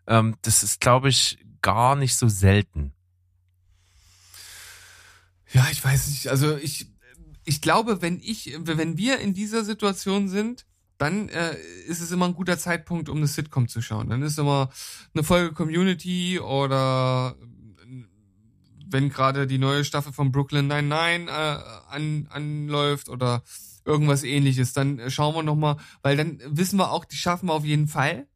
Ähm, 0.07 0.35
das 0.41 0.63
ist, 0.63 0.81
glaube 0.81 1.09
ich, 1.09 1.37
gar 1.61 1.95
nicht 1.95 2.15
so 2.15 2.27
selten. 2.27 2.91
Ja, 5.53 5.67
ich 5.71 5.83
weiß 5.83 6.07
nicht. 6.07 6.27
Also 6.27 6.57
ich, 6.57 6.87
ich 7.45 7.61
glaube, 7.61 8.01
wenn 8.01 8.19
ich, 8.19 8.57
wenn 8.57 8.97
wir 8.97 9.19
in 9.19 9.35
dieser 9.35 9.63
Situation 9.63 10.27
sind, 10.27 10.65
dann 10.97 11.29
äh, 11.29 11.55
ist 11.87 12.01
es 12.01 12.11
immer 12.11 12.25
ein 12.25 12.33
guter 12.33 12.57
Zeitpunkt, 12.57 13.09
um 13.09 13.17
eine 13.17 13.27
Sitcom 13.27 13.67
zu 13.67 13.81
schauen. 13.81 14.09
Dann 14.09 14.23
ist 14.23 14.39
immer 14.39 14.71
eine 15.13 15.23
Folge 15.23 15.53
Community 15.53 16.39
oder 16.39 17.35
wenn 18.89 19.09
gerade 19.09 19.47
die 19.47 19.57
neue 19.57 19.85
Staffel 19.85 20.13
von 20.13 20.31
Brooklyn 20.31 20.67
Nine-Nine 20.67 21.29
äh, 21.29 21.57
an, 21.89 22.27
anläuft 22.29 23.09
oder 23.09 23.43
irgendwas 23.85 24.23
ähnliches, 24.23 24.73
dann 24.73 25.09
schauen 25.09 25.35
wir 25.35 25.43
nochmal, 25.43 25.77
weil 26.01 26.17
dann 26.17 26.39
wissen 26.45 26.77
wir 26.77 26.91
auch, 26.91 27.05
die 27.05 27.17
schaffen 27.17 27.47
wir 27.47 27.53
auf 27.53 27.65
jeden 27.65 27.87
Fall. 27.87 28.27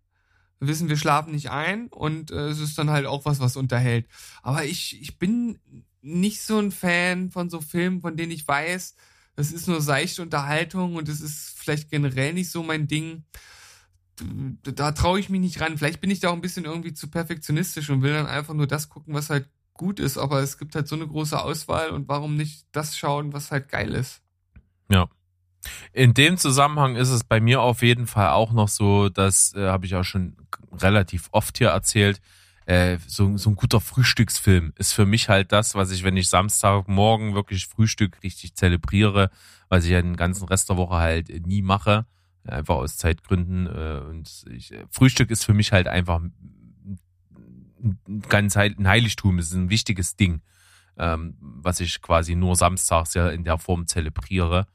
Wir 0.60 0.68
wissen, 0.68 0.90
wir 0.90 0.98
schlafen 0.98 1.32
nicht 1.32 1.50
ein 1.50 1.88
und 1.88 2.32
äh, 2.32 2.50
es 2.50 2.60
ist 2.60 2.78
dann 2.78 2.90
halt 2.90 3.06
auch 3.06 3.26
was, 3.26 3.40
was 3.40 3.56
unterhält. 3.56 4.08
Aber 4.44 4.66
ich, 4.66 5.02
ich 5.02 5.18
bin 5.18 5.58
nicht 6.02 6.42
so 6.42 6.60
ein 6.60 6.72
Fan 6.72 7.32
von 7.32 7.50
so 7.50 7.62
Filmen, 7.62 8.02
von 8.02 8.16
denen 8.16 8.32
ich 8.32 8.48
weiß, 8.48 8.96
es 9.36 9.52
ist 9.54 9.68
nur 9.68 9.82
seichte 9.82 10.22
Unterhaltung 10.22 10.96
und 10.96 11.08
es 11.08 11.22
ist 11.22 11.58
vielleicht 11.58 11.90
generell 11.90 12.34
nicht 12.34 12.52
so 12.52 12.62
mein 12.62 12.88
Ding. 12.88 13.24
Da 14.64 14.92
traue 14.92 15.20
ich 15.20 15.30
mich 15.30 15.40
nicht 15.40 15.62
ran. 15.62 15.78
Vielleicht 15.78 16.02
bin 16.02 16.12
ich 16.12 16.20
da 16.20 16.30
auch 16.30 16.34
ein 16.34 16.42
bisschen 16.42 16.66
irgendwie 16.66 16.94
zu 16.94 17.10
perfektionistisch 17.10 17.90
und 17.90 18.02
will 18.02 18.12
dann 18.12 18.26
einfach 18.26 18.54
nur 18.54 18.68
das 18.68 18.90
gucken, 18.90 19.14
was 19.14 19.30
halt 19.30 19.48
gut 19.80 20.02
ist, 20.02 20.18
aber 20.18 20.42
es 20.42 20.58
gibt 20.58 20.76
halt 20.76 20.90
so 20.90 20.96
eine 20.98 21.08
große 21.08 21.42
Auswahl 21.42 21.92
und 21.92 22.10
warum 22.10 22.36
nicht 22.36 22.68
das 22.74 22.98
schauen, 22.98 23.32
was 23.32 23.50
halt 23.50 23.70
geil 23.70 23.94
ist. 23.94 24.22
Ja. 24.92 25.08
In 25.94 26.14
dem 26.14 26.38
Zusammenhang 26.38 26.98
ist 26.98 27.10
es 27.10 27.24
bei 27.24 27.40
mir 27.40 27.62
auf 27.62 27.82
jeden 27.82 28.06
Fall 28.06 28.32
auch 28.32 28.52
noch 28.52 28.68
so, 28.68 29.08
das 29.08 29.54
äh, 29.56 29.68
habe 29.68 29.86
ich 29.86 29.96
auch 29.96 30.04
schon 30.04 30.36
relativ 30.74 31.30
oft 31.32 31.58
hier 31.58 31.70
erzählt, 31.70 32.20
äh, 32.66 32.98
so, 33.08 33.38
so 33.38 33.52
ein 33.52 33.56
guter 33.56 33.80
Frühstücksfilm 33.80 34.74
ist 34.76 34.92
für 34.92 35.06
mich 35.06 35.30
halt 35.30 35.54
das, 35.54 35.76
was 35.76 35.92
ich, 35.92 36.04
wenn 36.04 36.18
ich 36.18 36.28
Samstagmorgen 36.28 37.34
wirklich 37.34 37.66
Frühstück 37.68 38.22
richtig 38.22 38.56
zelebriere, 38.56 39.32
was 39.70 39.86
ich 39.86 39.92
ja 39.92 40.02
den 40.02 40.18
ganzen 40.18 40.46
Rest 40.46 40.70
der 40.70 40.76
Woche 40.76 40.98
halt 40.98 41.48
nie 41.48 41.62
mache, 41.62 42.06
einfach 42.44 42.76
aus 42.76 42.98
Zeitgründen. 42.98 43.68
Äh, 43.68 44.02
und 44.10 44.44
ich, 44.52 44.74
Frühstück 44.90 45.32
ist 45.32 45.46
für 45.46 45.54
mich 45.54 45.72
halt 45.72 45.88
einfach 45.88 46.20
ganz 48.28 48.58
ein 48.58 48.88
Heiligtum, 48.88 49.40
ist 49.40 49.54
ein 49.54 49.70
wichtiges 49.70 50.16
Ding, 50.16 50.42
ähm, 50.98 51.36
was 51.40 51.80
ich 51.80 52.02
quasi 52.02 52.36
nur 52.36 52.56
samstags 52.56 53.14
ja 53.14 53.30
in 53.30 53.44
der 53.44 53.58
Form 53.58 53.88
zelebriere. 53.88 54.68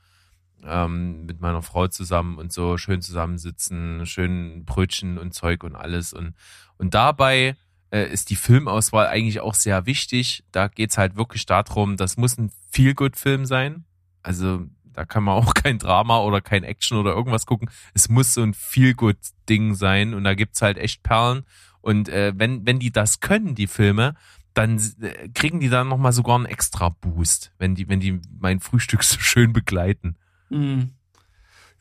Ähm, 0.67 1.27
mit 1.27 1.43
meiner 1.43 1.61
Frau 1.61 1.89
zusammen 1.89 2.39
und 2.39 2.51
so 2.51 2.79
schön 2.79 3.03
zusammensitzen, 3.03 4.07
schön 4.07 4.65
Brötchen 4.65 5.19
und 5.19 5.35
Zeug 5.35 5.63
und 5.63 5.77
alles. 5.77 6.15
Und, 6.15 6.35
und 6.79 6.95
dabei 6.95 7.57
äh, 7.91 8.11
ist 8.11 8.31
die 8.31 8.37
Filmauswahl 8.37 9.07
eigentlich 9.07 9.41
auch 9.41 9.55
sehr 9.55 9.87
wichtig. 9.87 10.43
Da 10.53 10.69
geht's 10.69 10.97
halt 10.97 11.17
wirklich 11.17 11.47
darum, 11.47 11.97
das 11.97 12.17
muss 12.17 12.39
ein 12.39 12.51
Feel-Good-Film 12.71 13.45
sein. 13.45 13.85
Also 14.23 14.67
da 14.95 15.05
kann 15.05 15.23
man 15.23 15.35
auch 15.35 15.55
kein 15.55 15.79
Drama 15.79 16.19
oder 16.21 16.41
kein 16.41 16.65
Action 16.65 16.99
oder 16.99 17.13
irgendwas 17.13 17.47
gucken. 17.47 17.71
Es 17.93 18.09
muss 18.09 18.35
so 18.35 18.43
ein 18.43 18.55
Feel-Good-Ding 18.55 19.75
sein 19.75 20.15
und 20.15 20.25
da 20.25 20.35
gibt's 20.35 20.63
halt 20.63 20.79
echt 20.79 21.03
Perlen. 21.03 21.45
Und 21.85 22.09
äh, 22.09 22.33
wenn, 22.35 22.65
wenn 22.65 22.79
die 22.79 22.93
das 22.93 23.21
können, 23.21 23.55
die 23.55 23.67
Filme, 23.67 24.15
dann 24.55 24.81
äh, 25.03 25.29
kriegen 25.35 25.61
die 25.61 25.69
dann 25.69 25.87
nochmal 25.89 26.15
sogar 26.15 26.37
einen 26.37 26.47
extra 26.47 26.89
Boost, 26.89 27.53
wenn 27.59 27.75
die, 27.75 27.91
wenn 27.91 28.01
die 28.01 28.23
mein 28.39 28.61
Frühstück 28.61 29.03
so 29.03 29.21
schön 29.21 29.53
begleiten. 29.53 30.17
Mhm. 30.49 30.95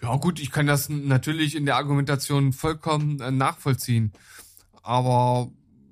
Ja, 0.01 0.13
gut, 0.17 0.41
ich 0.41 0.51
kann 0.51 0.67
das 0.67 0.89
natürlich 0.89 1.55
in 1.55 1.65
der 1.65 1.77
Argumentation 1.77 2.51
vollkommen 2.51 3.21
äh, 3.21 3.31
nachvollziehen. 3.31 4.11
Aber 4.81 5.49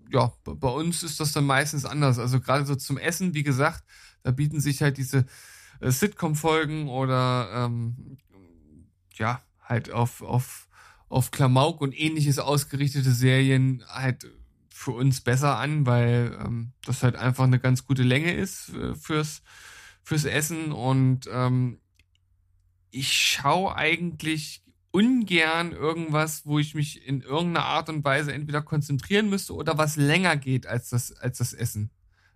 ja, 0.09 0.34
bei 0.43 0.68
uns 0.68 1.03
ist 1.03 1.22
das 1.22 1.32
dann 1.32 1.45
meistens 1.45 1.86
anders. 1.86 2.20
Also 2.20 2.41
gerade 2.41 2.66
so 2.66 2.76
zum 2.76 2.97
Essen, 2.97 3.34
wie 3.34 3.43
gesagt, 3.43 3.86
da 4.24 4.32
bieten 4.32 4.59
sich 4.59 4.82
halt 4.82 4.97
diese 4.97 5.26
äh, 5.80 5.89
Sitcom-Folgen 5.89 6.89
oder 6.89 7.49
ähm, 7.55 8.18
ja, 9.14 9.41
halt 9.64 9.89
auf, 9.89 10.22
auf 10.22 10.68
auf 11.12 11.32
Klamauk 11.32 11.82
und 11.82 11.97
ähnliches 11.97 12.39
ausgerichtete 12.39 13.12
Serien 13.12 13.84
halt 13.88 14.32
für 14.70 14.91
uns 14.91 15.22
besser 15.22 15.57
an, 15.57 15.86
weil 15.86 16.38
ähm, 16.43 16.72
das 16.86 17.03
halt 17.03 17.16
einfach 17.16 17.43
eine 17.43 17.59
ganz 17.59 17.86
gute 17.86 18.03
Länge 18.03 18.34
ist 18.34 18.70
äh, 18.70 18.95
fürs, 18.95 19.43
fürs 20.01 20.26
Essen 20.26 20.72
und 20.72 21.30
ähm, 21.32 21.80
ich 22.89 23.14
schaue 23.14 23.76
eigentlich 23.76 24.64
ungern 24.91 25.72
irgendwas, 25.72 26.45
wo 26.45 26.59
ich 26.59 26.76
mich 26.76 27.05
in 27.07 27.22
irgendeiner 27.22 27.66
Art 27.66 27.89
und 27.89 28.03
Weise 28.03 28.34
entweder 28.34 28.62
konzentrieren 28.62 29.30
müsste 29.30 29.53
oder 29.53 29.78
was 29.78 29.95
länger 29.95 30.36
geht 30.36 30.68
als 30.68 30.89
das, 30.89 31.14
als 31.14 31.38
das 31.38 31.53
Essen. 31.53 31.91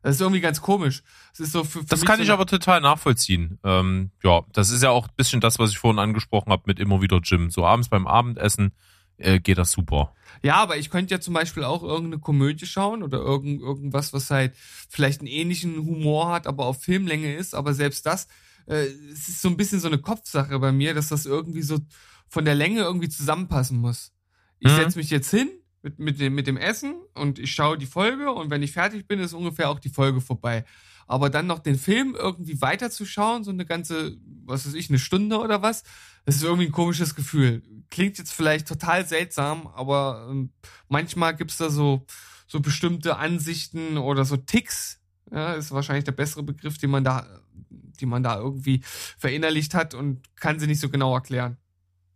Das 0.06 0.16
ist 0.18 0.22
irgendwie 0.22 0.40
ganz 0.42 0.62
komisch. 0.62 1.02
Das 1.32 1.40
ist 1.48 1.52
so 1.54 1.64
für, 1.64 1.80
für 1.80 1.86
Das 1.86 2.06
kann 2.06 2.18
so 2.18 2.24
ich 2.24 2.30
aber 2.30 2.46
total 2.46 2.80
nachvollziehen. 2.80 3.58
Ähm, 3.64 4.12
ja, 4.24 4.42
das 4.54 4.70
ist 4.70 4.84
ja 4.84 4.92
auch 4.92 5.08
ein 5.08 5.16
bisschen 5.18 5.42
das, 5.42 5.58
was 5.58 5.72
ich 5.72 5.80
vorhin 5.80 5.98
angesprochen 5.98 6.52
habe 6.52 6.62
mit 6.68 6.80
immer 6.80 7.02
wieder 7.02 7.20
Gym. 7.22 7.50
So 7.50 7.66
abends 7.66 7.90
beim 7.90 8.06
Abendessen 8.06 8.74
äh, 9.18 9.40
geht 9.40 9.58
das 9.58 9.72
super. 9.72 10.14
Ja, 10.44 10.58
aber 10.58 10.78
ich 10.78 10.92
könnte 10.92 11.16
ja 11.16 11.20
zum 11.20 11.34
Beispiel 11.34 11.64
auch 11.64 11.82
irgendeine 11.82 12.20
Komödie 12.20 12.68
schauen 12.68 13.02
oder 13.02 13.18
irgend, 13.18 13.62
irgendwas, 13.62 14.14
was 14.14 14.30
halt 14.30 14.54
vielleicht 14.90 15.22
einen 15.22 15.28
ähnlichen 15.28 15.78
Humor 15.78 16.30
hat, 16.32 16.46
aber 16.46 16.68
auf 16.68 16.84
Filmlänge 16.84 17.36
ist. 17.36 17.56
Aber 17.56 17.74
selbst 17.74 18.06
das, 18.06 18.28
äh, 18.68 18.86
es 19.12 19.28
ist 19.28 19.42
so 19.42 19.50
ein 19.50 19.58
bisschen 19.58 19.80
so 19.80 19.88
eine 19.88 19.98
Kopfsache 19.98 20.60
bei 20.60 20.72
mir, 20.72 20.94
dass 20.94 21.08
das 21.10 21.26
irgendwie 21.26 21.64
so 21.64 21.80
von 22.28 22.46
der 22.46 22.54
Länge 22.54 22.82
irgendwie 22.82 23.10
zusammenpassen 23.10 23.80
muss. 23.80 24.14
Ich 24.60 24.72
Mhm. 24.72 24.76
setze 24.76 25.00
mich 25.00 25.10
jetzt 25.10 25.32
hin 25.32 25.50
mit, 25.86 26.00
mit, 26.00 26.20
dem, 26.20 26.34
mit 26.34 26.48
dem 26.48 26.58
Essen 26.58 26.96
und 27.14 27.38
ich 27.38 27.52
schaue 27.52 27.78
die 27.78 27.86
Folge 27.86 28.32
und 28.32 28.50
wenn 28.50 28.64
ich 28.64 28.72
fertig 28.72 29.08
bin, 29.08 29.20
ist 29.20 29.34
ungefähr 29.34 29.70
auch 29.70 29.78
die 29.78 29.90
Folge 29.90 30.20
vorbei. 30.20 30.66
Aber 31.06 31.30
dann 31.30 31.46
noch 31.46 31.60
den 31.60 31.78
Film 31.78 32.16
irgendwie 32.18 32.60
weiterzuschauen, 32.60 33.44
so 33.44 33.52
eine 33.52 33.68
ganze, 33.68 34.18
was 34.46 34.66
weiß 34.66 34.74
ich, 34.74 34.90
eine 34.90 34.98
Stunde 34.98 35.38
oder 35.38 35.62
was, 35.62 35.84
das 36.26 36.38
ist 36.38 36.44
irgendwie 36.44 36.66
ein 36.66 36.72
komisches 36.72 37.14
Gefühl. 37.14 37.62
Klingt 37.92 38.18
jetzt 38.18 38.34
vielleicht 38.34 38.68
total 38.68 39.08
seltsam, 39.08 39.68
aber 39.68 40.28
ähm, 40.32 40.50
manchmal 40.90 41.36
gibt's 41.36 41.58
da 41.58 41.70
so, 41.70 42.08
so 42.48 42.62
bestimmte 42.62 43.18
Ansichten 43.18 44.00
oder 44.00 44.26
so 44.26 44.38
Ticks, 44.38 45.00
ja, 45.32 45.54
ist 45.54 45.72
wahrscheinlich 45.72 46.06
der 46.06 46.14
bessere 46.14 46.42
Begriff, 46.42 46.80
den 46.80 46.90
man 46.90 47.04
da, 47.04 47.28
die 47.70 48.08
man 48.08 48.24
da 48.24 48.40
irgendwie 48.40 48.82
verinnerlicht 48.84 49.76
hat 49.76 49.94
und 49.94 50.36
kann 50.36 50.60
sie 50.60 50.66
nicht 50.66 50.80
so 50.80 50.90
genau 50.90 51.14
erklären. 51.14 51.58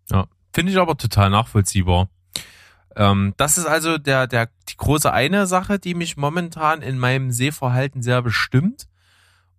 Ja, 0.10 0.28
finde 0.54 0.72
ich 0.72 0.80
aber 0.80 0.98
total 0.98 1.30
nachvollziehbar. 1.30 2.10
Ähm, 2.96 3.34
das 3.38 3.58
ist 3.58 3.66
also 3.66 3.98
der, 3.98 4.28
der, 4.28 4.50
die 4.68 4.78
große 4.78 5.12
eine 5.12 5.48
Sache, 5.48 5.80
die 5.80 5.94
mich 5.94 6.18
momentan 6.18 6.82
in 6.82 6.98
meinem 6.98 7.32
Sehverhalten 7.32 8.02
sehr 8.02 8.22
bestimmt. 8.22 8.88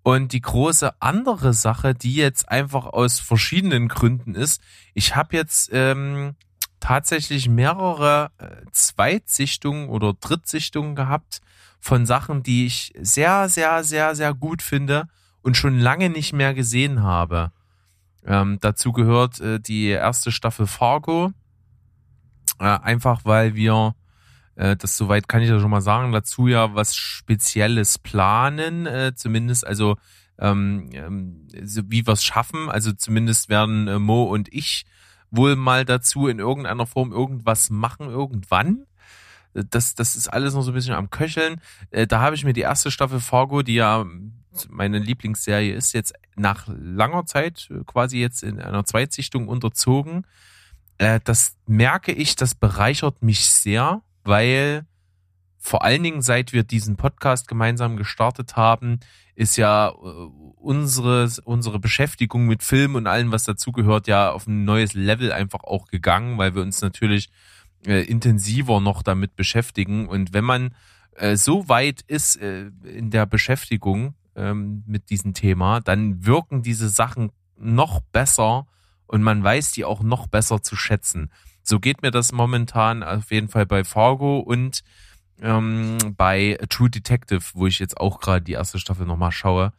Und 0.02 0.32
die 0.32 0.40
große 0.40 1.00
andere 1.00 1.52
Sache, 1.52 1.94
die 1.94 2.14
jetzt 2.14 2.48
einfach 2.48 2.86
aus 2.86 3.20
verschiedenen 3.20 3.88
Gründen 3.88 4.34
ist, 4.34 4.62
ich 4.94 5.14
habe 5.14 5.36
jetzt 5.36 5.68
ähm, 5.72 6.36
tatsächlich 6.80 7.48
mehrere 7.48 8.30
äh, 8.38 8.64
Zweitsichtungen 8.72 9.90
oder 9.90 10.14
Drittsichtungen 10.14 10.94
gehabt 10.94 11.40
von 11.80 12.06
Sachen, 12.06 12.42
die 12.42 12.66
ich 12.66 12.92
sehr, 13.00 13.48
sehr, 13.48 13.84
sehr, 13.84 14.14
sehr 14.14 14.34
gut 14.34 14.62
finde 14.62 15.06
und 15.42 15.56
schon 15.56 15.78
lange 15.78 16.10
nicht 16.10 16.32
mehr 16.32 16.54
gesehen 16.54 17.02
habe. 17.02 17.52
Ähm, 18.24 18.58
dazu 18.60 18.92
gehört 18.92 19.40
äh, 19.40 19.60
die 19.60 19.88
erste 19.88 20.32
Staffel 20.32 20.66
Fargo. 20.66 21.32
Äh, 22.60 22.64
einfach 22.64 23.22
weil 23.24 23.54
wir, 23.54 23.94
äh, 24.54 24.76
das 24.76 24.96
soweit 24.96 25.28
kann 25.28 25.42
ich 25.42 25.48
ja 25.48 25.58
schon 25.58 25.70
mal 25.70 25.80
sagen, 25.80 26.12
dazu 26.12 26.46
ja 26.46 26.74
was 26.74 26.94
Spezielles 26.94 27.98
planen, 27.98 28.86
äh, 28.86 29.12
zumindest 29.16 29.66
also 29.66 29.96
ähm, 30.38 30.90
ähm, 30.92 31.48
so 31.64 31.82
wie 31.86 32.06
wir 32.06 32.12
es 32.14 32.24
schaffen. 32.24 32.70
Also 32.70 32.92
zumindest 32.92 33.48
werden 33.48 33.88
äh, 33.88 33.98
Mo 33.98 34.24
und 34.24 34.52
ich 34.52 34.86
wohl 35.30 35.56
mal 35.56 35.84
dazu 35.84 36.26
in 36.26 36.38
irgendeiner 36.38 36.86
Form 36.86 37.12
irgendwas 37.12 37.70
machen 37.70 38.08
irgendwann. 38.08 38.86
Das, 39.52 39.94
das 39.94 40.16
ist 40.16 40.28
alles 40.28 40.54
noch 40.54 40.62
so 40.62 40.70
ein 40.70 40.74
bisschen 40.74 40.94
am 40.94 41.10
Köcheln. 41.10 41.60
Äh, 41.90 42.06
da 42.06 42.20
habe 42.20 42.34
ich 42.36 42.44
mir 42.44 42.52
die 42.52 42.60
erste 42.60 42.90
Staffel 42.90 43.20
Fargo, 43.20 43.62
die 43.62 43.74
ja 43.74 44.06
meine 44.68 44.98
Lieblingsserie 44.98 45.74
ist, 45.74 45.92
jetzt 45.92 46.14
nach 46.36 46.66
langer 46.68 47.26
Zeit 47.26 47.68
quasi 47.86 48.18
jetzt 48.18 48.42
in 48.42 48.60
einer 48.60 48.84
Zweitsichtung 48.84 49.48
unterzogen. 49.48 50.26
Äh, 51.00 51.18
das 51.24 51.56
merke 51.66 52.12
ich, 52.12 52.36
das 52.36 52.54
bereichert 52.54 53.22
mich 53.22 53.48
sehr, 53.48 54.02
weil 54.22 54.84
vor 55.58 55.82
allen 55.82 56.02
Dingen 56.02 56.20
seit 56.20 56.52
wir 56.52 56.62
diesen 56.62 56.96
Podcast 56.96 57.48
gemeinsam 57.48 57.96
gestartet 57.96 58.56
haben, 58.56 59.00
ist 59.34 59.56
ja 59.56 59.88
äh, 59.88 59.92
unsere, 60.56 61.30
unsere 61.44 61.78
Beschäftigung 61.78 62.46
mit 62.46 62.62
Film 62.62 62.96
und 62.96 63.06
allem, 63.06 63.32
was 63.32 63.44
dazugehört, 63.44 64.08
ja 64.08 64.30
auf 64.30 64.46
ein 64.46 64.64
neues 64.64 64.92
Level 64.92 65.32
einfach 65.32 65.64
auch 65.64 65.86
gegangen, 65.86 66.36
weil 66.36 66.54
wir 66.54 66.60
uns 66.60 66.82
natürlich 66.82 67.30
äh, 67.86 68.04
intensiver 68.04 68.80
noch 68.80 69.02
damit 69.02 69.36
beschäftigen. 69.36 70.06
Und 70.06 70.34
wenn 70.34 70.44
man 70.44 70.74
äh, 71.16 71.34
so 71.34 71.66
weit 71.70 72.02
ist 72.08 72.36
äh, 72.36 72.70
in 72.84 73.10
der 73.10 73.24
Beschäftigung 73.24 74.12
ähm, 74.36 74.84
mit 74.86 75.08
diesem 75.08 75.32
Thema, 75.32 75.80
dann 75.80 76.26
wirken 76.26 76.60
diese 76.60 76.90
Sachen 76.90 77.32
noch 77.56 78.00
besser 78.12 78.66
und 79.10 79.24
man 79.24 79.42
weiß 79.42 79.72
die 79.72 79.84
auch 79.84 80.04
noch 80.04 80.28
besser 80.28 80.62
zu 80.62 80.76
schätzen. 80.76 81.32
So 81.64 81.80
geht 81.80 82.00
mir 82.00 82.12
das 82.12 82.30
momentan 82.30 83.02
auf 83.02 83.32
jeden 83.32 83.48
Fall 83.48 83.66
bei 83.66 83.82
Fargo 83.82 84.38
und 84.38 84.84
ähm, 85.42 85.98
bei 86.16 86.56
True 86.68 86.90
Detective, 86.90 87.42
wo 87.54 87.66
ich 87.66 87.80
jetzt 87.80 87.96
auch 87.96 88.20
gerade 88.20 88.42
die 88.44 88.52
erste 88.52 88.78
Staffel 88.78 89.06
nochmal 89.06 89.32
schaue. 89.32 89.72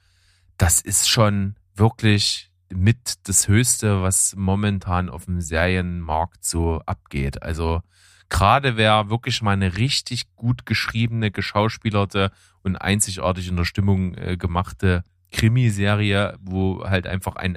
Das 0.58 0.82
ist 0.82 1.08
schon 1.08 1.56
wirklich 1.76 2.52
mit 2.74 3.26
das 3.30 3.48
Höchste, 3.48 4.02
was 4.02 4.36
momentan 4.36 5.10
auf 5.10 5.26
dem 5.26 5.40
Serienmarkt 5.40 6.44
so 6.44 6.82
abgeht. 6.86 7.42
Also 7.42 7.82
gerade 8.28 8.76
wer 8.76 9.10
wirklich 9.10 9.42
mal 9.42 9.52
eine 9.52 9.78
richtig 9.78 10.36
gut 10.36 10.66
geschriebene, 10.66 11.32
geschauspielerte 11.32 12.32
und 12.64 12.76
einzigartig 12.76 13.48
in 13.48 13.56
der 13.56 13.66
Stimmung 13.66 14.14
äh, 14.16 14.36
gemachte 14.36 15.06
Krimiserie, 15.32 16.38
wo 16.42 16.84
halt 16.84 17.08
einfach 17.08 17.38
ein 17.38 17.56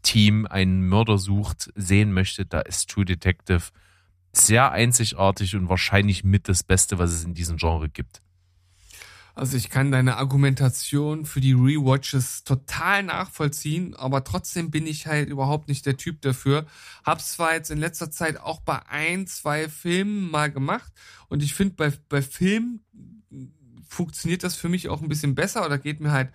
Ermittler-Team 0.00 0.46
einen 0.46 0.88
Mörder 0.88 1.18
sucht, 1.18 1.70
sehen 1.74 2.12
möchte, 2.12 2.46
da 2.46 2.60
ist 2.60 2.90
True 2.90 3.04
Detective 3.04 3.62
sehr 4.32 4.70
einzigartig 4.70 5.56
und 5.56 5.68
wahrscheinlich 5.68 6.24
mit 6.24 6.48
das 6.48 6.62
Beste, 6.62 6.98
was 6.98 7.12
es 7.12 7.24
in 7.24 7.34
diesem 7.34 7.56
Genre 7.56 7.88
gibt. 7.88 8.22
Also 9.34 9.56
ich 9.56 9.70
kann 9.70 9.90
deine 9.90 10.16
Argumentation 10.16 11.24
für 11.24 11.40
die 11.40 11.52
Rewatches 11.52 12.44
total 12.44 13.02
nachvollziehen, 13.04 13.94
aber 13.94 14.22
trotzdem 14.22 14.70
bin 14.70 14.86
ich 14.86 15.06
halt 15.06 15.28
überhaupt 15.30 15.68
nicht 15.68 15.86
der 15.86 15.96
Typ 15.96 16.20
dafür. 16.20 16.66
Hab's 17.04 17.32
zwar 17.32 17.54
jetzt 17.54 17.70
in 17.70 17.78
letzter 17.78 18.10
Zeit 18.10 18.38
auch 18.38 18.60
bei 18.60 18.84
ein, 18.86 19.26
zwei 19.26 19.68
Filmen 19.68 20.30
mal 20.30 20.50
gemacht 20.50 20.92
und 21.28 21.42
ich 21.42 21.54
finde 21.54 21.74
bei, 21.76 21.92
bei 22.08 22.22
Filmen 22.22 22.80
funktioniert 23.88 24.44
das 24.44 24.56
für 24.56 24.68
mich 24.68 24.88
auch 24.88 25.00
ein 25.00 25.08
bisschen 25.08 25.34
besser 25.34 25.64
oder 25.64 25.78
geht 25.78 26.00
mir 26.00 26.12
halt 26.12 26.30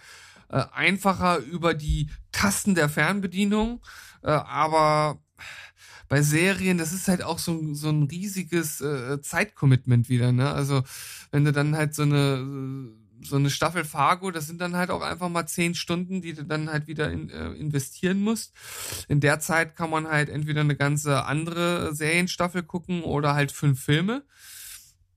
äh, 0.49 0.63
einfacher 0.73 1.37
über 1.39 1.73
die 1.73 2.09
Tasten 2.31 2.75
der 2.75 2.89
Fernbedienung, 2.89 3.81
äh, 4.23 4.29
aber 4.29 5.19
bei 6.07 6.21
Serien, 6.21 6.77
das 6.77 6.93
ist 6.93 7.07
halt 7.07 7.23
auch 7.23 7.39
so, 7.39 7.73
so 7.73 7.89
ein 7.89 8.03
riesiges 8.03 8.79
äh, 8.81 9.21
Zeitcommitment 9.21 10.07
wieder, 10.09 10.31
ne? 10.31 10.51
Also 10.51 10.83
wenn 11.31 11.45
du 11.45 11.51
dann 11.51 11.75
halt 11.75 11.95
so 11.95 12.03
eine 12.03 12.93
so 13.21 13.37
eine 13.37 13.49
Staffel 13.49 13.85
Fargo, 13.85 14.29
das 14.31 14.47
sind 14.47 14.61
dann 14.61 14.75
halt 14.75 14.91
auch 14.91 15.01
einfach 15.01 15.29
mal 15.29 15.47
zehn 15.47 15.73
Stunden, 15.73 16.21
die 16.21 16.33
du 16.33 16.43
dann 16.43 16.69
halt 16.69 16.87
wieder 16.87 17.11
in, 17.11 17.29
äh, 17.29 17.51
investieren 17.53 18.21
musst. 18.21 18.53
In 19.07 19.19
der 19.19 19.39
Zeit 19.39 19.75
kann 19.75 19.89
man 19.89 20.07
halt 20.07 20.29
entweder 20.29 20.61
eine 20.61 20.75
ganze 20.75 21.25
andere 21.25 21.95
Serienstaffel 21.95 22.63
gucken 22.63 23.03
oder 23.03 23.33
halt 23.33 23.51
fünf 23.51 23.81
Filme. 23.81 24.23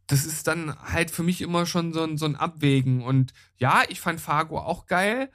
Das 0.08 0.24
ist 0.24 0.46
dann 0.46 0.74
halt 0.82 1.10
für 1.10 1.22
mich 1.22 1.40
immer 1.40 1.66
schon 1.66 1.92
so 1.92 2.02
ein, 2.02 2.16
so 2.18 2.24
ein 2.24 2.34
Abwägen. 2.34 3.02
Und 3.02 3.32
ja, 3.58 3.82
ich 3.88 4.00
fand 4.00 4.20
Fargo 4.20 4.58
auch 4.58 4.86
geil, 4.86 5.30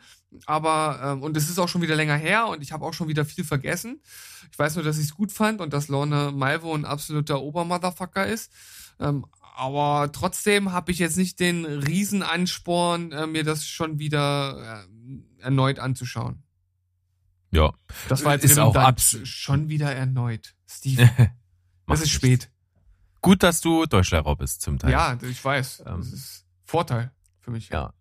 aber, 0.45 0.99
ähm, 1.03 1.21
und 1.21 1.37
es 1.37 1.49
ist 1.49 1.59
auch 1.59 1.69
schon 1.69 1.81
wieder 1.81 1.95
länger 1.95 2.17
her 2.17 2.47
und 2.47 2.61
ich 2.61 2.71
habe 2.71 2.85
auch 2.85 2.93
schon 2.93 3.07
wieder 3.07 3.23
viel 3.23 3.43
vergessen. 3.43 4.01
Ich 4.51 4.59
weiß 4.59 4.75
nur, 4.75 4.83
dass 4.83 4.97
ich 4.97 5.05
es 5.05 5.15
gut 5.15 5.31
fand 5.31 5.61
und 5.61 5.73
dass 5.73 5.87
Lorne 5.87 6.31
Malvo 6.31 6.73
ein 6.73 6.85
absoluter 6.85 7.41
Obermotherfucker 7.41 8.25
ist. 8.25 8.51
Ähm, 8.99 9.25
aber 9.55 10.11
trotzdem 10.11 10.71
habe 10.71 10.91
ich 10.91 10.99
jetzt 10.99 11.17
nicht 11.17 11.39
den 11.39 11.65
Riesenansporn, 11.65 13.11
äh, 13.11 13.27
mir 13.27 13.43
das 13.43 13.67
schon 13.67 13.99
wieder 13.99 14.85
äh, 14.87 15.43
erneut 15.43 15.79
anzuschauen. 15.79 16.43
Ja. 17.51 17.73
Das 18.09 18.25
war 18.25 18.33
jetzt 18.33 18.45
ist 18.45 18.57
auch 18.57 18.97
schon 19.23 19.69
wieder 19.69 19.93
erneut. 19.93 20.55
Steve. 20.67 21.07
es 21.87 22.01
ist 22.01 22.09
spät. 22.09 22.49
Gut, 23.23 23.41
dass 23.41 23.61
du 23.61 23.85
Deutschlehrer 23.85 24.35
bist 24.35 24.61
zum 24.61 24.77
Teil. 24.77 24.91
Ja, 24.91 25.17
ich 25.21 25.43
weiß. 25.43 25.85
Ähm, 25.87 25.97
das 25.99 26.11
ist 26.11 26.45
Vorteil 26.65 27.09
für 27.39 27.51
mich. 27.51 27.69
Ja. 27.69 27.93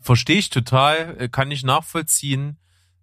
Verstehe 0.00 0.38
ich 0.38 0.48
total, 0.48 1.16
äh, 1.18 1.28
kann 1.28 1.50
ich 1.50 1.62
nachvollziehen. 1.62 2.56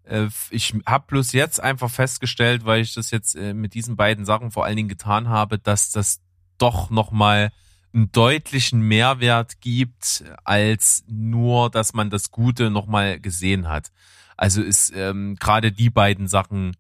Äh, 0.04 0.28
ich 0.50 0.74
habe 0.88 1.06
bloß 1.08 1.34
jetzt 1.34 1.62
einfach 1.62 1.92
festgestellt, 1.92 2.66
weil 2.66 2.82
ich 2.82 2.96
das 2.96 3.12
jetzt 3.12 3.36
äh, 3.36 3.54
mit 3.54 3.76
diesen 3.76 3.96
beiden 3.96 4.26
Sachen 4.26 4.50
vor 4.50 4.66
allen 4.66 4.76
Dingen 4.76 4.90
getan 4.90 5.30
habe, 5.30 5.60
dass 5.60 5.92
das 5.92 6.20
doch 6.58 6.90
nochmal 6.90 7.52
einen 7.94 8.12
deutlichen 8.12 8.82
Mehrwert 8.82 9.62
gibt, 9.62 10.24
als 10.44 11.04
nur, 11.08 11.70
dass 11.70 11.94
man 11.94 12.10
das 12.10 12.32
Gute 12.32 12.72
nochmal 12.72 13.20
gesehen 13.20 13.70
hat. 13.70 13.92
Also 14.36 14.64
ist 14.64 14.92
ähm, 14.96 15.36
gerade 15.36 15.72
die 15.72 15.92
beiden 15.92 16.28
Sachen 16.28 16.76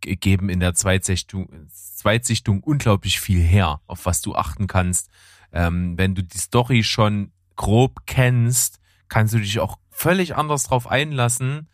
geben 0.00 0.48
in 0.48 0.60
der 0.60 0.74
Zweitsichtung, 0.74 1.68
Zweitsichtung 1.70 2.62
unglaublich 2.62 3.20
viel 3.20 3.42
her, 3.42 3.80
auf 3.86 4.06
was 4.06 4.20
du 4.20 4.34
achten 4.34 4.66
kannst. 4.66 5.10
Ähm, 5.52 5.96
wenn 5.96 6.14
du 6.14 6.22
die 6.22 6.38
Story 6.38 6.82
schon 6.82 7.32
grob 7.56 8.06
kennst, 8.06 8.78
kannst 9.08 9.34
du 9.34 9.38
dich 9.38 9.58
auch 9.60 9.78
völlig 9.90 10.36
anders 10.36 10.64
drauf 10.64 10.86
einlassen, 10.86 11.68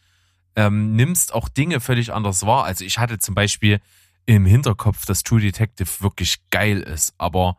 ähm, 0.54 0.94
nimmst 0.94 1.34
auch 1.34 1.48
Dinge 1.48 1.80
völlig 1.80 2.12
anders 2.12 2.46
wahr. 2.46 2.64
Also 2.64 2.84
ich 2.84 2.98
hatte 2.98 3.18
zum 3.18 3.34
Beispiel 3.34 3.80
im 4.26 4.46
Hinterkopf, 4.46 5.04
dass 5.06 5.22
True 5.22 5.40
Detective 5.40 6.00
wirklich 6.00 6.48
geil 6.50 6.80
ist, 6.80 7.14
aber 7.18 7.56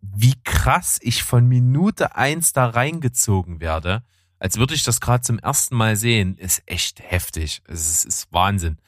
wie 0.00 0.34
krass 0.44 0.98
ich 1.02 1.24
von 1.24 1.46
Minute 1.46 2.14
eins 2.14 2.52
da 2.52 2.66
reingezogen 2.66 3.60
werde, 3.60 4.04
als 4.38 4.58
würde 4.58 4.74
ich 4.74 4.84
das 4.84 5.00
gerade 5.00 5.22
zum 5.22 5.38
ersten 5.38 5.74
Mal 5.76 5.96
sehen, 5.96 6.36
ist 6.36 6.62
echt 6.66 7.00
heftig. 7.00 7.62
Es 7.66 7.90
ist, 7.90 8.04
ist 8.04 8.32
Wahnsinn. 8.32 8.78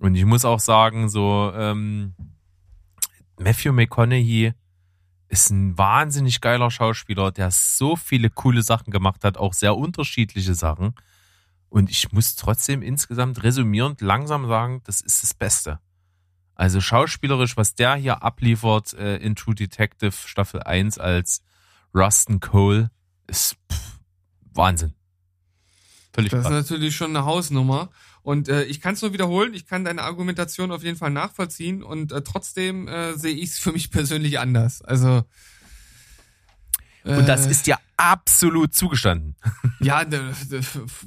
Und 0.00 0.14
ich 0.14 0.24
muss 0.24 0.46
auch 0.46 0.60
sagen, 0.60 1.10
so 1.10 1.52
ähm, 1.54 2.14
Matthew 3.38 3.72
McConaughey 3.72 4.54
ist 5.28 5.50
ein 5.50 5.76
wahnsinnig 5.76 6.40
geiler 6.40 6.70
Schauspieler, 6.70 7.30
der 7.30 7.50
so 7.50 7.96
viele 7.96 8.30
coole 8.30 8.62
Sachen 8.62 8.92
gemacht 8.92 9.24
hat, 9.24 9.36
auch 9.36 9.52
sehr 9.52 9.76
unterschiedliche 9.76 10.54
Sachen. 10.54 10.94
Und 11.68 11.90
ich 11.90 12.12
muss 12.12 12.34
trotzdem 12.34 12.80
insgesamt 12.80 13.42
resümierend 13.42 14.00
langsam 14.00 14.48
sagen, 14.48 14.80
das 14.84 15.02
ist 15.02 15.22
das 15.22 15.34
Beste. 15.34 15.80
Also 16.54 16.80
schauspielerisch, 16.80 17.58
was 17.58 17.74
der 17.74 17.94
hier 17.94 18.22
abliefert 18.22 18.94
äh, 18.94 19.16
in 19.18 19.36
True 19.36 19.54
Detective 19.54 20.12
Staffel 20.12 20.62
1 20.62 20.96
als 20.98 21.42
Rustin 21.94 22.40
Cole, 22.40 22.90
ist 23.26 23.56
pff, 23.70 24.00
Wahnsinn. 24.54 24.94
Völlig 26.14 26.30
das 26.30 26.42
krass. 26.42 26.52
ist 26.52 26.70
natürlich 26.70 26.96
schon 26.96 27.14
eine 27.14 27.26
Hausnummer. 27.26 27.90
Und 28.22 28.48
äh, 28.48 28.64
ich 28.64 28.80
kann 28.80 28.94
es 28.94 29.02
nur 29.02 29.12
wiederholen, 29.12 29.54
ich 29.54 29.66
kann 29.66 29.84
deine 29.84 30.02
Argumentation 30.02 30.72
auf 30.72 30.82
jeden 30.82 30.98
Fall 30.98 31.10
nachvollziehen 31.10 31.82
und 31.82 32.12
äh, 32.12 32.22
trotzdem 32.22 32.86
äh, 32.86 33.14
sehe 33.14 33.34
ich 33.34 33.50
es 33.50 33.58
für 33.58 33.72
mich 33.72 33.90
persönlich 33.90 34.38
anders. 34.38 34.82
Also 34.82 35.24
äh, 37.04 37.16
und 37.16 37.26
das 37.26 37.46
ist 37.46 37.66
ja 37.66 37.78
absolut 37.96 38.74
zugestanden. 38.74 39.36
ja, 39.80 40.04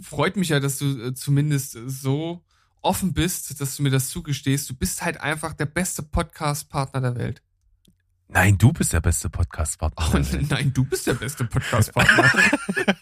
freut 0.01 0.37
mich 0.37 0.49
ja, 0.49 0.59
dass 0.59 0.79
du 0.79 0.99
äh, 0.99 1.13
zumindest 1.13 1.77
so 1.85 2.43
offen 2.81 3.13
bist, 3.13 3.61
dass 3.61 3.77
du 3.77 3.83
mir 3.83 3.91
das 3.91 4.09
zugestehst. 4.09 4.69
Du 4.69 4.75
bist 4.75 5.03
halt 5.03 5.19
einfach 5.21 5.53
der 5.53 5.65
beste 5.65 6.03
Podcast-Partner 6.03 7.01
der 7.01 7.15
Welt. 7.15 7.41
Nein, 8.33 8.57
du 8.57 8.73
bist 8.73 8.91
der 8.91 8.99
beste 8.99 9.29
Podcast-Partner. 9.29 10.09
Oh, 10.11 10.37
nein, 10.49 10.73
du 10.73 10.83
bist 10.85 11.05
der 11.05 11.13
beste 11.13 11.45
Podcast-Partner. 11.45 12.31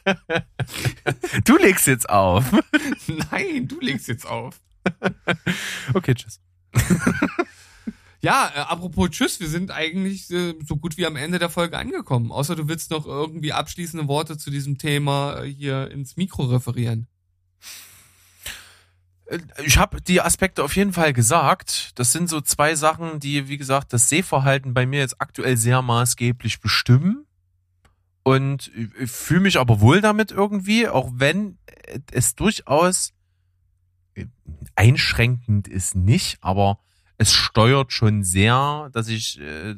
du 1.45 1.57
legst 1.57 1.87
jetzt 1.87 2.09
auf. 2.09 2.51
Nein, 3.31 3.65
du 3.65 3.79
legst 3.79 4.09
jetzt 4.09 4.27
auf. 4.27 4.59
okay, 5.93 6.15
tschüss. 6.15 6.39
Ja, 8.23 8.51
äh, 8.53 8.59
apropos 8.59 9.09
Tschüss, 9.09 9.39
wir 9.39 9.47
sind 9.47 9.71
eigentlich 9.71 10.29
äh, 10.29 10.53
so 10.63 10.77
gut 10.77 10.95
wie 10.95 11.07
am 11.07 11.15
Ende 11.15 11.39
der 11.39 11.49
Folge 11.49 11.75
angekommen. 11.79 12.31
Außer 12.31 12.55
du 12.55 12.67
willst 12.67 12.91
noch 12.91 13.07
irgendwie 13.07 13.51
abschließende 13.51 14.07
Worte 14.07 14.37
zu 14.37 14.51
diesem 14.51 14.77
Thema 14.77 15.41
äh, 15.41 15.47
hier 15.51 15.89
ins 15.89 16.17
Mikro 16.17 16.43
referieren. 16.43 17.07
Äh, 19.31 19.39
ich 19.65 19.77
habe 19.77 20.01
die 20.01 20.21
Aspekte 20.21 20.63
auf 20.63 20.75
jeden 20.75 20.93
Fall 20.93 21.13
gesagt. 21.13 21.97
Das 21.99 22.11
sind 22.11 22.29
so 22.29 22.41
zwei 22.41 22.75
Sachen, 22.75 23.19
die, 23.19 23.47
wie 23.47 23.57
gesagt, 23.57 23.93
das 23.93 24.09
Sehverhalten 24.09 24.73
bei 24.73 24.85
mir 24.85 24.99
jetzt 24.99 25.21
aktuell 25.21 25.57
sehr 25.57 25.81
maßgeblich 25.81 26.59
bestimmen. 26.59 27.25
Und 28.23 28.71
ich 28.99 29.09
fühle 29.09 29.41
mich 29.41 29.57
aber 29.57 29.81
wohl 29.81 29.99
damit 29.99 30.31
irgendwie, 30.31 30.87
auch 30.87 31.09
wenn 31.13 31.57
es 32.11 32.35
durchaus 32.35 33.13
einschränkend 34.75 35.67
ist 35.67 35.95
nicht, 35.95 36.37
aber 36.41 36.79
es 37.17 37.33
steuert 37.33 37.91
schon 37.91 38.23
sehr, 38.23 38.89
dass 38.93 39.07
ich 39.07 39.39
äh, 39.39 39.75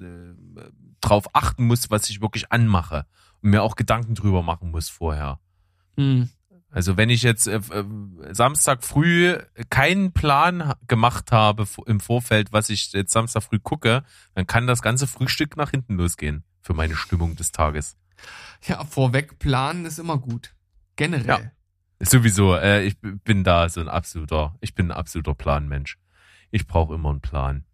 drauf 0.99 1.27
achten 1.33 1.65
muss, 1.65 1.89
was 1.89 2.09
ich 2.09 2.21
wirklich 2.21 2.51
anmache 2.51 3.05
und 3.41 3.51
mir 3.51 3.63
auch 3.63 3.75
Gedanken 3.75 4.15
drüber 4.15 4.43
machen 4.43 4.71
muss 4.71 4.89
vorher. 4.89 5.39
Hm. 5.97 6.29
Also 6.73 6.97
wenn 6.97 7.11
ich 7.11 7.21
jetzt 7.21 7.47
äh, 7.47 7.57
äh, 7.57 7.85
Samstag 8.33 8.83
früh 8.83 9.37
keinen 9.69 10.11
Plan 10.11 10.73
gemacht 10.87 11.31
habe 11.31 11.67
im 11.85 11.99
Vorfeld, 11.99 12.51
was 12.51 12.69
ich 12.71 12.91
jetzt 12.93 13.13
Samstag 13.13 13.43
früh 13.43 13.59
gucke, 13.59 14.03
dann 14.33 14.47
kann 14.47 14.65
das 14.65 14.81
ganze 14.81 15.05
Frühstück 15.05 15.55
nach 15.55 15.69
hinten 15.69 15.97
losgehen 15.97 16.43
für 16.61 16.73
meine 16.73 16.95
Stimmung 16.95 17.35
des 17.35 17.51
Tages. 17.51 17.95
Ja, 18.63 18.83
vorweg 18.85 19.37
planen 19.37 19.85
ist 19.85 19.99
immer 19.99 20.17
gut. 20.17 20.55
Generell. 20.95 21.27
Ja. 21.27 21.51
Sowieso, 21.99 22.55
äh, 22.55 22.83
ich 22.83 22.97
bin 22.99 23.43
da 23.43 23.69
so 23.69 23.79
ein 23.79 23.87
absoluter, 23.87 24.55
ich 24.59 24.73
bin 24.73 24.87
ein 24.87 24.97
absoluter 24.97 25.35
Planmensch. 25.35 25.99
Ich 26.49 26.65
brauche 26.65 26.95
immer 26.95 27.11
einen 27.11 27.21
Plan. 27.21 27.65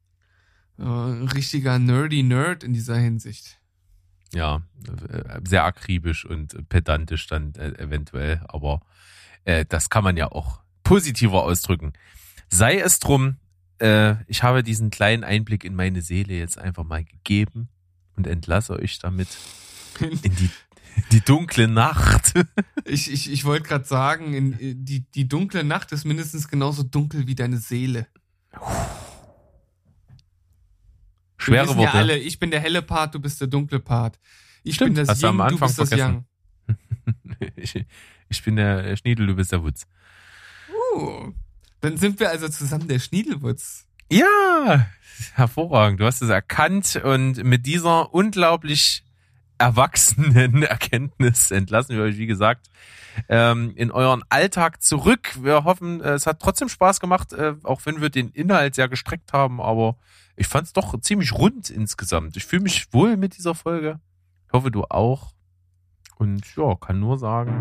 Äh, 0.78 0.84
richtiger 0.84 1.80
nerdy 1.80 2.24
Nerd 2.24 2.66
in 2.66 2.74
dieser 2.74 2.98
Hinsicht. 2.98 3.59
Ja, 4.34 4.62
äh, 5.10 5.42
sehr 5.44 5.64
akribisch 5.64 6.26
und 6.26 6.70
pedantisch 6.70 7.28
dann 7.28 7.54
äh, 7.56 7.70
eventuell, 7.80 8.42
aber 8.48 8.82
äh, 9.46 9.66
das 9.68 9.90
kann 9.90 10.04
man 10.04 10.18
ja 10.18 10.32
auch 10.32 10.62
positiver 10.84 11.44
ausdrücken. 11.44 11.94
Sei 12.50 12.80
es 12.80 13.00
drum, 13.00 13.38
äh, 13.80 14.16
ich 14.28 14.44
habe 14.44 14.64
diesen 14.64 14.92
kleinen 14.92 15.24
Einblick 15.24 15.64
in 15.64 15.76
meine 15.76 16.02
Seele 16.02 16.34
jetzt 16.34 16.58
einfach 16.58 16.84
mal 16.84 17.04
gegeben 17.04 17.70
und 18.16 18.28
entlasse 18.28 18.74
euch 18.74 19.00
damit 19.00 19.30
in 20.00 20.36
die 20.36 20.50
die 21.12 21.22
dunkle 21.22 21.68
Nacht. 21.68 22.34
ich 22.86 23.12
ich, 23.12 23.32
ich 23.32 23.46
wollte 23.46 23.68
gerade 23.68 23.86
sagen, 23.86 24.34
in, 24.34 24.86
die, 24.86 25.02
die 25.02 25.28
dunkle 25.28 25.64
Nacht 25.64 25.92
ist 25.92 26.06
mindestens 26.06 26.48
genauso 26.48 26.84
dunkel 26.84 27.28
wie 27.28 27.36
deine 27.36 27.58
Seele. 27.58 28.08
Schwere 31.40 31.70
Worte. 31.70 31.82
Ja 31.82 31.92
alle, 31.94 32.18
ich 32.18 32.38
bin 32.38 32.52
der 32.52 32.60
helle 32.60 32.82
Part, 32.82 33.16
du 33.16 33.20
bist 33.20 33.40
der 33.42 33.48
dunkle 33.48 33.80
Part. 33.80 34.20
Ich 34.64 34.76
Stimmt, 34.76 34.96
bin 34.96 35.06
das 35.06 35.22
Yin, 35.22 35.38
du 35.38 35.58
bist 35.58 35.76
vergessen. 35.76 36.26
das 36.68 36.76
Yang. 37.40 37.52
ich, 37.56 37.86
ich 38.28 38.44
bin 38.44 38.58
der 38.58 38.96
Schniedel, 38.98 39.28
du 39.28 39.36
bist 39.36 39.52
der 39.52 39.64
Wutz. 39.64 39.88
Uh, 40.94 41.32
dann 41.82 41.98
sind 41.98 42.20
wir 42.20 42.30
also 42.30 42.50
zusammen 42.50 42.88
der 42.88 43.00
Schniedelwutz. 43.00 43.88
Ja, 44.12 44.88
hervorragend. 45.34 46.00
Du 46.00 46.06
hast 46.06 46.22
es 46.22 46.30
erkannt 46.30 47.00
und 47.04 47.44
mit 47.44 47.66
dieser 47.66 48.14
unglaublich 48.14 49.04
erwachsenen 49.58 50.64
Erkenntnis 50.64 51.52
entlassen 51.52 51.96
wir 51.96 52.04
euch, 52.04 52.18
wie 52.18 52.28
gesagt, 52.28 52.68
ähm, 53.28 53.74
in 53.76 53.92
euren 53.92 54.24
Alltag 54.30 54.82
zurück. 54.82 55.38
Wir 55.42 55.64
hoffen, 55.64 56.02
es 56.02 56.26
hat 56.26 56.40
trotzdem 56.42 56.70
Spaß 56.70 57.00
gemacht, 57.00 57.34
äh, 57.34 57.56
auch 57.64 57.82
wenn 57.86 58.02
wir 58.02 58.10
den 58.10 58.30
Inhalt 58.30 58.76
sehr 58.76 58.90
gestreckt 58.90 59.34
haben, 59.34 59.62
aber 59.62 59.98
ich 60.40 60.48
fand 60.48 60.68
es 60.68 60.74
doch 60.74 60.98
ziemlich 61.02 61.34
rund 61.34 61.70
insgesamt. 61.70 62.38
Ich 62.38 62.46
fühle 62.46 62.64
mich 62.64 62.94
wohl 62.94 63.18
mit 63.18 63.38
dieser 63.38 63.56
Folge. 63.56 64.00
Ich 64.48 64.54
hoffe, 64.54 64.72
du 64.72 64.86
auch. 64.86 65.34
Und 66.16 66.56
ja, 66.56 66.76
kann 66.76 67.00
nur 67.02 67.18
sagen, 67.18 67.52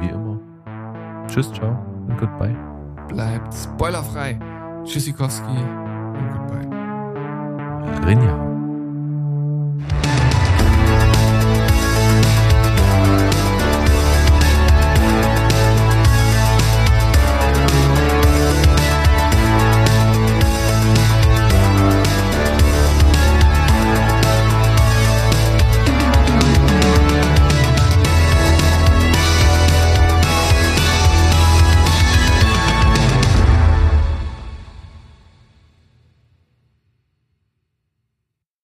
wie 0.00 0.08
immer. 0.08 0.40
Tschüss, 1.28 1.52
ciao 1.52 1.78
und 2.08 2.16
goodbye. 2.16 2.56
Bleibt 3.08 3.52
spoilerfrei. 3.52 4.38
Tschüssikowski 4.84 5.44
und 5.46 6.30
goodbye. 6.32 6.66
Rinja. 8.06 8.46